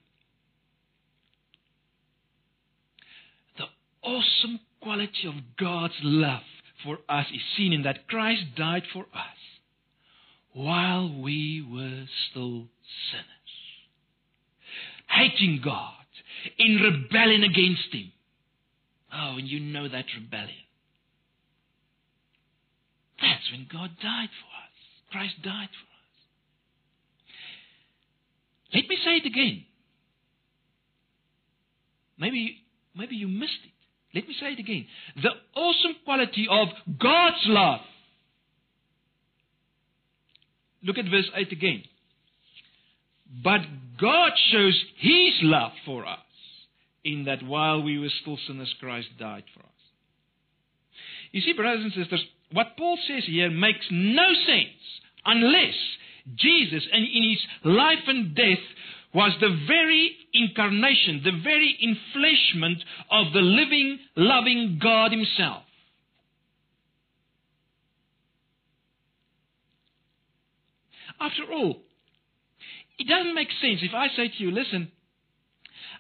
The 3.58 3.66
awesome 4.04 4.60
quality 4.82 5.28
of 5.28 5.36
God's 5.58 5.94
love 6.02 6.42
for 6.84 6.98
us 7.10 7.26
is 7.34 7.42
seen 7.58 7.74
in 7.74 7.84
that 7.84 8.08
Christ 8.08 8.42
died 8.56 8.84
for 8.92 9.04
us 9.04 9.38
while 10.54 11.22
we 11.22 11.66
were 11.68 12.06
still 12.30 12.68
sinners, 13.12 13.54
hating 15.10 15.62
God, 15.64 15.92
in 16.58 16.76
rebellion 16.76 17.44
against 17.44 17.92
Him. 17.92 18.12
Oh, 19.14 19.36
and 19.38 19.48
you 19.48 19.60
know 19.60 19.88
that 19.88 20.06
rebellion. 20.16 20.50
That's 23.22 23.52
when 23.52 23.68
God 23.72 23.92
died 24.02 24.30
for 24.30 24.48
us. 24.48 24.74
Christ 25.12 25.36
died 25.44 25.70
for 25.70 25.86
us. 25.86 25.94
Let 28.74 28.90
me 28.90 28.98
say 29.04 29.18
it 29.18 29.26
again. 29.26 29.66
Maybe, 32.18 32.58
maybe 32.96 33.16
you 33.16 33.28
missed 33.28 33.64
it. 33.66 33.73
Let 34.14 34.28
me 34.28 34.36
say 34.40 34.54
it 34.54 34.60
again. 34.60 34.86
The 35.22 35.32
awesome 35.56 35.96
quality 36.06 36.48
of 36.50 36.68
God's 37.00 37.44
love. 37.46 37.80
Look 40.84 40.98
at 40.98 41.06
verse 41.06 41.30
8 41.36 41.52
again. 41.52 41.84
But 43.44 43.62
God 44.00 44.32
shows 44.52 44.80
His 44.98 45.34
love 45.42 45.72
for 45.86 46.06
us 46.06 46.20
in 47.04 47.26
that 47.26 47.44
while 47.44 47.82
we 47.82 47.98
were 47.98 48.12
still 48.22 48.38
sinners, 48.48 48.74
Christ 48.80 49.08
died 49.20 49.44
for 49.54 49.62
us. 49.62 49.66
You 51.32 51.42
see, 51.42 51.54
brothers 51.54 51.84
and 51.84 51.94
sisters, 51.94 52.24
what 52.52 52.78
Paul 52.78 52.98
says 53.08 53.24
here 53.26 53.50
makes 53.50 53.86
no 53.90 54.28
sense 54.46 54.80
unless 55.26 55.74
Jesus, 56.36 56.84
in 56.92 57.04
his 57.04 57.40
life 57.64 58.04
and 58.08 58.36
death, 58.36 58.60
was 59.14 59.34
the 59.42 59.58
very 59.68 60.16
incarnation, 60.34 61.22
the 61.24 61.32
very 61.44 61.78
enfleshment 61.84 62.78
of 63.12 63.34
the 63.34 63.40
living, 63.40 64.00
loving 64.16 64.80
God 64.82 65.12
Himself. 65.12 65.64
After 71.20 71.44
all, 71.54 71.78
it 72.98 73.08
doesn't 73.08 73.36
make 73.36 73.50
sense 73.62 73.80
if 73.82 73.94
I 73.94 74.08
say 74.16 74.28
to 74.28 74.44
you, 74.44 74.52
listen, 74.52 74.92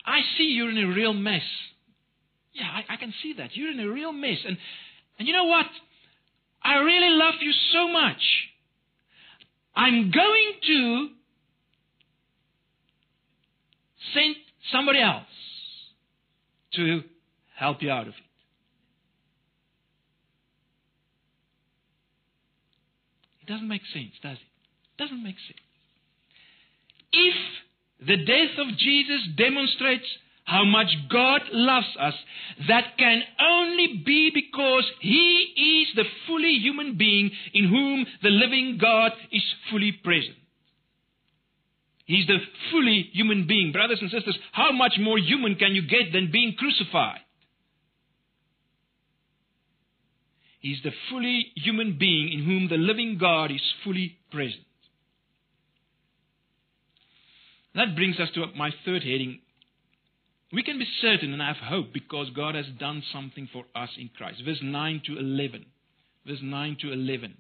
I 0.06 0.20
see 0.38 0.44
you're 0.44 0.70
in 0.70 0.78
a 0.78 0.94
real 0.94 1.14
mess. 1.14 1.44
Yeah, 2.54 2.66
I, 2.66 2.94
I 2.94 2.98
can 2.98 3.14
see 3.24 3.34
that. 3.38 3.56
You're 3.56 3.72
in 3.72 3.80
a 3.80 3.90
real 3.90 4.12
mess. 4.12 4.38
And, 4.46 4.58
and 5.18 5.28
you 5.28 5.34
know 5.34 5.46
what? 5.46 5.66
I 6.62 6.76
really 6.76 7.16
love 7.16 7.36
you 7.42 7.52
so 7.72 7.88
much. 7.88 8.22
I'm 9.76 10.12
going 10.12 10.54
to 10.68 11.10
send 14.14 14.36
somebody 14.72 15.00
else 15.00 15.26
to 16.76 17.04
help 17.56 17.82
you 17.82 17.92
out 17.92 18.08
of 18.08 18.14
it. 18.14 18.24
It 23.42 23.52
doesn't 23.52 23.68
make 23.68 23.82
sense, 23.94 24.12
does 24.22 24.38
it? 24.38 24.98
It 24.98 25.04
doesn't 25.04 25.24
make 25.24 25.36
sense. 25.48 25.60
If 27.12 27.36
the 28.08 28.18
death 28.26 28.58
of 28.58 28.78
Jesus 28.78 29.22
demonstrates 29.38 30.06
how 30.46 30.66
much 30.66 30.88
God 31.10 31.42
loves 31.52 31.88
us, 32.00 32.14
that 32.68 32.98
can 32.98 33.22
only 33.40 34.02
be 34.06 34.32
because 34.34 34.86
He 35.00 35.86
is 35.88 35.96
the 35.96 36.10
fully 36.28 36.60
human 36.60 36.98
being 36.98 37.32
in 37.54 37.70
whom 37.70 38.06
the 38.22 38.30
living 38.30 38.78
God 38.80 39.12
is 39.32 39.44
fully 39.70 39.92
present. 39.92 40.36
He's 42.06 42.28
the 42.28 42.38
fully 42.72 43.10
human 43.14 43.48
being. 43.48 43.72
Brothers 43.72 44.00
and 44.02 44.12
sisters, 44.12 44.38
how 44.52 44.72
much 44.72 44.94
more 45.00 45.18
human 45.18 45.56
can 45.56 45.74
you 45.74 45.88
get 45.88 46.12
than 46.12 46.32
being 46.32 46.56
crucified? 46.58 47.20
He's 50.60 50.82
the 50.84 50.92
fully 51.10 51.52
human 51.56 51.98
being 51.98 52.32
in 52.32 52.46
whom 52.46 52.70
the 52.70 52.78
living 52.78 53.18
God 53.20 53.52
is 53.52 53.62
fully 53.84 54.18
present. 54.32 54.64
That 57.76 57.96
brings 57.96 58.20
us 58.20 58.30
to 58.36 58.46
my 58.56 58.72
third 58.86 59.02
heading. 59.02 59.40
We 60.54 60.64
can 60.64 60.78
be 60.78 60.86
certain 61.02 61.34
and 61.34 61.42
have 61.42 61.58
hope 61.58 61.92
because 61.94 62.30
God 62.36 62.56
has 62.56 62.66
done 62.80 63.04
something 63.12 63.50
for 63.52 63.66
us 63.76 63.90
in 63.98 64.10
Christ. 64.16 64.42
Verse 64.46 64.60
9 64.62 65.02
to 65.08 65.18
11. 65.18 65.66
Verse 66.26 66.40
9 66.42 66.78
to 66.82 66.94
11. 66.94 67.36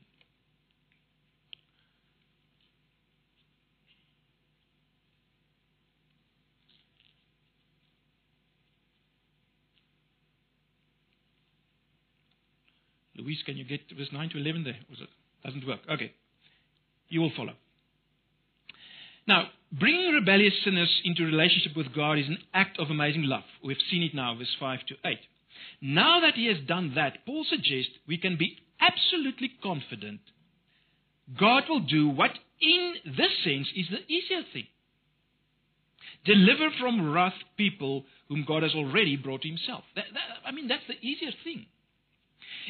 Louise, 13.23 13.41
can 13.45 13.57
you 13.57 13.65
get 13.65 13.81
verse 13.97 14.09
9 14.11 14.29
to 14.29 14.37
11 14.37 14.63
there? 14.63 14.77
Was 14.89 14.99
it? 15.01 15.09
Doesn't 15.43 15.67
work. 15.67 15.79
Okay. 15.89 16.13
You 17.09 17.21
will 17.21 17.31
follow. 17.35 17.53
Now, 19.27 19.47
bringing 19.71 20.13
rebellious 20.13 20.53
sinners 20.63 20.89
into 21.05 21.23
relationship 21.23 21.77
with 21.77 21.93
God 21.95 22.19
is 22.19 22.27
an 22.27 22.39
act 22.53 22.79
of 22.79 22.89
amazing 22.89 23.23
love. 23.23 23.43
We've 23.63 23.77
seen 23.89 24.03
it 24.03 24.13
now, 24.13 24.35
verse 24.35 24.55
5 24.59 24.79
to 24.87 24.95
8. 25.05 25.17
Now 25.81 26.19
that 26.21 26.35
he 26.35 26.47
has 26.47 26.57
done 26.67 26.93
that, 26.95 27.25
Paul 27.25 27.45
suggests 27.49 27.91
we 28.07 28.17
can 28.17 28.37
be 28.37 28.57
absolutely 28.81 29.51
confident 29.61 30.19
God 31.39 31.63
will 31.69 31.79
do 31.79 32.09
what, 32.09 32.31
in 32.61 32.95
this 33.05 33.31
sense, 33.43 33.67
is 33.75 33.87
the 33.89 34.13
easier 34.13 34.41
thing. 34.51 34.67
Deliver 36.25 36.69
from 36.79 37.11
wrath 37.11 37.33
people 37.57 38.03
whom 38.27 38.45
God 38.47 38.63
has 38.63 38.73
already 38.73 39.15
brought 39.15 39.41
to 39.43 39.47
himself. 39.47 39.83
That, 39.95 40.05
that, 40.13 40.47
I 40.47 40.51
mean, 40.51 40.67
that's 40.67 40.83
the 40.87 40.99
easier 41.05 41.31
thing. 41.43 41.65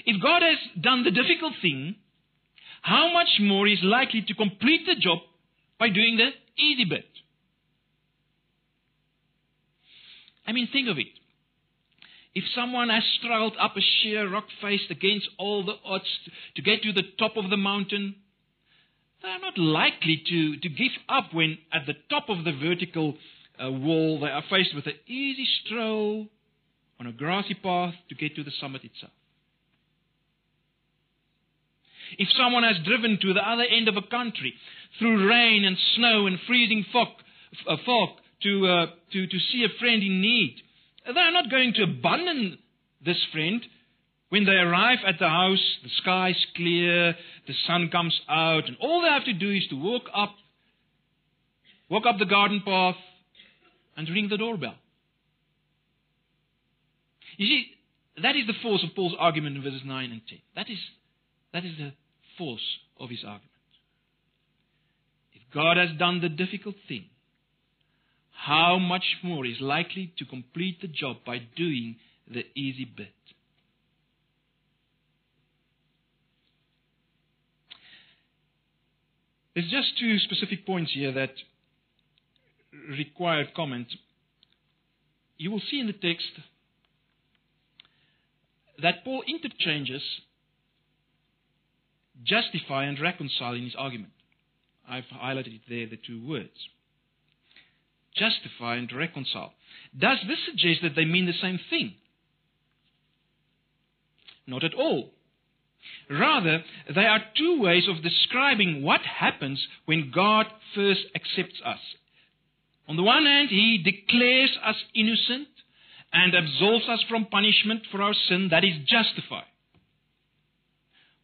If 0.06 0.21
God 0.21 0.41
has 0.41 0.58
done 0.82 1.03
the 1.03 1.12
difficult 1.12 1.53
thing, 1.62 1.95
how 2.82 3.13
much 3.13 3.39
more 3.39 3.67
is 3.67 3.79
likely 3.82 4.23
to 4.27 4.34
complete 4.34 4.86
the 4.86 4.95
job 4.95 5.19
by 5.79 5.89
doing 5.89 6.17
the 6.17 6.29
easy 6.62 6.86
bit? 6.86 7.06
I 10.45 10.51
mean, 10.51 10.67
think 10.71 10.89
of 10.89 10.97
it. 10.97 11.08
If 12.36 12.43
someone 12.56 12.89
has 12.89 13.03
struggled 13.19 13.53
up 13.60 13.77
a 13.77 13.82
sheer 13.82 14.27
rock 14.29 14.45
face 14.62 14.82
against 14.89 15.29
all 15.38 15.63
the 15.63 15.75
odds 15.86 16.06
to 16.56 16.62
get 16.62 16.82
to 16.82 16.91
the 16.91 17.03
top 17.19 17.38
of 17.38 17.49
the 17.49 17.58
mountain, 17.58 18.15
they 19.21 19.29
are 19.29 19.39
not 19.39 19.58
likely 19.58 20.21
to, 20.29 20.58
to 20.58 20.69
give 20.69 20.91
up 21.08 21.34
when 21.34 21.58
at 21.71 21.86
the 21.86 21.93
top 22.10 22.29
of 22.29 22.43
the 22.43 22.51
vertical 22.51 23.15
uh, 23.63 23.71
wall 23.71 24.19
they 24.19 24.27
are 24.27 24.43
faced 24.49 24.75
with 24.75 24.88
an 24.88 24.95
easy 25.08 25.47
stroll 25.63 26.27
on 26.99 27.08
a 27.08 27.12
grassy 27.12 27.53
path 27.53 27.93
to 28.10 28.15
get 28.15 28.36
to 28.36 28.43
the 28.43 28.51
summit 28.60 28.84
itself. 28.84 29.13
If 32.17 32.30
someone 32.38 32.63
has 32.63 32.78
driven 32.86 33.17
to 33.21 33.34
the 33.34 33.47
other 33.47 33.63
end 33.63 33.88
of 33.88 33.97
a 33.97 34.02
country 34.02 34.54
through 34.99 35.28
rain 35.28 35.63
and 35.65 35.78
snow 35.95 36.28
and 36.28 36.38
freezing 36.47 36.86
fog, 36.91 37.08
uh, 37.67 37.78
fog 37.86 38.10
to, 38.43 38.67
uh, 38.67 38.86
to, 39.12 39.28
to 39.28 39.39
see 39.52 39.63
a 39.63 39.80
friend 39.80 40.04
in 40.04 40.21
need, 40.21 40.56
they 41.06 41.19
are 41.19 41.32
not 41.32 41.49
going 41.49 41.73
to 41.73 41.84
abandon 41.84 42.58
this 43.04 43.17
friend. 43.32 43.62
When 44.30 44.45
they 44.45 44.54
arrive 44.54 44.99
at 45.06 45.19
the 45.19 45.30
house, 45.30 45.63
the 45.84 45.89
sky 46.02 46.30
is 46.30 46.45
clear, 46.56 47.15
the 47.47 47.54
sun 47.67 47.89
comes 47.91 48.19
out, 48.28 48.67
and 48.67 48.78
all 48.82 49.02
they 49.02 49.10
have 49.10 49.26
to 49.26 49.34
do 49.34 49.52
is 49.52 49.67
to 49.69 49.76
walk 49.76 50.04
up, 50.15 50.34
walk 51.89 52.04
up 52.08 52.17
the 52.17 52.26
garden 52.26 52.62
path, 52.65 52.95
and 53.95 54.10
ring 54.10 54.30
the 54.30 54.38
doorbell. 54.38 54.76
You 57.38 57.47
see, 57.47 57.65
that 58.21 58.36
is 58.36 58.47
the 58.47 58.54
force 58.62 58.84
of 58.84 58.95
Paul's 58.95 59.15
argument 59.19 59.58
in 59.58 59.63
verses 59.63 59.82
9 59.86 60.12
and 60.12 60.21
10. 60.28 60.39
That 60.56 60.69
is, 60.69 60.78
that 61.52 61.65
is 61.65 61.78
the 61.78 61.93
force 62.38 62.62
of 63.00 63.10
his 63.10 63.24
argument. 63.24 63.50
If 65.34 65.41
God 65.54 65.78
has 65.78 65.98
done 65.98 66.22
the 66.22 66.30
difficult 66.30 66.76
thing, 66.88 67.06
how 68.32 68.78
much 68.78 69.06
more 69.24 69.46
is 69.46 69.62
likely 69.62 70.13
to 70.17 70.26
complete 70.26 70.82
the 70.82 70.88
job 70.88 71.17
by 71.26 71.39
doing 71.56 71.96
the 72.28 72.43
easy 72.56 72.86
bit? 72.86 73.13
There's 79.54 79.69
just 79.69 80.00
two 80.00 80.17
specific 80.19 80.65
points 80.65 80.91
here 80.93 81.12
that 81.12 81.32
require 82.89 83.46
comment. 83.56 83.88
You 85.38 85.52
will 85.52 85.62
see 85.69 85.80
in 85.80 85.88
the 85.88 85.93
text 85.93 86.26
that 88.82 89.04
Paul 89.04 89.24
interchanges 89.28 90.02
justify 92.23 92.86
and 92.86 92.99
reconcile 92.99 93.53
in 93.53 93.63
his 93.63 93.75
argument. 93.77 94.13
I've 94.88 95.03
highlighted 95.05 95.62
there, 95.69 95.88
the 95.88 95.97
two 95.97 96.25
words. 96.27 96.49
Justify 98.15 98.75
and 98.75 98.91
reconcile. 98.91 99.53
Does 99.97 100.19
this 100.27 100.38
suggest 100.45 100.81
that 100.83 100.95
they 100.95 101.05
mean 101.05 101.25
the 101.25 101.33
same 101.41 101.59
thing? 101.69 101.95
Not 104.45 104.63
at 104.63 104.73
all. 104.73 105.12
Rather, 106.09 106.63
they 106.93 107.05
are 107.05 107.21
two 107.38 107.62
ways 107.62 107.88
of 107.88 108.03
describing 108.03 108.83
what 108.83 109.01
happens 109.01 109.65
when 109.86 110.12
God 110.13 110.45
first 110.75 111.01
accepts 111.15 111.62
us. 111.65 111.79
On 112.88 112.95
the 112.97 113.03
one 113.03 113.25
hand, 113.25 113.49
He 113.49 113.77
declares 113.77 114.57
us 114.63 114.75
innocent 114.93 115.47
and 116.12 116.36
absolves 116.36 116.88
us 116.89 117.03
from 117.09 117.25
punishment 117.25 117.83
for 117.91 118.01
our 118.01 118.13
sin, 118.13 118.49
that 118.51 118.63
is 118.63 118.73
justified. 118.86 119.45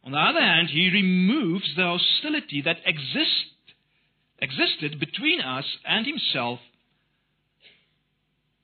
On 0.04 0.12
the 0.12 0.18
other 0.18 0.40
hand, 0.40 0.68
he 0.70 0.90
removes 0.90 1.74
the 1.76 1.82
hostility 1.82 2.62
that 2.62 2.78
exist, 2.86 3.54
existed 4.40 4.98
between 4.98 5.40
us 5.40 5.64
and 5.84 6.06
himself. 6.06 6.58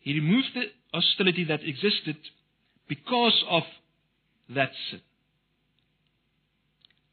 He 0.00 0.14
removes 0.14 0.48
the 0.54 0.64
hostility 0.94 1.44
that 1.44 1.60
existed 1.62 2.16
because 2.88 3.44
of 3.50 3.64
that 4.54 4.70
sin. 4.90 5.00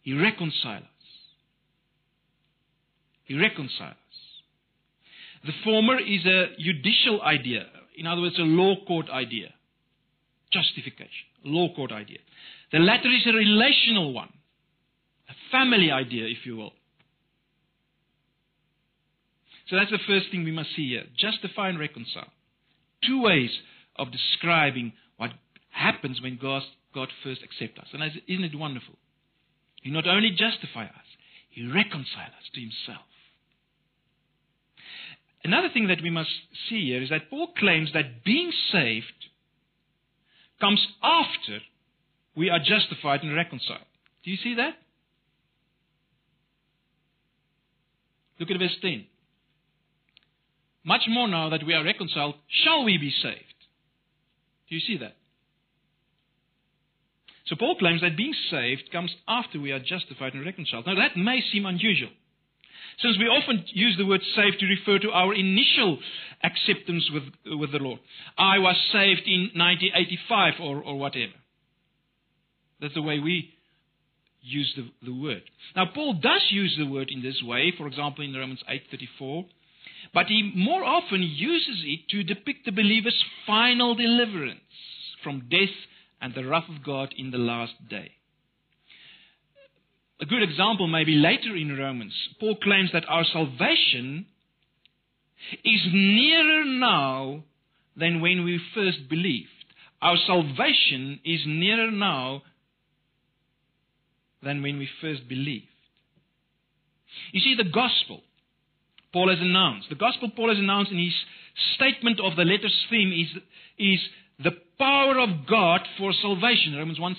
He 0.02 0.14
reconciles 0.14 0.84
us. 0.84 0.90
He 3.26 3.38
reconciles 3.38 3.92
us. 3.92 5.46
The 5.46 5.54
former 5.64 6.00
is 6.00 6.26
a 6.26 6.56
judicial 6.60 7.22
idea. 7.22 7.66
In 7.98 8.08
other 8.08 8.22
words, 8.22 8.38
a 8.38 8.44
law 8.44 8.76
court 8.86 9.10
idea. 9.10 9.54
Justification. 10.52 11.28
A 11.46 11.48
law 11.50 11.74
court 11.74 11.92
idea. 11.92 12.20
The 12.74 12.80
latter 12.80 13.08
is 13.08 13.26
a 13.28 13.34
relational 13.34 14.14
one, 14.14 14.34
a 15.30 15.34
family 15.52 15.92
idea, 15.92 16.26
if 16.26 16.44
you 16.44 16.58
will. 16.58 16.74
So 19.68 19.76
that's 19.76 19.92
the 19.92 20.00
first 20.08 20.32
thing 20.32 20.44
we 20.44 20.52
must 20.52 20.76
see 20.76 20.90
here 20.90 21.04
justify 21.18 21.70
and 21.70 21.80
reconcile. 21.80 22.32
Two 23.06 23.22
ways 23.22 23.52
of 23.96 24.12
describing 24.12 24.94
what 25.18 25.32
happens 25.70 26.20
when 26.20 26.38
God, 26.42 26.64
God 26.96 27.10
first 27.24 27.42
accepts 27.44 27.80
us. 27.80 27.88
And 27.94 28.04
isn't 28.28 28.44
it 28.44 28.58
wonderful? 28.58 28.96
He 29.84 29.92
not 29.92 30.08
only 30.08 30.32
justifies 30.32 30.90
us, 30.90 31.06
He 31.52 31.68
reconciles 31.68 32.34
us 32.40 32.50
to 32.56 32.60
Himself. 32.60 33.06
Another 35.44 35.70
thing 35.72 35.88
that 35.90 36.02
we 36.02 36.10
must 36.10 36.30
see 36.70 36.88
here 36.88 37.04
is 37.04 37.10
that 37.10 37.30
Paul 37.30 37.50
claims 37.56 37.92
that 37.94 38.24
being 38.24 38.52
saved 38.72 39.30
comes 40.60 40.86
after 41.04 41.60
we 42.36 42.50
are 42.50 42.60
justified 42.60 43.22
and 43.24 43.36
reconciled. 43.36 43.86
Do 44.24 44.32
you 44.32 44.38
see 44.38 44.56
that? 44.56 44.74
Look 48.40 48.50
at 48.50 48.60
verse 48.60 48.76
10. 48.82 49.06
Much 50.86 51.02
more 51.08 51.28
now 51.28 51.50
that 51.50 51.66
we 51.66 51.74
are 51.74 51.84
reconciled, 51.84 52.36
shall 52.64 52.84
we 52.84 52.98
be 52.98 53.12
saved? 53.22 53.54
Do 54.70 54.76
you 54.76 54.82
see 54.82 54.98
that? 54.98 55.16
So 57.46 57.56
Paul 57.58 57.76
claims 57.78 58.02
that 58.02 58.18
being 58.18 58.34
saved 58.50 58.92
comes 58.92 59.14
after 59.28 59.60
we 59.60 59.72
are 59.72 59.80
justified 59.80 60.34
and 60.34 60.46
reconciled. 60.46 60.88
Now 60.88 60.96
that 60.96 61.18
may 61.18 61.42
seem 61.52 61.66
unusual. 61.66 62.10
Since 63.00 63.18
we 63.18 63.26
often 63.26 63.66
use 63.68 63.98
the 63.98 64.06
word 64.06 64.22
saved 64.36 64.60
to 64.60 64.66
refer 64.66 65.00
to 65.00 65.12
our 65.12 65.34
initial 65.34 66.00
acceptance 66.44 67.10
with, 67.12 67.24
with 67.60 67.72
the 67.72 67.80
Lord. 67.80 68.00
I 68.38 68.60
was 68.60 68.76
saved 68.92 69.24
in 69.26 69.52
1985 69.56 70.54
or, 70.62 70.82
or 70.84 71.00
whatever. 71.00 71.34
That's 72.84 72.96
the 72.96 73.02
way 73.02 73.18
we 73.20 73.50
use 74.42 74.74
the, 74.76 74.92
the 75.06 75.18
word. 75.18 75.44
Now, 75.74 75.86
Paul 75.96 76.16
does 76.16 76.42
use 76.52 76.76
the 76.78 76.86
word 76.86 77.10
in 77.10 77.24
this 77.24 77.42
way, 77.42 77.74
for 77.78 77.88
example, 77.88 78.26
in 78.26 78.34
Romans 78.34 78.62
8.34, 78.70 79.46
but 80.14 80.26
he 80.26 80.52
more 80.54 80.84
often 80.84 81.24
uses 81.24 81.82
it 81.86 82.10
to 82.10 82.24
depict 82.24 82.66
the 82.66 82.74
believer's 82.74 83.24
final 83.48 83.96
deliverance 83.96 84.60
from 85.24 85.48
death 85.50 85.74
and 86.22 86.36
the 86.36 86.46
wrath 86.46 86.66
of 86.68 86.84
God 86.84 87.16
in 87.18 87.32
the 87.32 87.38
last 87.38 87.72
day. 87.90 88.12
A 90.20 90.26
good 90.26 90.44
example 90.44 90.88
may 90.88 91.06
be 91.06 91.16
later 91.16 91.56
in 91.56 91.78
Romans. 91.78 92.14
Paul 92.42 92.58
claims 92.62 92.90
that 92.92 93.08
our 93.08 93.24
salvation 93.24 94.26
is 95.64 95.82
nearer 95.94 96.66
now 96.66 97.44
than 97.96 98.20
when 98.20 98.44
we 98.44 98.60
first 98.76 99.08
believed. 99.10 99.48
Our 100.02 100.18
salvation 100.28 101.22
is 101.24 101.40
nearer 101.46 101.90
now 101.90 102.42
than 104.44 104.62
when 104.62 104.78
we 104.78 104.88
first 105.02 105.28
believed. 105.28 105.68
You 107.32 107.42
see, 107.42 107.56
the 107.56 107.70
gospel 107.70 108.22
Paul 109.12 109.30
has 109.30 109.40
announced, 109.40 109.90
the 109.90 109.96
gospel 109.96 110.32
Paul 110.36 110.50
has 110.50 110.58
announced 110.58 110.92
in 110.92 110.98
his 110.98 111.14
statement 111.76 112.20
of 112.20 112.36
the 112.36 112.44
letter's 112.44 112.86
theme 112.90 113.14
is, 113.14 113.42
is 113.78 114.00
the 114.44 114.58
power 114.80 115.20
of 115.20 115.46
God 115.48 115.82
for 115.98 116.12
salvation, 116.14 116.76
Romans 116.76 117.00
1:60. 117.00 117.16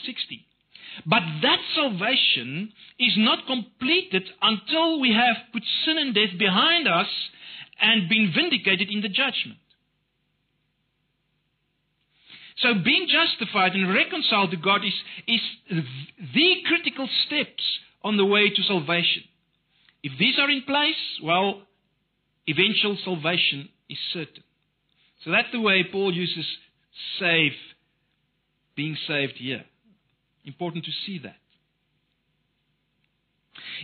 But 1.06 1.22
that 1.42 1.60
salvation 1.74 2.72
is 2.98 3.14
not 3.16 3.46
completed 3.46 4.24
until 4.42 5.00
we 5.00 5.12
have 5.12 5.36
put 5.52 5.62
sin 5.84 5.98
and 5.98 6.14
death 6.14 6.38
behind 6.38 6.86
us 6.86 7.08
and 7.80 8.08
been 8.08 8.32
vindicated 8.34 8.88
in 8.90 9.00
the 9.00 9.08
judgment. 9.08 9.58
So 12.58 12.74
being 12.84 13.08
justified 13.08 13.72
and 13.72 13.92
reconciled 13.92 14.50
to 14.52 14.56
God 14.56 14.82
is, 14.84 14.94
is 15.26 15.40
the 16.18 16.54
critical 16.66 17.08
steps 17.26 17.62
on 18.02 18.16
the 18.16 18.24
way 18.24 18.50
to 18.50 18.62
salvation. 18.62 19.24
If 20.02 20.12
these 20.18 20.38
are 20.38 20.50
in 20.50 20.62
place, 20.62 21.00
well, 21.22 21.62
eventual 22.48 22.96
salvation 23.04 23.68
is 23.88 23.98
certain. 24.12 24.44
So 25.24 25.30
that's 25.30 25.50
the 25.52 25.60
way 25.60 25.84
Paul 25.90 26.12
uses 26.14 26.44
save, 27.18 27.52
being 28.76 28.96
saved 29.08 29.34
here. 29.36 29.64
Important 30.44 30.84
to 30.84 30.90
see 31.06 31.18
that. 31.20 31.36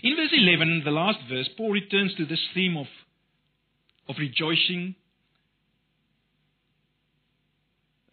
In 0.03 0.17
verse 0.17 0.33
11, 0.33 0.83
the 0.85 0.91
last 0.91 1.19
verse, 1.29 1.49
Paul 1.57 1.71
returns 1.73 2.15
to 2.17 2.27
this 2.27 2.41
theme 2.55 2.77
of, 2.77 2.87
of 4.09 4.17
rejoicing. 4.19 4.95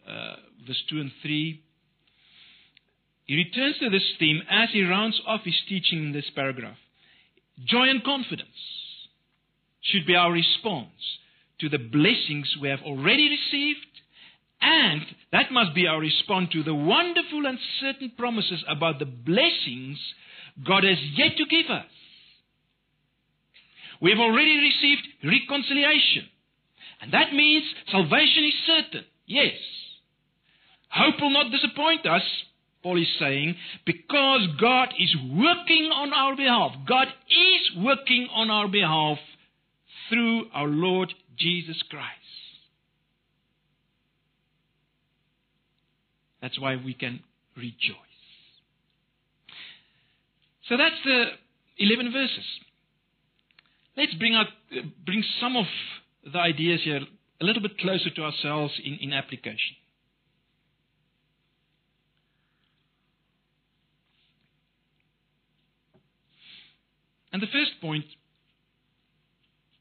Uh, 0.08 0.36
verse 0.68 0.82
2 0.88 1.00
and 1.00 1.10
3. 1.22 1.60
He 3.24 3.36
returns 3.36 3.78
to 3.80 3.90
this 3.90 4.04
theme 4.18 4.42
as 4.48 4.68
he 4.72 4.84
rounds 4.84 5.20
off 5.26 5.40
his 5.44 5.60
teaching 5.68 5.98
in 5.98 6.12
this 6.12 6.30
paragraph. 6.34 6.78
Joy 7.66 7.90
and 7.90 8.04
confidence 8.04 8.48
should 9.82 10.06
be 10.06 10.14
our 10.14 10.32
response 10.32 10.92
to 11.60 11.68
the 11.68 11.78
blessings 11.78 12.56
we 12.60 12.68
have 12.68 12.82
already 12.82 13.28
received 13.28 13.86
and 14.60 15.02
that 15.32 15.52
must 15.52 15.74
be 15.74 15.86
our 15.86 16.00
response 16.00 16.50
to 16.52 16.62
the 16.62 16.74
wonderful 16.74 17.46
and 17.46 17.58
certain 17.80 18.12
promises 18.16 18.64
about 18.68 18.98
the 18.98 19.06
blessings 19.06 19.98
God 20.66 20.84
has 20.84 20.98
yet 21.16 21.36
to 21.36 21.46
give 21.46 21.70
us. 21.70 21.86
We 24.00 24.10
have 24.10 24.18
already 24.18 24.58
received 24.58 25.02
reconciliation. 25.24 26.28
And 27.00 27.12
that 27.12 27.32
means 27.32 27.64
salvation 27.90 28.44
is 28.44 28.54
certain. 28.66 29.04
Yes. 29.26 29.54
Hope 30.90 31.20
will 31.20 31.30
not 31.30 31.50
disappoint 31.50 32.06
us, 32.06 32.22
Paul 32.82 33.00
is 33.00 33.08
saying, 33.18 33.56
because 33.84 34.48
God 34.60 34.88
is 34.98 35.14
working 35.32 35.90
on 35.94 36.12
our 36.12 36.36
behalf. 36.36 36.72
God 36.88 37.08
is 37.08 37.84
working 37.84 38.28
on 38.32 38.50
our 38.50 38.68
behalf 38.68 39.18
through 40.08 40.46
our 40.54 40.66
Lord 40.66 41.12
Jesus 41.36 41.82
Christ. 41.90 42.04
That's 46.40 46.58
why 46.58 46.76
we 46.76 46.94
can 46.94 47.20
rejoice. 47.56 47.96
So 50.68 50.76
that's 50.76 50.94
the 51.04 51.24
11 51.78 52.12
verses. 52.12 52.44
Let's 53.96 54.14
bring, 54.14 54.34
out, 54.34 54.46
bring 55.04 55.24
some 55.40 55.56
of 55.56 55.66
the 56.32 56.38
ideas 56.38 56.80
here 56.84 57.00
a 57.40 57.44
little 57.44 57.62
bit 57.62 57.78
closer 57.78 58.10
to 58.10 58.22
ourselves 58.22 58.72
in, 58.84 58.98
in 59.00 59.12
application. 59.12 59.76
And 67.32 67.42
the 67.42 67.46
first 67.46 67.80
point 67.80 68.04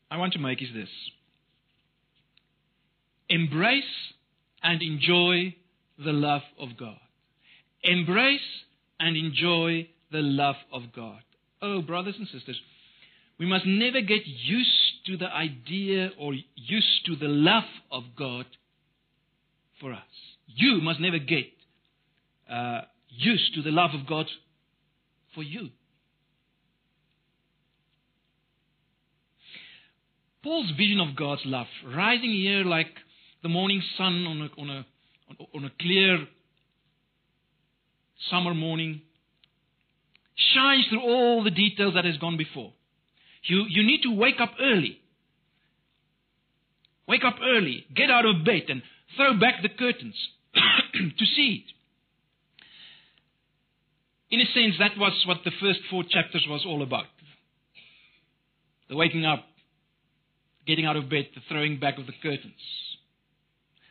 I 0.09 0.17
want 0.17 0.33
to 0.33 0.39
make 0.39 0.61
is 0.61 0.69
this 0.73 0.89
embrace 3.29 3.83
and 4.63 4.81
enjoy 4.81 5.55
the 5.97 6.13
love 6.13 6.43
of 6.59 6.69
God. 6.77 6.99
Embrace 7.83 8.39
and 8.99 9.15
enjoy 9.15 9.89
the 10.11 10.21
love 10.21 10.55
of 10.71 10.83
God. 10.95 11.21
Oh, 11.61 11.81
brothers 11.81 12.15
and 12.17 12.27
sisters, 12.27 12.59
we 13.39 13.45
must 13.45 13.65
never 13.65 14.01
get 14.01 14.25
used 14.25 15.05
to 15.07 15.17
the 15.17 15.27
idea 15.27 16.11
or 16.19 16.33
used 16.55 17.05
to 17.05 17.15
the 17.15 17.27
love 17.27 17.63
of 17.91 18.03
God 18.17 18.45
for 19.79 19.93
us. 19.93 20.01
You 20.47 20.79
must 20.81 20.99
never 20.99 21.19
get 21.19 21.45
uh, 22.51 22.81
used 23.09 23.53
to 23.55 23.61
the 23.61 23.71
love 23.71 23.91
of 23.93 24.07
God 24.07 24.25
for 25.35 25.43
you. 25.43 25.69
Paul's 30.43 30.71
vision 30.77 30.99
of 30.99 31.15
God's 31.15 31.41
love, 31.45 31.67
rising 31.85 32.31
here 32.31 32.63
like 32.63 32.87
the 33.43 33.49
morning 33.49 33.81
sun 33.97 34.25
on 34.27 34.41
a, 34.41 34.61
on 34.61 34.69
a 34.69 34.85
on 35.53 35.65
a 35.65 35.71
clear 35.81 36.25
summer 38.29 38.53
morning, 38.53 39.01
shines 40.53 40.85
through 40.89 41.01
all 41.01 41.43
the 41.43 41.51
details 41.51 41.93
that 41.95 42.05
has 42.05 42.17
gone 42.17 42.37
before. 42.37 42.71
You, 43.43 43.65
you 43.69 43.83
need 43.83 44.01
to 44.03 44.11
wake 44.11 44.39
up 44.39 44.51
early. 44.59 44.99
Wake 47.07 47.23
up 47.25 47.35
early, 47.41 47.85
get 47.95 48.09
out 48.11 48.25
of 48.25 48.43
bed, 48.45 48.63
and 48.67 48.81
throw 49.15 49.39
back 49.39 49.61
the 49.61 49.69
curtains 49.69 50.15
to 50.53 51.25
see 51.35 51.63
it. 51.65 51.73
In 54.29 54.41
a 54.41 54.45
sense, 54.45 54.75
that 54.79 54.97
was 54.97 55.13
what 55.25 55.37
the 55.45 55.51
first 55.61 55.79
four 55.89 56.03
chapters 56.03 56.45
was 56.49 56.65
all 56.65 56.83
about. 56.83 57.05
The 58.89 58.97
waking 58.97 59.25
up, 59.25 59.45
getting 60.67 60.85
out 60.85 60.97
of 60.97 61.09
bed, 61.09 61.27
the 61.33 61.41
throwing 61.49 61.79
back 61.79 61.97
of 61.97 62.05
the 62.05 62.13
curtains. 62.21 62.53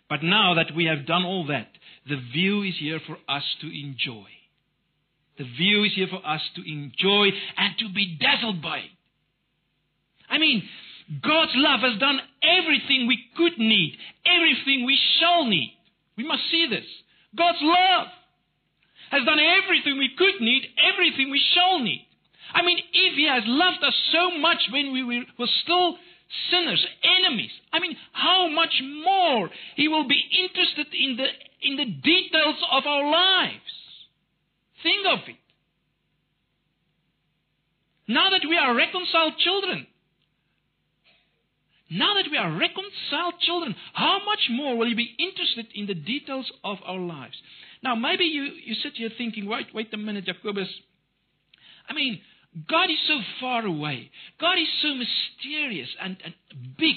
But 0.08 0.22
now 0.22 0.54
that 0.54 0.74
we 0.76 0.84
have 0.84 1.06
done 1.06 1.24
all 1.24 1.46
that, 1.48 1.68
the 2.08 2.20
view 2.32 2.62
is 2.62 2.74
here 2.78 3.00
for 3.06 3.16
us 3.28 3.42
to 3.62 3.66
enjoy. 3.66 4.26
The 5.38 5.44
view 5.44 5.84
is 5.84 5.92
here 5.94 6.06
for 6.08 6.24
us 6.24 6.40
to 6.54 6.62
enjoy 6.62 7.28
and 7.56 7.74
to 7.78 7.92
be 7.92 8.16
dazzled 8.20 8.62
by. 8.62 8.82
I 10.30 10.38
mean, 10.38 10.62
God's 11.22 11.52
love 11.54 11.80
has 11.80 11.98
done 12.00 12.20
everything 12.42 13.06
we 13.06 13.18
could 13.36 13.58
need, 13.58 13.96
everything 14.24 14.86
we 14.86 14.98
shall 15.18 15.44
need. 15.44 15.76
We 16.16 16.26
must 16.26 16.42
see 16.50 16.66
this. 16.70 16.86
God's 17.36 17.58
love 17.60 18.06
has 19.10 19.24
done 19.24 19.38
everything 19.38 19.98
we 19.98 20.10
could 20.16 20.40
need, 20.40 20.62
everything 20.82 21.30
we 21.30 21.42
shall 21.54 21.80
need. 21.80 22.06
I 22.54 22.62
mean, 22.62 22.78
if 22.78 23.14
He 23.14 23.26
has 23.28 23.42
loved 23.46 23.84
us 23.84 23.94
so 24.12 24.38
much 24.38 24.58
when 24.72 24.92
we 24.92 25.04
were 25.38 25.48
still 25.62 25.98
sinners, 26.50 26.84
enemies. 27.02 27.50
I 27.72 27.80
mean, 27.80 27.96
how 28.12 28.48
much 28.48 28.82
more 29.04 29.50
He 29.76 29.88
will 29.88 30.06
be 30.08 30.22
interested 30.42 30.86
in 30.92 31.16
the, 31.16 31.26
in 31.62 31.76
the 31.76 31.86
details 31.86 32.56
of 32.72 32.86
our 32.86 33.10
lives. 33.10 33.72
Think 34.82 35.06
of 35.06 35.18
it. 35.28 35.36
Now 38.08 38.30
that 38.30 38.42
we 38.48 38.56
are 38.56 38.74
reconciled 38.74 39.34
children, 39.38 39.86
now 41.90 42.14
that 42.14 42.30
we 42.30 42.36
are 42.36 42.50
reconciled 42.50 43.34
children, 43.40 43.74
how 43.92 44.18
much 44.24 44.48
more 44.50 44.76
will 44.76 44.86
He 44.86 44.94
be 44.94 45.14
interested 45.18 45.66
in 45.74 45.86
the 45.86 45.94
details 45.94 46.50
of 46.64 46.78
our 46.84 46.98
lives? 46.98 47.36
Now, 47.82 47.94
maybe 47.94 48.24
you, 48.24 48.44
you 48.64 48.74
sit 48.74 48.94
here 48.94 49.10
thinking, 49.16 49.46
wait, 49.46 49.66
wait 49.74 49.92
a 49.92 49.96
minute, 49.96 50.24
Jacobus. 50.24 50.68
I 51.88 51.92
mean, 51.94 52.20
God 52.68 52.90
is 52.90 52.98
so 53.06 53.20
far 53.40 53.66
away. 53.66 54.10
God 54.40 54.58
is 54.58 54.68
so 54.82 54.94
mysterious 54.94 55.88
and, 56.00 56.16
and 56.24 56.34
big. 56.78 56.96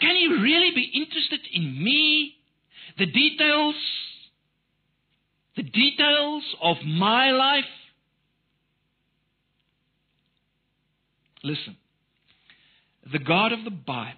Can 0.00 0.16
He 0.16 0.26
really 0.28 0.72
be 0.74 0.90
interested 0.94 1.40
in 1.52 1.82
me? 1.82 2.34
The 2.98 3.06
details? 3.06 3.76
the 5.58 5.64
details 5.64 6.44
of 6.62 6.76
my 6.86 7.32
life. 7.32 7.64
Listen, 11.42 11.76
the 13.12 13.18
God 13.18 13.52
of 13.52 13.64
the 13.64 13.70
Bible 13.70 14.14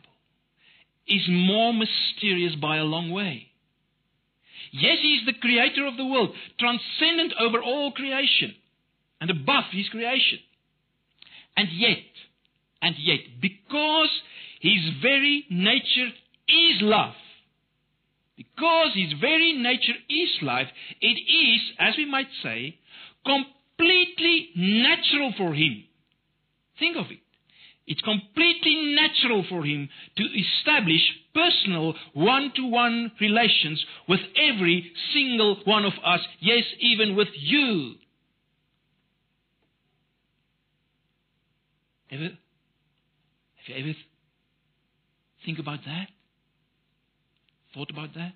is 1.08 1.22
more 1.28 1.72
mysterious 1.72 2.54
by 2.60 2.76
a 2.76 2.84
long 2.84 3.10
way. 3.10 3.46
Yes, 4.70 4.98
He 5.00 5.14
is 5.14 5.26
the 5.26 5.40
creator 5.40 5.86
of 5.86 5.96
the 5.96 6.04
world, 6.04 6.34
transcendent 6.58 7.32
over 7.40 7.62
all 7.62 7.92
creation 7.92 8.54
and 9.20 9.30
above 9.30 9.64
His 9.72 9.88
creation. 9.88 10.40
And 11.56 11.68
yet, 11.72 11.98
and 12.82 12.94
yet, 12.98 13.20
because 13.40 14.10
His 14.60 14.80
very 15.02 15.44
nature 15.50 16.08
is 16.48 16.80
love, 16.80 17.14
because 18.36 18.94
His 18.94 19.12
very 19.20 19.52
nature 19.52 19.98
is 20.08 20.42
life, 20.42 20.68
it 21.00 21.06
is, 21.06 21.60
as 21.78 21.94
we 21.96 22.06
might 22.06 22.28
say, 22.42 22.78
completely 23.24 24.50
natural 24.56 25.32
for 25.36 25.54
Him. 25.54 25.84
Think 26.78 26.96
of 26.96 27.06
it. 27.10 27.18
It's 27.90 28.00
completely 28.02 28.94
natural 28.94 29.44
for 29.48 29.64
him 29.64 29.88
to 30.16 30.22
establish 30.22 31.00
personal 31.34 31.94
one 32.12 32.52
to 32.54 32.64
one 32.66 33.10
relations 33.20 33.84
with 34.08 34.20
every 34.36 34.92
single 35.12 35.56
one 35.64 35.84
of 35.84 35.94
us, 36.04 36.20
yes, 36.38 36.62
even 36.78 37.16
with 37.16 37.28
you. 37.34 37.94
Ever, 42.12 42.24
have 42.24 43.66
you 43.66 43.74
ever 43.76 43.94
think 45.44 45.58
about 45.58 45.80
that? 45.86 46.08
Thought 47.74 47.90
about 47.90 48.14
that? 48.14 48.32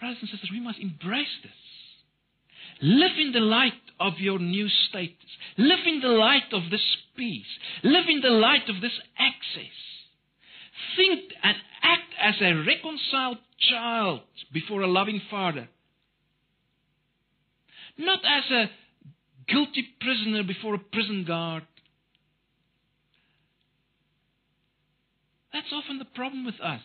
Brothers 0.00 0.18
and 0.20 0.30
sisters, 0.30 0.50
we 0.50 0.60
must 0.60 0.80
embrace 0.80 1.28
this. 1.44 1.52
Live 2.80 3.12
in 3.20 3.30
the 3.32 3.40
light 3.40 3.72
of 4.00 4.14
your 4.18 4.40
new 4.40 4.68
status. 4.88 5.14
Live 5.56 5.86
in 5.86 6.00
the 6.00 6.08
light 6.08 6.52
of 6.52 6.62
this 6.70 6.82
peace. 7.16 7.46
Live 7.84 8.06
in 8.08 8.20
the 8.20 8.30
light 8.30 8.68
of 8.68 8.80
this 8.80 8.98
access. 9.16 9.76
Think 10.96 11.32
and 11.44 11.56
act 11.82 12.12
as 12.20 12.34
a 12.40 12.64
reconciled 12.66 13.38
child 13.70 14.22
before 14.52 14.82
a 14.82 14.88
loving 14.88 15.20
father. 15.30 15.68
Not 17.96 18.20
as 18.24 18.50
a 18.50 18.70
guilty 19.48 19.84
prisoner 20.00 20.42
before 20.42 20.74
a 20.74 20.78
prison 20.78 21.24
guard. 21.26 21.64
That's 25.52 25.72
often 25.72 25.98
the 25.98 26.04
problem 26.04 26.44
with 26.44 26.60
us. 26.60 26.80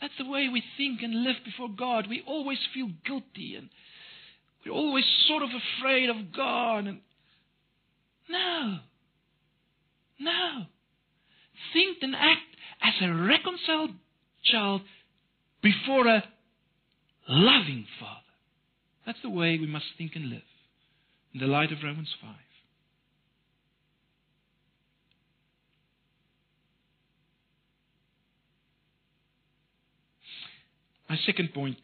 That's 0.00 0.12
the 0.18 0.28
way 0.28 0.48
we 0.52 0.62
think 0.76 1.00
and 1.02 1.24
live 1.24 1.36
before 1.44 1.70
God. 1.76 2.06
We 2.08 2.22
always 2.26 2.58
feel 2.74 2.88
guilty 3.04 3.54
and 3.56 3.70
we're 4.64 4.72
always 4.72 5.04
sort 5.26 5.42
of 5.42 5.48
afraid 5.48 6.10
of 6.10 6.32
God. 6.36 6.86
And 6.86 7.00
no. 8.28 8.78
No. 10.20 10.64
Think 11.72 11.98
and 12.02 12.14
act 12.14 12.40
as 12.82 12.94
a 13.00 13.12
reconciled 13.12 13.90
child 14.44 14.82
before 15.62 16.06
a 16.06 16.22
loving 17.28 17.86
Father. 17.98 18.20
That's 19.06 19.22
the 19.22 19.30
way 19.30 19.58
we 19.58 19.66
must 19.66 19.86
think 19.96 20.12
and 20.14 20.28
live 20.28 20.42
in 21.36 21.40
the 21.40 21.52
light 21.52 21.70
of 21.70 21.78
Romans 21.82 22.14
5. 22.22 22.30
My 31.10 31.16
second 31.26 31.52
point 31.52 31.76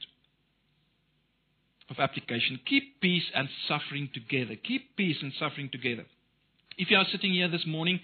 of 1.90 1.98
application. 1.98 2.60
Keep 2.66 3.02
peace 3.02 3.24
and 3.34 3.48
suffering 3.68 4.08
together. 4.14 4.54
Keep 4.56 4.96
peace 4.96 5.18
and 5.20 5.32
suffering 5.38 5.68
together. 5.70 6.06
If 6.78 6.90
you 6.90 6.96
are 6.96 7.04
sitting 7.12 7.34
here 7.34 7.48
this 7.48 7.66
morning, 7.66 8.00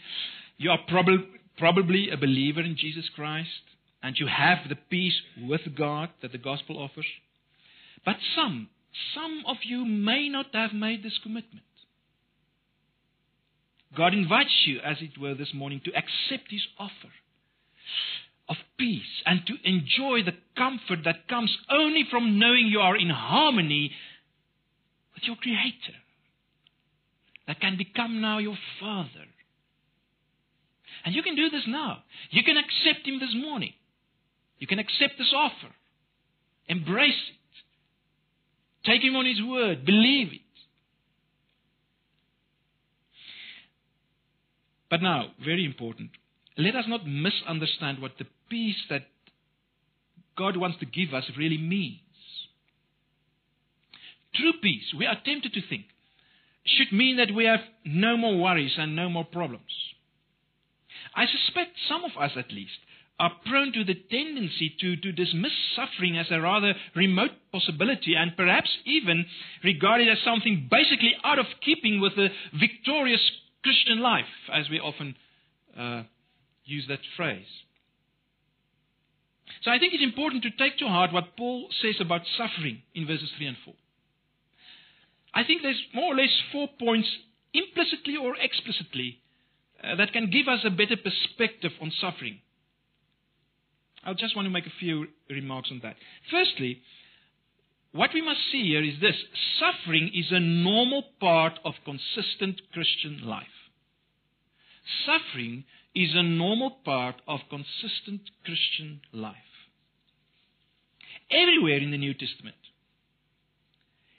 you 0.58 0.70
are 0.70 0.78
prob- 0.86 1.24
probably 1.56 2.10
a 2.10 2.18
believer 2.18 2.60
in 2.60 2.76
Jesus 2.76 3.08
Christ 3.16 3.48
and 4.02 4.16
you 4.18 4.26
have 4.26 4.68
the 4.68 4.76
peace 4.90 5.18
with 5.40 5.62
God 5.74 6.10
that 6.20 6.32
the 6.32 6.38
gospel 6.38 6.78
offers. 6.78 7.06
But 8.04 8.16
some, 8.36 8.68
some 9.14 9.44
of 9.46 9.56
you 9.64 9.84
may 9.84 10.28
not 10.28 10.46
have 10.54 10.72
made 10.72 11.02
this 11.02 11.18
commitment. 11.22 11.64
God 13.96 14.12
invites 14.12 14.64
you, 14.66 14.80
as 14.80 14.98
it 15.00 15.18
were, 15.20 15.34
this 15.34 15.54
morning 15.54 15.80
to 15.84 15.90
accept 15.90 16.50
His 16.50 16.66
offer 16.78 17.12
of 18.48 18.56
peace 18.78 19.22
and 19.26 19.40
to 19.46 19.54
enjoy 19.64 20.22
the 20.24 20.36
comfort 20.56 21.00
that 21.04 21.28
comes 21.28 21.56
only 21.70 22.04
from 22.10 22.38
knowing 22.38 22.66
you 22.66 22.80
are 22.80 22.96
in 22.96 23.10
harmony 23.10 23.92
with 25.14 25.24
your 25.24 25.36
Creator, 25.36 25.98
that 27.46 27.60
can 27.60 27.76
become 27.76 28.20
now 28.20 28.38
your 28.38 28.56
Father. 28.80 29.26
And 31.04 31.14
you 31.14 31.22
can 31.22 31.36
do 31.36 31.50
this 31.50 31.64
now. 31.66 32.02
You 32.30 32.42
can 32.42 32.56
accept 32.56 33.06
Him 33.06 33.18
this 33.18 33.34
morning. 33.34 33.72
You 34.58 34.66
can 34.66 34.78
accept 34.78 35.14
this 35.18 35.32
offer. 35.34 35.72
Embrace 36.68 37.14
it. 37.30 37.37
Take 38.84 39.02
Him 39.02 39.16
on 39.16 39.26
His 39.26 39.42
word. 39.42 39.84
Believe 39.84 40.32
it. 40.32 40.40
But 44.90 45.02
now, 45.02 45.26
very 45.44 45.64
important, 45.64 46.10
let 46.56 46.74
us 46.74 46.86
not 46.88 47.06
misunderstand 47.06 48.00
what 48.00 48.12
the 48.18 48.26
peace 48.48 48.82
that 48.88 49.06
God 50.36 50.56
wants 50.56 50.78
to 50.78 50.86
give 50.86 51.12
us 51.12 51.24
really 51.36 51.58
means. 51.58 52.00
True 54.34 54.52
peace, 54.62 54.94
we 54.96 55.04
are 55.06 55.16
tempted 55.24 55.52
to 55.52 55.60
think, 55.68 55.84
should 56.64 56.92
mean 56.92 57.16
that 57.16 57.34
we 57.34 57.44
have 57.44 57.60
no 57.84 58.16
more 58.16 58.36
worries 58.36 58.74
and 58.78 58.94
no 58.94 59.08
more 59.08 59.24
problems. 59.24 59.62
I 61.14 61.26
suspect 61.26 61.72
some 61.88 62.04
of 62.04 62.12
us, 62.20 62.32
at 62.36 62.52
least, 62.52 62.78
are 63.18 63.32
prone 63.46 63.72
to 63.72 63.84
the 63.84 63.94
tendency 63.94 64.74
to, 64.80 64.96
to 64.96 65.12
dismiss 65.12 65.52
suffering 65.74 66.16
as 66.16 66.26
a 66.30 66.40
rather 66.40 66.74
remote 66.94 67.32
possibility 67.50 68.14
and 68.14 68.36
perhaps 68.36 68.70
even 68.84 69.26
regard 69.64 70.00
it 70.00 70.08
as 70.08 70.18
something 70.24 70.68
basically 70.70 71.14
out 71.24 71.38
of 71.38 71.46
keeping 71.64 72.00
with 72.00 72.14
the 72.14 72.28
victorious 72.58 73.20
Christian 73.64 74.00
life, 74.00 74.24
as 74.52 74.70
we 74.70 74.78
often 74.78 75.16
uh, 75.76 76.02
use 76.64 76.86
that 76.88 77.00
phrase. 77.16 77.46
So 79.62 79.70
I 79.72 79.78
think 79.78 79.94
it's 79.94 80.04
important 80.04 80.44
to 80.44 80.50
take 80.50 80.78
to 80.78 80.86
heart 80.86 81.12
what 81.12 81.36
Paul 81.36 81.68
says 81.82 81.96
about 82.00 82.22
suffering 82.36 82.82
in 82.94 83.06
verses 83.06 83.30
3 83.36 83.46
and 83.46 83.56
4. 83.64 83.74
I 85.34 85.44
think 85.44 85.62
there's 85.62 85.82
more 85.94 86.14
or 86.14 86.16
less 86.16 86.30
four 86.52 86.68
points, 86.78 87.08
implicitly 87.52 88.16
or 88.16 88.36
explicitly, 88.36 89.18
uh, 89.82 89.96
that 89.96 90.12
can 90.12 90.30
give 90.30 90.48
us 90.48 90.60
a 90.64 90.70
better 90.70 90.96
perspective 90.96 91.72
on 91.80 91.92
suffering. 92.00 92.40
I 94.04 94.12
just 94.14 94.36
want 94.36 94.46
to 94.46 94.50
make 94.50 94.66
a 94.66 94.80
few 94.80 95.06
remarks 95.28 95.70
on 95.70 95.80
that. 95.82 95.96
Firstly, 96.30 96.80
what 97.92 98.10
we 98.14 98.22
must 98.22 98.40
see 98.52 98.62
here 98.62 98.82
is 98.82 99.00
this 99.00 99.16
suffering 99.58 100.10
is 100.14 100.26
a 100.30 100.40
normal 100.40 101.02
part 101.20 101.58
of 101.64 101.74
consistent 101.84 102.60
Christian 102.72 103.22
life. 103.24 103.46
Suffering 105.04 105.64
is 105.94 106.10
a 106.14 106.22
normal 106.22 106.78
part 106.84 107.16
of 107.26 107.40
consistent 107.50 108.22
Christian 108.44 109.00
life. 109.12 109.36
Everywhere 111.30 111.78
in 111.78 111.90
the 111.90 111.98
New 111.98 112.14
Testament, 112.14 112.56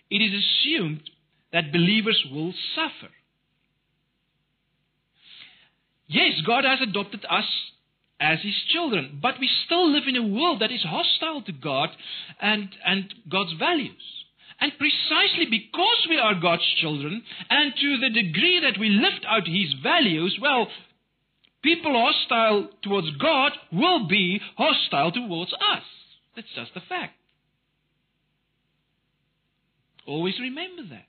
it 0.10 0.18
is 0.18 0.32
assumed 0.34 1.10
that 1.54 1.72
believers 1.72 2.24
will 2.32 2.54
suffer. 2.76 3.12
Yes, 6.08 6.42
God 6.46 6.66
has 6.66 6.80
adopted 6.82 7.26
us 7.30 7.46
as 8.20 8.40
His 8.42 8.56
children, 8.72 9.20
but 9.22 9.40
we 9.40 9.50
still 9.66 9.92
live 9.92 10.04
in 10.08 10.16
a 10.16 10.28
world 10.28 10.62
that 10.62 10.72
is 10.72 10.84
hostile 10.84 11.42
to 11.44 11.52
God 11.52 11.90
and, 12.42 12.70
and 12.86 13.14
God's 13.30 13.54
values. 13.58 14.02
And 14.62 14.74
precisely 14.78 15.46
because 15.50 16.08
we 16.10 16.18
are 16.18 16.36
God's 16.36 16.68
children, 16.82 17.24
and 17.50 17.74
to 17.80 17.98
the 17.98 18.10
degree 18.10 18.60
that 18.62 18.80
we 18.80 18.90
lift 18.90 19.26
out 19.26 19.48
His 19.48 19.74
values, 19.82 20.38
well, 20.42 20.68
people 21.64 21.94
hostile 21.94 22.70
towards 22.84 23.10
God 23.18 23.54
will 23.72 24.08
be 24.08 24.42
hostile 24.58 25.12
towards 25.12 25.54
us. 25.54 25.84
That's 26.36 26.48
just 26.56 26.72
a 26.76 26.82
fact. 26.82 27.14
Always 30.06 30.40
remember 30.40 30.84
that. 30.90 31.06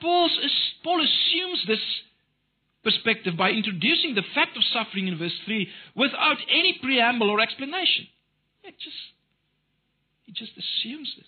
Paul's, 0.00 0.38
Paul 0.84 1.00
assumes 1.00 1.64
this 1.66 1.80
perspective 2.84 3.36
by 3.36 3.50
introducing 3.50 4.14
the 4.14 4.22
fact 4.34 4.56
of 4.56 4.62
suffering 4.72 5.08
in 5.08 5.18
verse 5.18 5.36
3 5.44 5.68
without 5.96 6.38
any 6.50 6.78
preamble 6.82 7.30
or 7.30 7.40
explanation. 7.40 8.06
It 8.62 8.74
just, 8.78 8.96
he 10.26 10.32
just 10.32 10.52
assumes 10.52 11.12
this. 11.16 11.26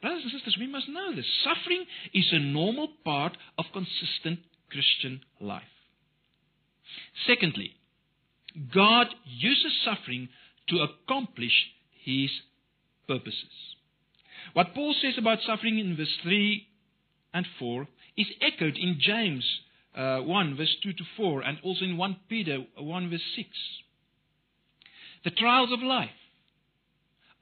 Brothers 0.00 0.22
and 0.24 0.32
sisters, 0.32 0.56
we 0.58 0.66
must 0.66 0.88
know 0.88 1.14
this. 1.14 1.26
Suffering 1.42 1.84
is 2.12 2.28
a 2.32 2.38
normal 2.38 2.88
part 3.04 3.36
of 3.58 3.64
consistent 3.72 4.40
Christian 4.70 5.20
life. 5.40 5.62
Secondly, 7.26 7.72
God 8.74 9.06
uses 9.24 9.72
suffering 9.84 10.28
to 10.68 10.78
accomplish 10.78 11.52
his 12.04 12.30
purposes. 13.06 13.50
What 14.52 14.74
Paul 14.74 14.94
says 15.00 15.14
about 15.18 15.38
suffering 15.46 15.78
in 15.78 15.96
verse 15.96 16.14
3 16.22 16.66
and 17.34 17.46
4 17.58 17.88
is 18.16 18.26
echoed 18.40 18.76
in 18.76 18.98
James 19.00 19.44
uh, 19.96 20.18
1, 20.20 20.56
verse 20.56 20.76
2 20.82 20.92
to 20.92 21.04
4, 21.16 21.42
and 21.42 21.58
also 21.62 21.84
in 21.84 21.96
1 21.96 22.16
Peter 22.28 22.58
1, 22.78 23.10
verse 23.10 23.20
6. 23.34 23.48
The 25.24 25.30
trials 25.30 25.72
of 25.72 25.80
life 25.80 26.10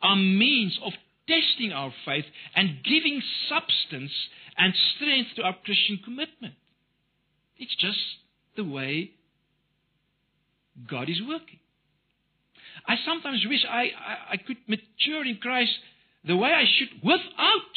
are 0.02 0.16
means 0.16 0.78
of 0.84 0.92
testing 1.28 1.72
our 1.72 1.92
faith 2.04 2.24
and 2.54 2.82
giving 2.84 3.20
substance 3.48 4.12
and 4.56 4.72
strength 4.94 5.30
to 5.36 5.42
our 5.42 5.56
Christian 5.64 5.98
commitment. 6.04 6.54
It's 7.56 7.74
just 7.76 7.98
the 8.56 8.64
way 8.64 9.10
God 10.88 11.08
is 11.08 11.20
working. 11.26 11.58
I 12.86 12.96
sometimes 13.06 13.44
wish 13.48 13.64
I, 13.68 13.82
I, 13.82 14.32
I 14.32 14.36
could 14.36 14.58
mature 14.66 15.24
in 15.24 15.38
Christ 15.40 15.72
the 16.26 16.36
way 16.36 16.50
I 16.50 16.64
should 16.78 17.02
without 17.02 17.74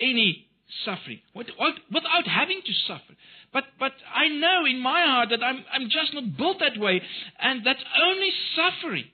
any 0.00 0.46
suffering, 0.84 1.20
without, 1.34 1.74
without 1.92 2.26
having 2.26 2.60
to 2.64 2.72
suffer. 2.86 3.14
But, 3.52 3.64
but 3.78 3.92
I 4.14 4.28
know 4.28 4.64
in 4.66 4.80
my 4.80 5.04
heart 5.06 5.28
that 5.30 5.44
I'm, 5.44 5.64
I'm 5.72 5.84
just 5.84 6.12
not 6.14 6.36
built 6.36 6.58
that 6.60 6.80
way, 6.80 7.00
and 7.40 7.66
that 7.66 7.76
only 8.02 8.30
suffering, 8.56 9.04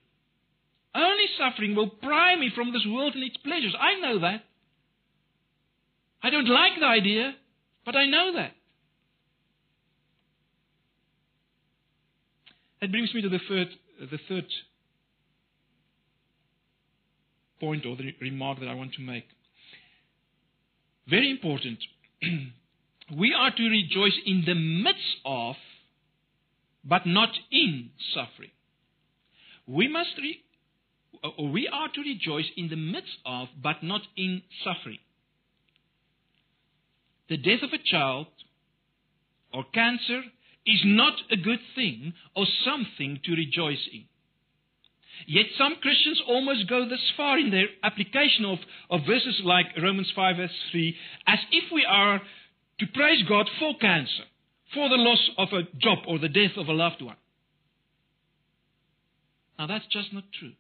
only 0.95 1.25
suffering 1.39 1.75
will 1.75 1.91
pry 1.91 2.37
me 2.37 2.51
from 2.55 2.73
this 2.73 2.87
world 2.89 3.15
and 3.15 3.25
its 3.25 3.37
pleasures. 3.39 3.75
I 3.79 4.01
know 4.01 4.21
that. 4.21 4.45
I 6.23 6.31
don't 6.31 6.49
like 6.49 6.73
the 6.79 6.87
idea, 6.87 7.35
but 7.85 7.97
I 7.97 8.07
know 8.07 8.33
that. 8.37 8.53
That 12.81 12.91
brings 12.91 13.13
me 13.15 13.23
to 13.23 13.29
the 13.29 13.41
third, 13.49 13.69
the 14.01 14.19
third 14.29 14.47
point 17.61 17.85
or 17.85 17.97
the 17.97 18.15
remark 18.21 18.61
that 18.61 18.69
I 18.69 18.75
want 18.75 18.95
to 18.95 19.03
make. 19.03 19.25
Very 21.09 21.31
important. 21.31 21.79
we 23.17 23.35
are 23.37 23.51
to 23.51 23.63
rejoice 23.63 24.19
in 24.25 24.45
the 24.47 24.55
midst 24.55 25.17
of, 25.25 25.57
but 26.85 27.07
not 27.07 27.31
in 27.51 27.91
suffering. 28.15 28.51
We 29.67 29.89
must 29.89 30.17
re- 30.19 30.43
or 31.39 31.49
we 31.49 31.69
are 31.69 31.89
to 31.89 32.01
rejoice 32.01 32.51
in 32.57 32.69
the 32.69 32.77
midst 32.77 33.19
of, 33.27 33.49
but 33.63 33.83
not 33.83 34.03
in 34.17 34.43
suffering. 34.65 34.99
The 37.29 37.37
death 37.37 37.63
of 37.63 37.71
a 37.73 37.83
child 37.83 38.27
or 39.53 39.65
cancer 39.73 40.23
is 40.67 40.81
not 40.85 41.15
a 41.31 41.37
good 41.37 41.61
thing 41.75 42.15
or 42.35 42.47
something 42.65 43.21
to 43.25 43.33
rejoice 43.33 43.89
in. 43.93 44.05
Yet 45.27 45.47
some 45.57 45.77
Christians 45.81 46.21
almost 46.27 46.69
go 46.69 46.89
this 46.89 47.13
far 47.17 47.39
in 47.39 47.51
their 47.51 47.67
application 47.83 48.45
of, 48.45 48.59
of 48.91 49.07
verses 49.07 49.41
like 49.45 49.67
Romans 49.81 50.13
5, 50.15 50.37
verse 50.37 50.51
3, 50.73 50.97
as 51.27 51.39
if 51.53 51.65
we 51.73 51.87
are 51.89 52.21
to 52.79 52.87
praise 52.95 53.23
God 53.29 53.49
for 53.59 53.77
cancer, 53.79 54.25
for 54.75 54.89
the 54.89 54.97
loss 54.97 55.31
of 55.39 55.49
a 55.53 55.63
job 55.79 55.99
or 56.09 56.19
the 56.19 56.29
death 56.29 56.57
of 56.57 56.69
a 56.69 56.73
loved 56.73 57.03
one. 57.03 57.17
Now 59.59 59.67
that's 59.67 59.87
just 59.93 60.13
not 60.13 60.25
true. 60.39 60.53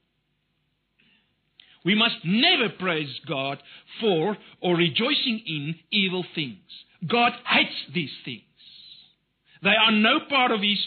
We 1.84 1.94
must 1.94 2.16
never 2.24 2.68
praise 2.78 3.08
God 3.26 3.62
for 4.00 4.36
or 4.60 4.76
rejoicing 4.76 5.42
in 5.46 5.76
evil 5.90 6.24
things. 6.34 6.58
God 7.08 7.32
hates 7.46 7.74
these 7.94 8.10
things. 8.24 8.42
They 9.62 9.70
are 9.70 9.92
no 9.92 10.20
part 10.28 10.50
of 10.50 10.60
His 10.60 10.78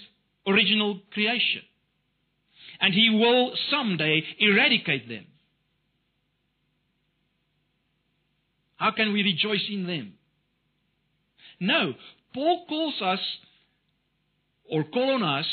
original 0.47 0.99
creation. 1.11 1.63
And 2.83 2.93
He 2.93 3.09
will 3.09 3.53
someday 3.71 4.21
eradicate 4.39 5.07
them. 5.07 5.25
How 8.75 8.91
can 8.91 9.13
we 9.13 9.23
rejoice 9.23 9.63
in 9.69 9.87
them? 9.87 10.15
No, 11.61 11.93
Paul 12.33 12.65
calls 12.67 13.01
us 13.01 13.21
or 14.69 14.83
call 14.83 15.11
on 15.11 15.23
us 15.23 15.45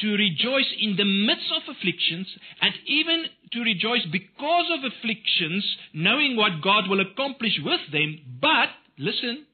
to 0.00 0.08
rejoice 0.08 0.66
in 0.80 0.96
the 0.96 1.04
midst 1.04 1.46
of 1.54 1.76
afflictions 1.76 2.26
and 2.60 2.74
even 2.88 3.26
to 3.52 3.60
rejoice 3.60 4.04
because 4.10 4.66
of 4.72 4.92
afflictions, 4.92 5.64
knowing 5.92 6.36
what 6.36 6.60
God 6.60 6.88
will 6.88 7.00
accomplish 7.00 7.60
with 7.64 7.80
them. 7.92 8.18
But, 8.40 8.70
listen, 8.98 9.46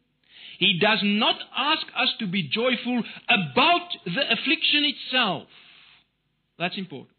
he 0.59 0.79
does 0.81 1.01
not 1.03 1.37
ask 1.55 1.87
us 1.95 2.09
to 2.21 2.27
be 2.27 2.49
joyful 2.49 3.03
about 3.29 3.89
the 4.07 4.33
affliction 4.33 4.85
itself. 4.85 5.49
That's 6.61 6.77
important. 6.77 7.17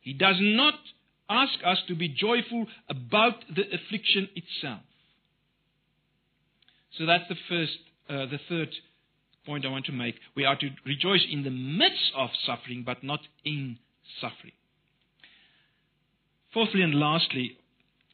He 0.00 0.14
does 0.14 0.36
not 0.40 0.74
ask 1.28 1.52
us 1.64 1.78
to 1.88 1.94
be 1.94 2.08
joyful 2.08 2.66
about 2.88 3.34
the 3.54 3.62
affliction 3.62 4.30
itself. 4.34 4.80
So 6.96 7.04
that's 7.04 7.28
the 7.28 7.36
first, 7.50 7.78
uh, 8.08 8.26
the 8.30 8.40
third 8.48 8.70
point 9.44 9.66
I 9.66 9.68
want 9.68 9.84
to 9.86 9.92
make. 9.92 10.14
We 10.34 10.46
are 10.46 10.56
to 10.56 10.70
rejoice 10.86 11.24
in 11.30 11.44
the 11.44 11.50
midst 11.50 12.12
of 12.16 12.30
suffering, 12.46 12.82
but 12.84 13.04
not 13.04 13.20
in 13.44 13.76
suffering. 14.22 14.54
Fourthly 16.54 16.80
and 16.80 16.94
lastly, 16.94 17.58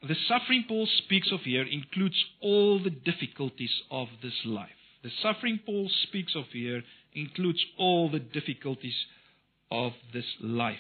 the 0.03 0.16
suffering 0.27 0.64
Paul 0.66 0.89
speaks 1.05 1.31
of 1.33 1.41
here 1.43 1.62
includes 1.62 2.16
all 2.41 2.83
the 2.83 2.91
difficulties 2.91 3.70
of 3.93 4.09
this 4.22 4.35
life. 4.45 4.68
The 5.05 5.11
suffering 5.22 5.61
Paul 5.64 5.89
speaks 6.09 6.35
of 6.35 6.47
here 6.53 6.83
includes 7.14 7.64
all 7.79 8.11
the 8.11 8.18
difficulties 8.18 8.97
of 9.71 9.93
this 10.12 10.25
life. 10.41 10.77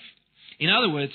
In 0.58 0.70
other 0.70 0.88
words, 0.88 1.12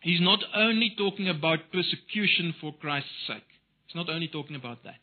he's 0.00 0.20
not 0.20 0.40
only 0.54 0.94
talking 0.96 1.28
about 1.28 1.72
persecution 1.72 2.54
for 2.60 2.74
Christ's 2.74 3.10
sake. 3.26 3.44
He's 3.86 3.96
not 3.96 4.10
only 4.10 4.28
talking 4.28 4.56
about 4.56 4.84
that. 4.84 4.96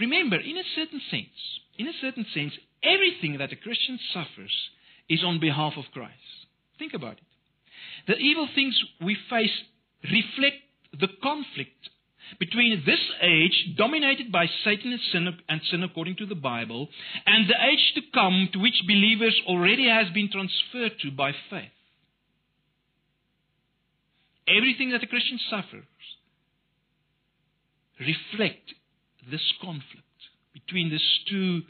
Remember, 0.00 0.36
in 0.36 0.56
a 0.56 0.64
certain 0.74 1.00
sense, 1.10 1.60
in 1.78 1.86
a 1.86 1.92
certain 2.00 2.26
sense, 2.34 2.52
everything 2.82 3.38
that 3.38 3.52
a 3.52 3.56
Christian 3.56 3.98
suffers 4.12 4.52
is 5.08 5.22
on 5.24 5.40
behalf 5.40 5.74
of 5.76 5.84
Christ. 5.92 6.12
Think 6.78 6.94
about 6.94 7.14
it. 7.14 7.24
The 8.06 8.16
evil 8.16 8.48
things 8.54 8.78
we 9.00 9.16
face 9.30 9.52
reflect 10.04 10.56
the 10.98 11.08
conflict 11.22 11.90
between 12.38 12.82
this 12.84 13.00
age, 13.20 13.74
dominated 13.76 14.32
by 14.32 14.46
Satan 14.64 14.92
and 14.92 15.00
sin, 15.12 15.28
and 15.48 15.60
sin 15.70 15.82
according 15.82 16.16
to 16.16 16.26
the 16.26 16.34
Bible, 16.34 16.88
and 17.26 17.48
the 17.48 17.54
age 17.70 17.92
to 17.94 18.02
come 18.14 18.48
to 18.52 18.58
which 18.58 18.82
believers 18.86 19.38
already 19.46 19.88
has 19.88 20.12
been 20.12 20.30
transferred 20.30 20.98
to 21.00 21.10
by 21.10 21.32
faith. 21.50 21.70
Everything 24.48 24.90
that 24.90 25.02
a 25.02 25.06
Christian 25.06 25.38
suffers 25.48 25.84
reflect 28.00 28.74
this 29.30 29.52
conflict 29.60 30.02
between 30.52 30.90
these 30.90 31.00
two 31.28 31.62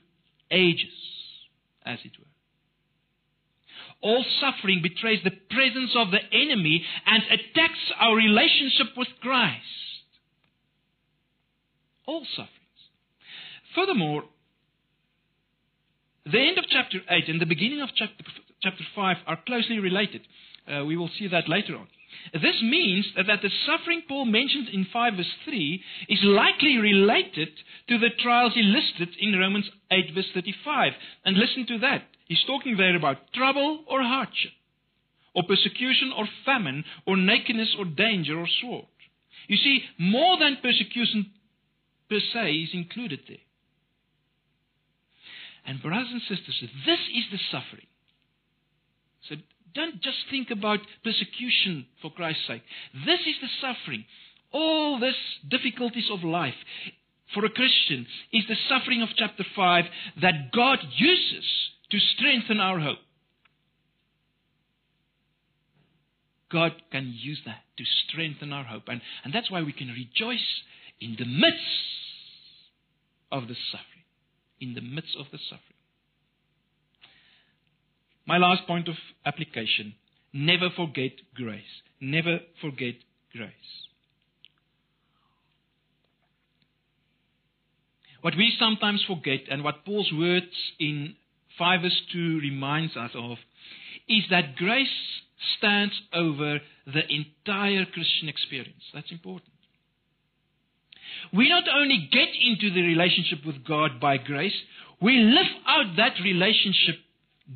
ages, 0.51 0.95
as 1.85 1.99
it 2.05 2.13
were. 2.19 2.27
All 4.01 4.25
suffering 4.41 4.81
betrays 4.83 5.21
the 5.23 5.31
presence 5.31 5.93
of 5.97 6.11
the 6.11 6.23
enemy 6.33 6.85
and 7.07 7.23
attacks 7.25 7.93
our 8.01 8.17
relationship 8.17 8.97
with 8.97 9.09
Christ. 9.21 9.82
All 12.07 12.25
sufferings. 12.31 12.81
Furthermore, 13.75 14.25
the 16.25 16.39
end 16.39 16.59
of 16.59 16.65
chapter 16.69 16.99
8 17.09 17.29
and 17.29 17.41
the 17.41 17.47
beginning 17.47 17.81
of 17.81 17.89
chapter, 17.95 18.25
chapter 18.63 18.85
5 18.95 19.17
are 19.27 19.39
closely 19.47 19.79
related. 19.79 20.23
Uh, 20.67 20.85
we 20.85 20.97
will 20.97 21.11
see 21.19 21.29
that 21.29 21.49
later 21.49 21.77
on. 21.77 21.89
This 22.33 22.63
means 22.63 23.07
that 23.17 23.43
the 23.43 23.51
suffering 23.67 24.03
Paul 24.07 24.27
mentioned 24.27 24.69
in 24.69 24.87
5 24.93 25.15
verse 25.15 25.35
3 25.45 25.83
is 26.09 26.21
likely 26.23 26.77
related 26.77 27.49
to 27.89 27.99
the 27.99 28.11
trials 28.23 28.53
he 28.55 28.63
listed 28.63 29.17
in 29.19 29.39
Romans 29.39 29.69
8 29.91 30.15
verse 30.15 30.31
35. 30.35 30.93
And 31.25 31.37
listen 31.37 31.67
to 31.67 31.79
that. 31.79 32.05
He's 32.27 32.45
talking 32.47 32.77
there 32.77 32.97
about 32.97 33.33
trouble 33.35 33.85
or 33.89 34.03
hardship, 34.03 34.53
or 35.35 35.43
persecution 35.43 36.13
or 36.17 36.27
famine, 36.45 36.85
or 37.07 37.17
nakedness 37.17 37.75
or 37.79 37.85
danger 37.85 38.39
or 38.39 38.47
sword. 38.61 38.87
You 39.49 39.57
see, 39.57 39.83
more 39.99 40.39
than 40.39 40.59
persecution 40.63 41.33
per 42.13 42.21
se 42.21 42.53
is 42.53 42.71
included 42.75 43.21
there. 43.27 43.39
And 45.65 45.81
brothers 45.81 46.09
and 46.13 46.21
sisters, 46.21 46.61
this 46.85 46.99
is 47.15 47.25
the 47.33 47.39
suffering. 47.51 47.87
So 49.29 49.37
don't 49.75 50.03
just 50.03 50.19
think 50.31 50.51
about 50.51 50.81
persecution 51.03 51.87
for 52.03 52.11
Christ's 52.11 52.47
sake. 52.47 52.63
This 53.07 53.21
is 53.21 53.37
the 53.41 53.49
suffering. 53.63 54.05
All 54.53 55.01
these 55.01 55.15
difficulties 55.49 56.11
of 56.13 56.23
life 56.23 56.59
for 57.33 57.47
a 57.47 57.51
Christian 57.51 58.07
is 58.31 58.45
the 58.47 58.57
suffering 58.69 59.01
of 59.01 59.09
chapter 59.17 59.45
5 59.57 59.85
that 60.21 60.53
God 60.53 60.81
uses 60.97 61.47
to 61.91 61.99
strengthen 61.99 62.61
our 62.61 62.79
hope. 62.79 62.99
God 66.51 66.73
can 66.91 67.15
use 67.17 67.41
that 67.47 67.63
to 67.79 67.85
strengthen 68.07 68.53
our 68.53 68.65
hope. 68.65 68.83
And, 68.89 69.01
and 69.25 69.33
that's 69.33 69.51
why 69.51 69.63
we 69.63 69.73
can 69.73 69.89
rejoice 69.89 70.45
in 71.03 71.17
the 71.19 71.25
midst 71.25 71.61
of 73.31 73.49
the 73.49 73.57
suffering. 73.71 74.05
In 74.61 74.75
the 74.75 74.81
midst 74.81 75.17
of 75.19 75.27
the 75.33 75.39
suffering. 75.39 75.61
My 78.27 78.39
last 78.39 78.67
point 78.67 78.89
of 78.89 78.95
application 79.27 79.95
never 80.33 80.71
forget 80.75 81.13
grace. 81.35 81.83
Never 82.01 82.39
forget 82.61 82.95
grace. 83.33 83.51
What 88.21 88.37
we 88.37 88.55
sometimes 88.57 89.05
forget, 89.07 89.41
and 89.51 89.65
what 89.65 89.85
Paul's 89.85 90.13
words 90.17 90.55
in 90.79 91.17
5 91.59 91.83
verse 91.83 92.03
2 92.13 92.39
reminds 92.41 92.97
us 92.97 93.11
of, 93.15 93.39
is 94.09 94.23
that 94.31 94.55
grace 94.55 94.87
stands 95.59 95.95
over 96.15 96.61
the 96.87 97.03
entire 97.09 97.85
Christian 97.85 98.29
experience. 98.29 98.85
That's 98.95 99.11
important. 99.11 99.52
We 101.33 101.49
not 101.49 101.65
only 101.75 102.09
get 102.11 102.29
into 102.41 102.75
the 102.75 102.83
relationship 102.83 103.45
with 103.47 103.65
God 103.65 104.01
by 104.01 104.19
grace, 104.19 104.55
we 105.01 105.17
live 105.17 105.47
out 105.67 105.97
that 105.97 106.15
relationship 106.23 106.97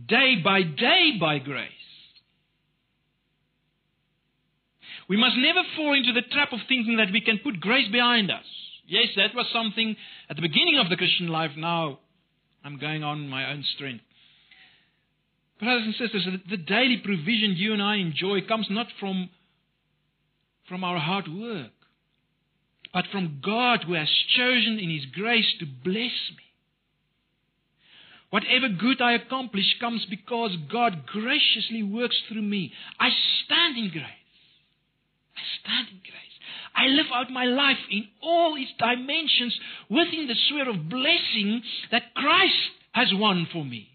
day 0.09 0.37
by 0.43 0.63
day 0.63 1.13
by 1.21 1.39
grace. 1.39 1.73
We 5.09 5.17
must 5.17 5.37
never 5.37 5.61
fall 5.77 5.95
into 5.95 6.13
the 6.13 6.27
trap 6.33 6.53
of 6.53 6.61
thinking 6.69 6.97
that 6.97 7.13
we 7.13 7.21
can 7.21 7.39
put 7.39 7.61
grace 7.61 7.91
behind 7.91 8.31
us. 8.31 8.45
Yes, 8.89 9.09
that 9.17 9.35
was 9.35 9.47
something 9.53 9.97
at 10.29 10.37
the 10.37 10.43
beginning 10.43 10.79
of 10.79 10.91
the 10.91 10.97
Christian 10.97 11.29
life. 11.29 11.53
Now 11.57 12.01
I'm 12.65 12.79
going 12.79 13.05
on 13.05 13.29
my 13.29 13.51
own 13.53 13.65
strength. 13.77 14.03
Brothers 15.61 15.85
and 15.87 15.95
sisters, 15.95 16.27
the 16.51 16.57
daily 16.57 17.01
provision 17.03 17.55
you 17.57 17.73
and 17.73 17.83
I 17.83 17.97
enjoy 17.97 18.43
comes 18.47 18.67
not 18.69 18.89
from, 19.01 19.31
from 20.69 20.85
our 20.85 20.99
hard 20.99 21.29
work, 21.29 21.71
but 22.97 23.05
from 23.13 23.43
God 23.45 23.85
who 23.87 23.93
has 23.93 24.09
chosen 24.39 24.79
in 24.79 24.89
His 24.89 25.05
grace 25.13 25.45
to 25.61 25.67
bless 25.67 26.17
me. 26.33 26.47
Whatever 28.31 28.71
good 28.71 29.03
I 29.03 29.13
accomplish 29.13 29.67
comes 29.79 30.07
because 30.09 30.57
God 30.73 31.05
graciously 31.05 31.83
works 31.83 32.17
through 32.27 32.41
me. 32.41 32.73
I 32.99 33.11
stand 33.45 33.77
in 33.77 33.91
grace. 33.91 34.33
I 35.37 35.43
stand 35.61 35.89
in 35.89 35.99
grace. 35.99 36.37
I 36.75 36.87
live 36.87 37.13
out 37.13 37.31
my 37.31 37.45
life 37.45 37.77
in 37.91 38.09
all 38.23 38.57
its 38.57 38.73
dimensions 38.79 39.55
within 39.91 40.27
the 40.27 40.35
sphere 40.49 40.71
of 40.71 40.89
blessing 40.89 41.61
that 41.91 42.15
Christ 42.15 42.55
has 42.93 43.09
won 43.13 43.47
for 43.53 43.63
me. 43.63 43.91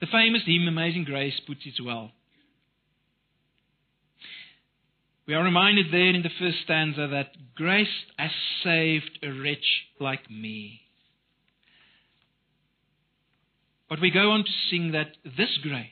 The 0.00 0.08
famous 0.08 0.42
hymn 0.44 0.66
Amazing 0.66 1.04
Grace 1.04 1.40
puts 1.46 1.60
it 1.66 1.80
well. 1.84 2.10
We 5.30 5.36
are 5.36 5.44
reminded 5.44 5.92
there 5.92 6.08
in 6.12 6.22
the 6.22 6.30
first 6.40 6.56
stanza 6.64 7.06
that 7.12 7.54
grace 7.54 7.86
has 8.18 8.32
saved 8.64 9.20
a 9.22 9.30
wretch 9.30 9.84
like 10.00 10.28
me. 10.28 10.80
But 13.88 14.00
we 14.00 14.10
go 14.10 14.32
on 14.32 14.42
to 14.42 14.50
sing 14.68 14.90
that 14.90 15.12
this 15.24 15.56
grace 15.62 15.86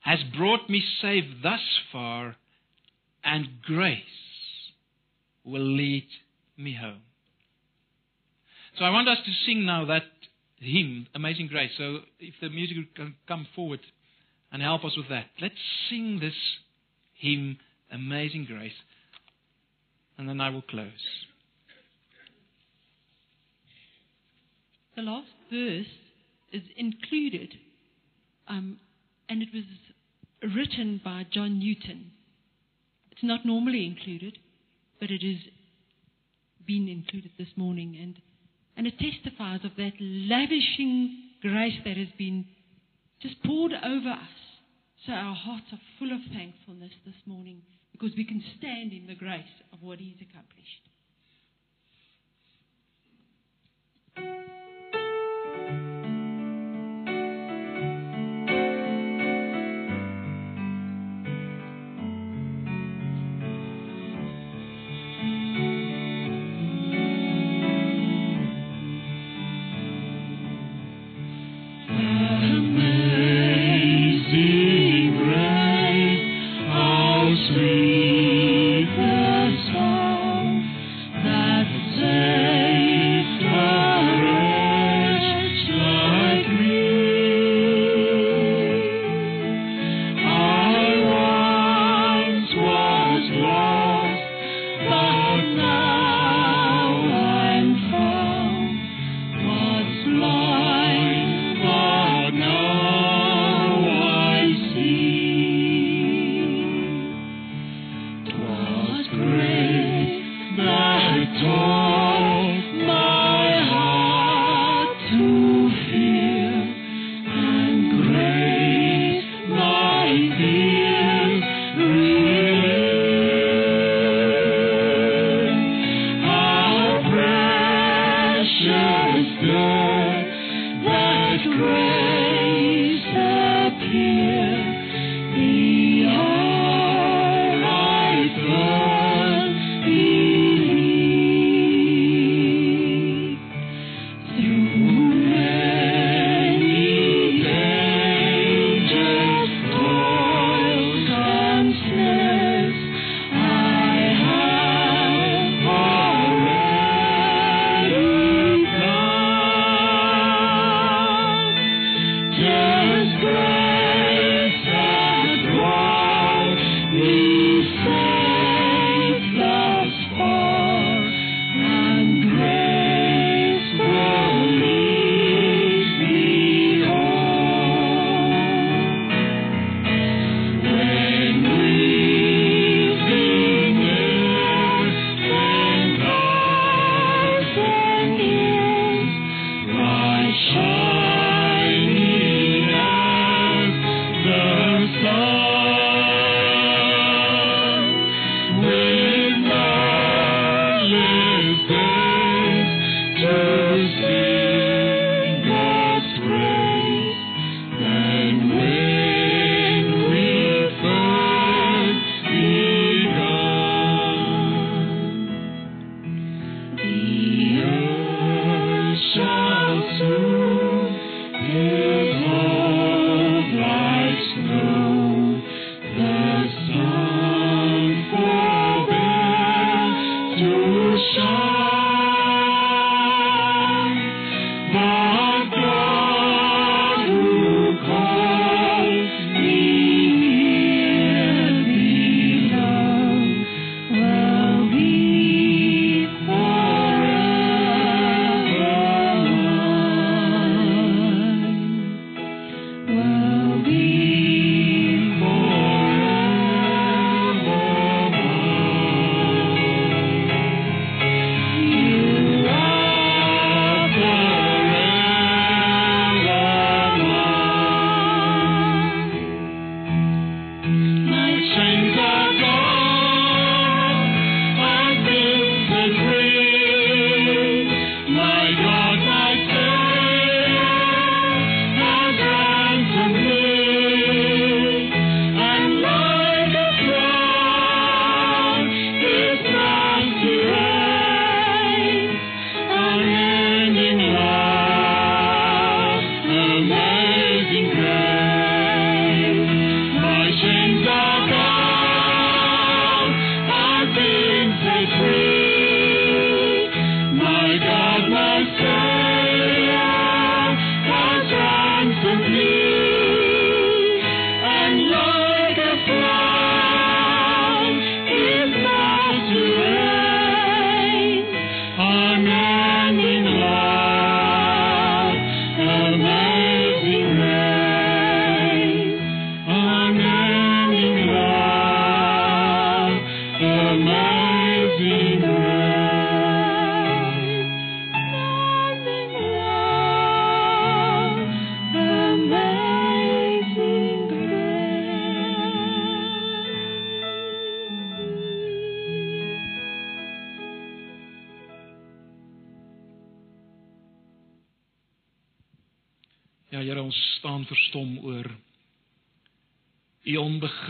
has 0.00 0.18
brought 0.36 0.68
me 0.68 0.82
safe 1.00 1.24
thus 1.42 1.62
far, 1.90 2.36
and 3.24 3.62
grace 3.62 4.02
will 5.42 5.64
lead 5.64 6.08
me 6.58 6.76
home. 6.78 7.00
So 8.78 8.84
I 8.84 8.90
want 8.90 9.08
us 9.08 9.16
to 9.24 9.32
sing 9.46 9.64
now 9.64 9.86
that 9.86 10.02
hymn, 10.58 11.06
Amazing 11.14 11.46
Grace. 11.46 11.70
So 11.78 12.00
if 12.18 12.34
the 12.42 12.50
music 12.50 12.94
can 12.94 13.14
come 13.26 13.46
forward 13.56 13.80
and 14.52 14.60
help 14.60 14.84
us 14.84 14.92
with 14.94 15.08
that. 15.08 15.24
Let's 15.40 15.54
sing 15.88 16.18
this 16.20 16.34
hymn, 17.20 17.58
Amazing 17.92 18.46
Grace. 18.46 18.72
And 20.18 20.28
then 20.28 20.40
I 20.40 20.50
will 20.50 20.62
close. 20.62 20.90
The 24.96 25.02
last 25.02 25.28
verse 25.50 25.86
is 26.52 26.62
included, 26.76 27.54
um, 28.48 28.78
and 29.28 29.42
it 29.42 29.48
was 29.54 29.64
written 30.54 31.00
by 31.02 31.24
John 31.32 31.58
Newton. 31.58 32.10
It's 33.12 33.22
not 33.22 33.46
normally 33.46 33.86
included, 33.86 34.38
but 34.98 35.10
it 35.10 35.24
is 35.24 35.38
been 36.66 36.88
included 36.88 37.30
this 37.38 37.48
morning. 37.56 37.96
And 38.00 38.20
and 38.76 38.86
it 38.86 38.94
testifies 38.98 39.60
of 39.64 39.72
that 39.76 39.92
lavishing 40.00 41.30
grace 41.42 41.78
that 41.84 41.96
has 41.96 42.08
been 42.16 42.46
just 43.20 43.42
poured 43.44 43.72
over 43.72 44.10
us. 44.10 44.39
So 45.06 45.12
our 45.12 45.34
hearts 45.34 45.64
are 45.72 45.80
full 45.98 46.12
of 46.12 46.20
thankfulness 46.32 46.92
this 47.06 47.16
morning 47.24 47.62
because 47.92 48.12
we 48.16 48.24
can 48.24 48.42
stand 48.58 48.92
in 48.92 49.06
the 49.06 49.14
grace 49.14 49.56
of 49.72 49.82
what 49.82 49.98
He's 49.98 50.20
accomplished. 50.20 50.89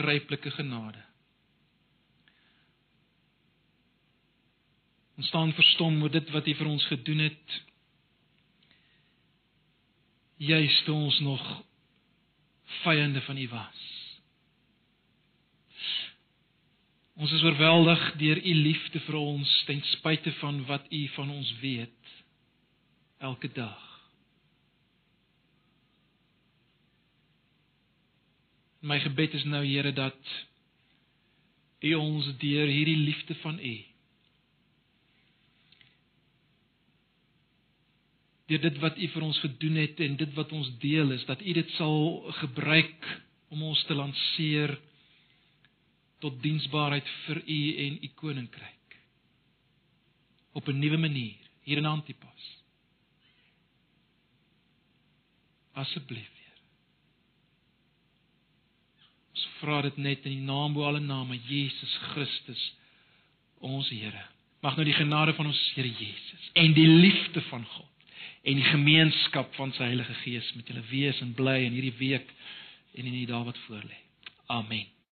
Onbegryplike 0.00 0.50
genade. 0.50 1.04
Ons 5.16 5.26
staan 5.28 5.52
verstom 5.52 6.02
oor 6.02 6.10
dit 6.10 6.30
wat 6.32 6.46
u 6.46 6.54
vir 6.54 6.66
ons 6.66 6.86
gedoen 6.86 7.18
het. 7.18 7.56
Juist 10.40 10.84
toe 10.84 10.94
ons 10.94 11.18
nog 11.20 11.44
vyande 12.82 13.20
van 13.20 13.36
u 13.36 13.48
was. 13.48 13.82
Ons 17.20 17.32
is 17.36 17.44
oorweldig 17.44 18.16
deur 18.16 18.40
u 18.40 18.54
liefde 18.54 19.00
vir 19.04 19.20
ons 19.20 19.52
ten 19.68 19.82
spyte 19.92 20.32
van 20.40 20.64
wat 20.64 20.88
u 20.88 21.06
van 21.18 21.30
ons 21.30 21.52
weet 21.60 22.16
elke 23.18 23.52
dag. 23.52 23.89
My 28.80 28.98
gebed 29.00 29.34
is 29.36 29.44
nou 29.44 29.60
Here 29.66 29.92
dat 29.92 30.18
u 31.80 31.94
ons 31.94 32.26
deur 32.40 32.68
hierdie 32.68 32.96
liefde 32.96 33.34
van 33.40 33.58
u 33.58 33.76
deur 38.50 38.60
dit 38.60 38.78
wat 38.82 38.98
u 38.98 39.08
vir 39.12 39.22
ons 39.22 39.38
gedoen 39.44 39.76
het 39.78 40.00
en 40.02 40.16
dit 40.18 40.32
wat 40.34 40.52
ons 40.52 40.70
deel 40.82 41.12
is 41.14 41.24
dat 41.28 41.40
u 41.40 41.52
dit 41.54 41.70
sal 41.76 42.32
gebruik 42.40 43.06
om 43.54 43.62
ons 43.62 43.84
te 43.86 43.94
lanseer 43.94 44.74
tot 46.20 46.42
diensbaarheid 46.42 47.06
vir 47.26 47.42
u 47.46 47.60
en 47.86 48.00
u 48.02 48.10
koninkryk 48.22 48.98
op 50.52 50.68
'n 50.68 50.78
nuwe 50.78 50.96
manier 50.96 51.38
hier 51.62 51.78
in 51.78 51.86
Antipas. 51.86 52.44
Asseblief 55.72 56.39
Ons 59.40 59.48
vra 59.60 59.78
dit 59.86 59.96
net 59.96 60.26
in 60.28 60.34
die 60.34 60.44
naam 60.44 60.74
bo 60.76 60.84
alle 60.84 61.00
name 61.00 61.38
Jesus 61.48 61.92
Christus 62.10 62.60
ons 63.64 63.88
Here. 63.88 64.24
Mag 64.60 64.76
nou 64.76 64.84
die 64.84 64.96
genade 64.96 65.32
van 65.38 65.48
ons 65.48 65.60
Here 65.72 65.88
Jesus 65.88 66.50
en 66.60 66.74
die 66.76 66.84
liefde 66.84 67.40
van 67.48 67.64
God 67.64 67.88
en 68.44 68.60
die 68.60 68.68
gemeenskap 68.68 69.54
van 69.56 69.72
sy 69.76 69.88
Heilige 69.88 70.18
Gees 70.20 70.52
met 70.58 70.68
julle 70.68 70.84
wees 70.90 71.20
en 71.24 71.32
bly 71.36 71.56
in 71.64 71.76
hierdie 71.76 71.96
week 72.02 72.28
en 72.92 73.06
in 73.06 73.16
die 73.16 73.28
dae 73.30 73.40
wat 73.46 73.60
voorlê. 73.64 73.96
Amen. 74.52 74.88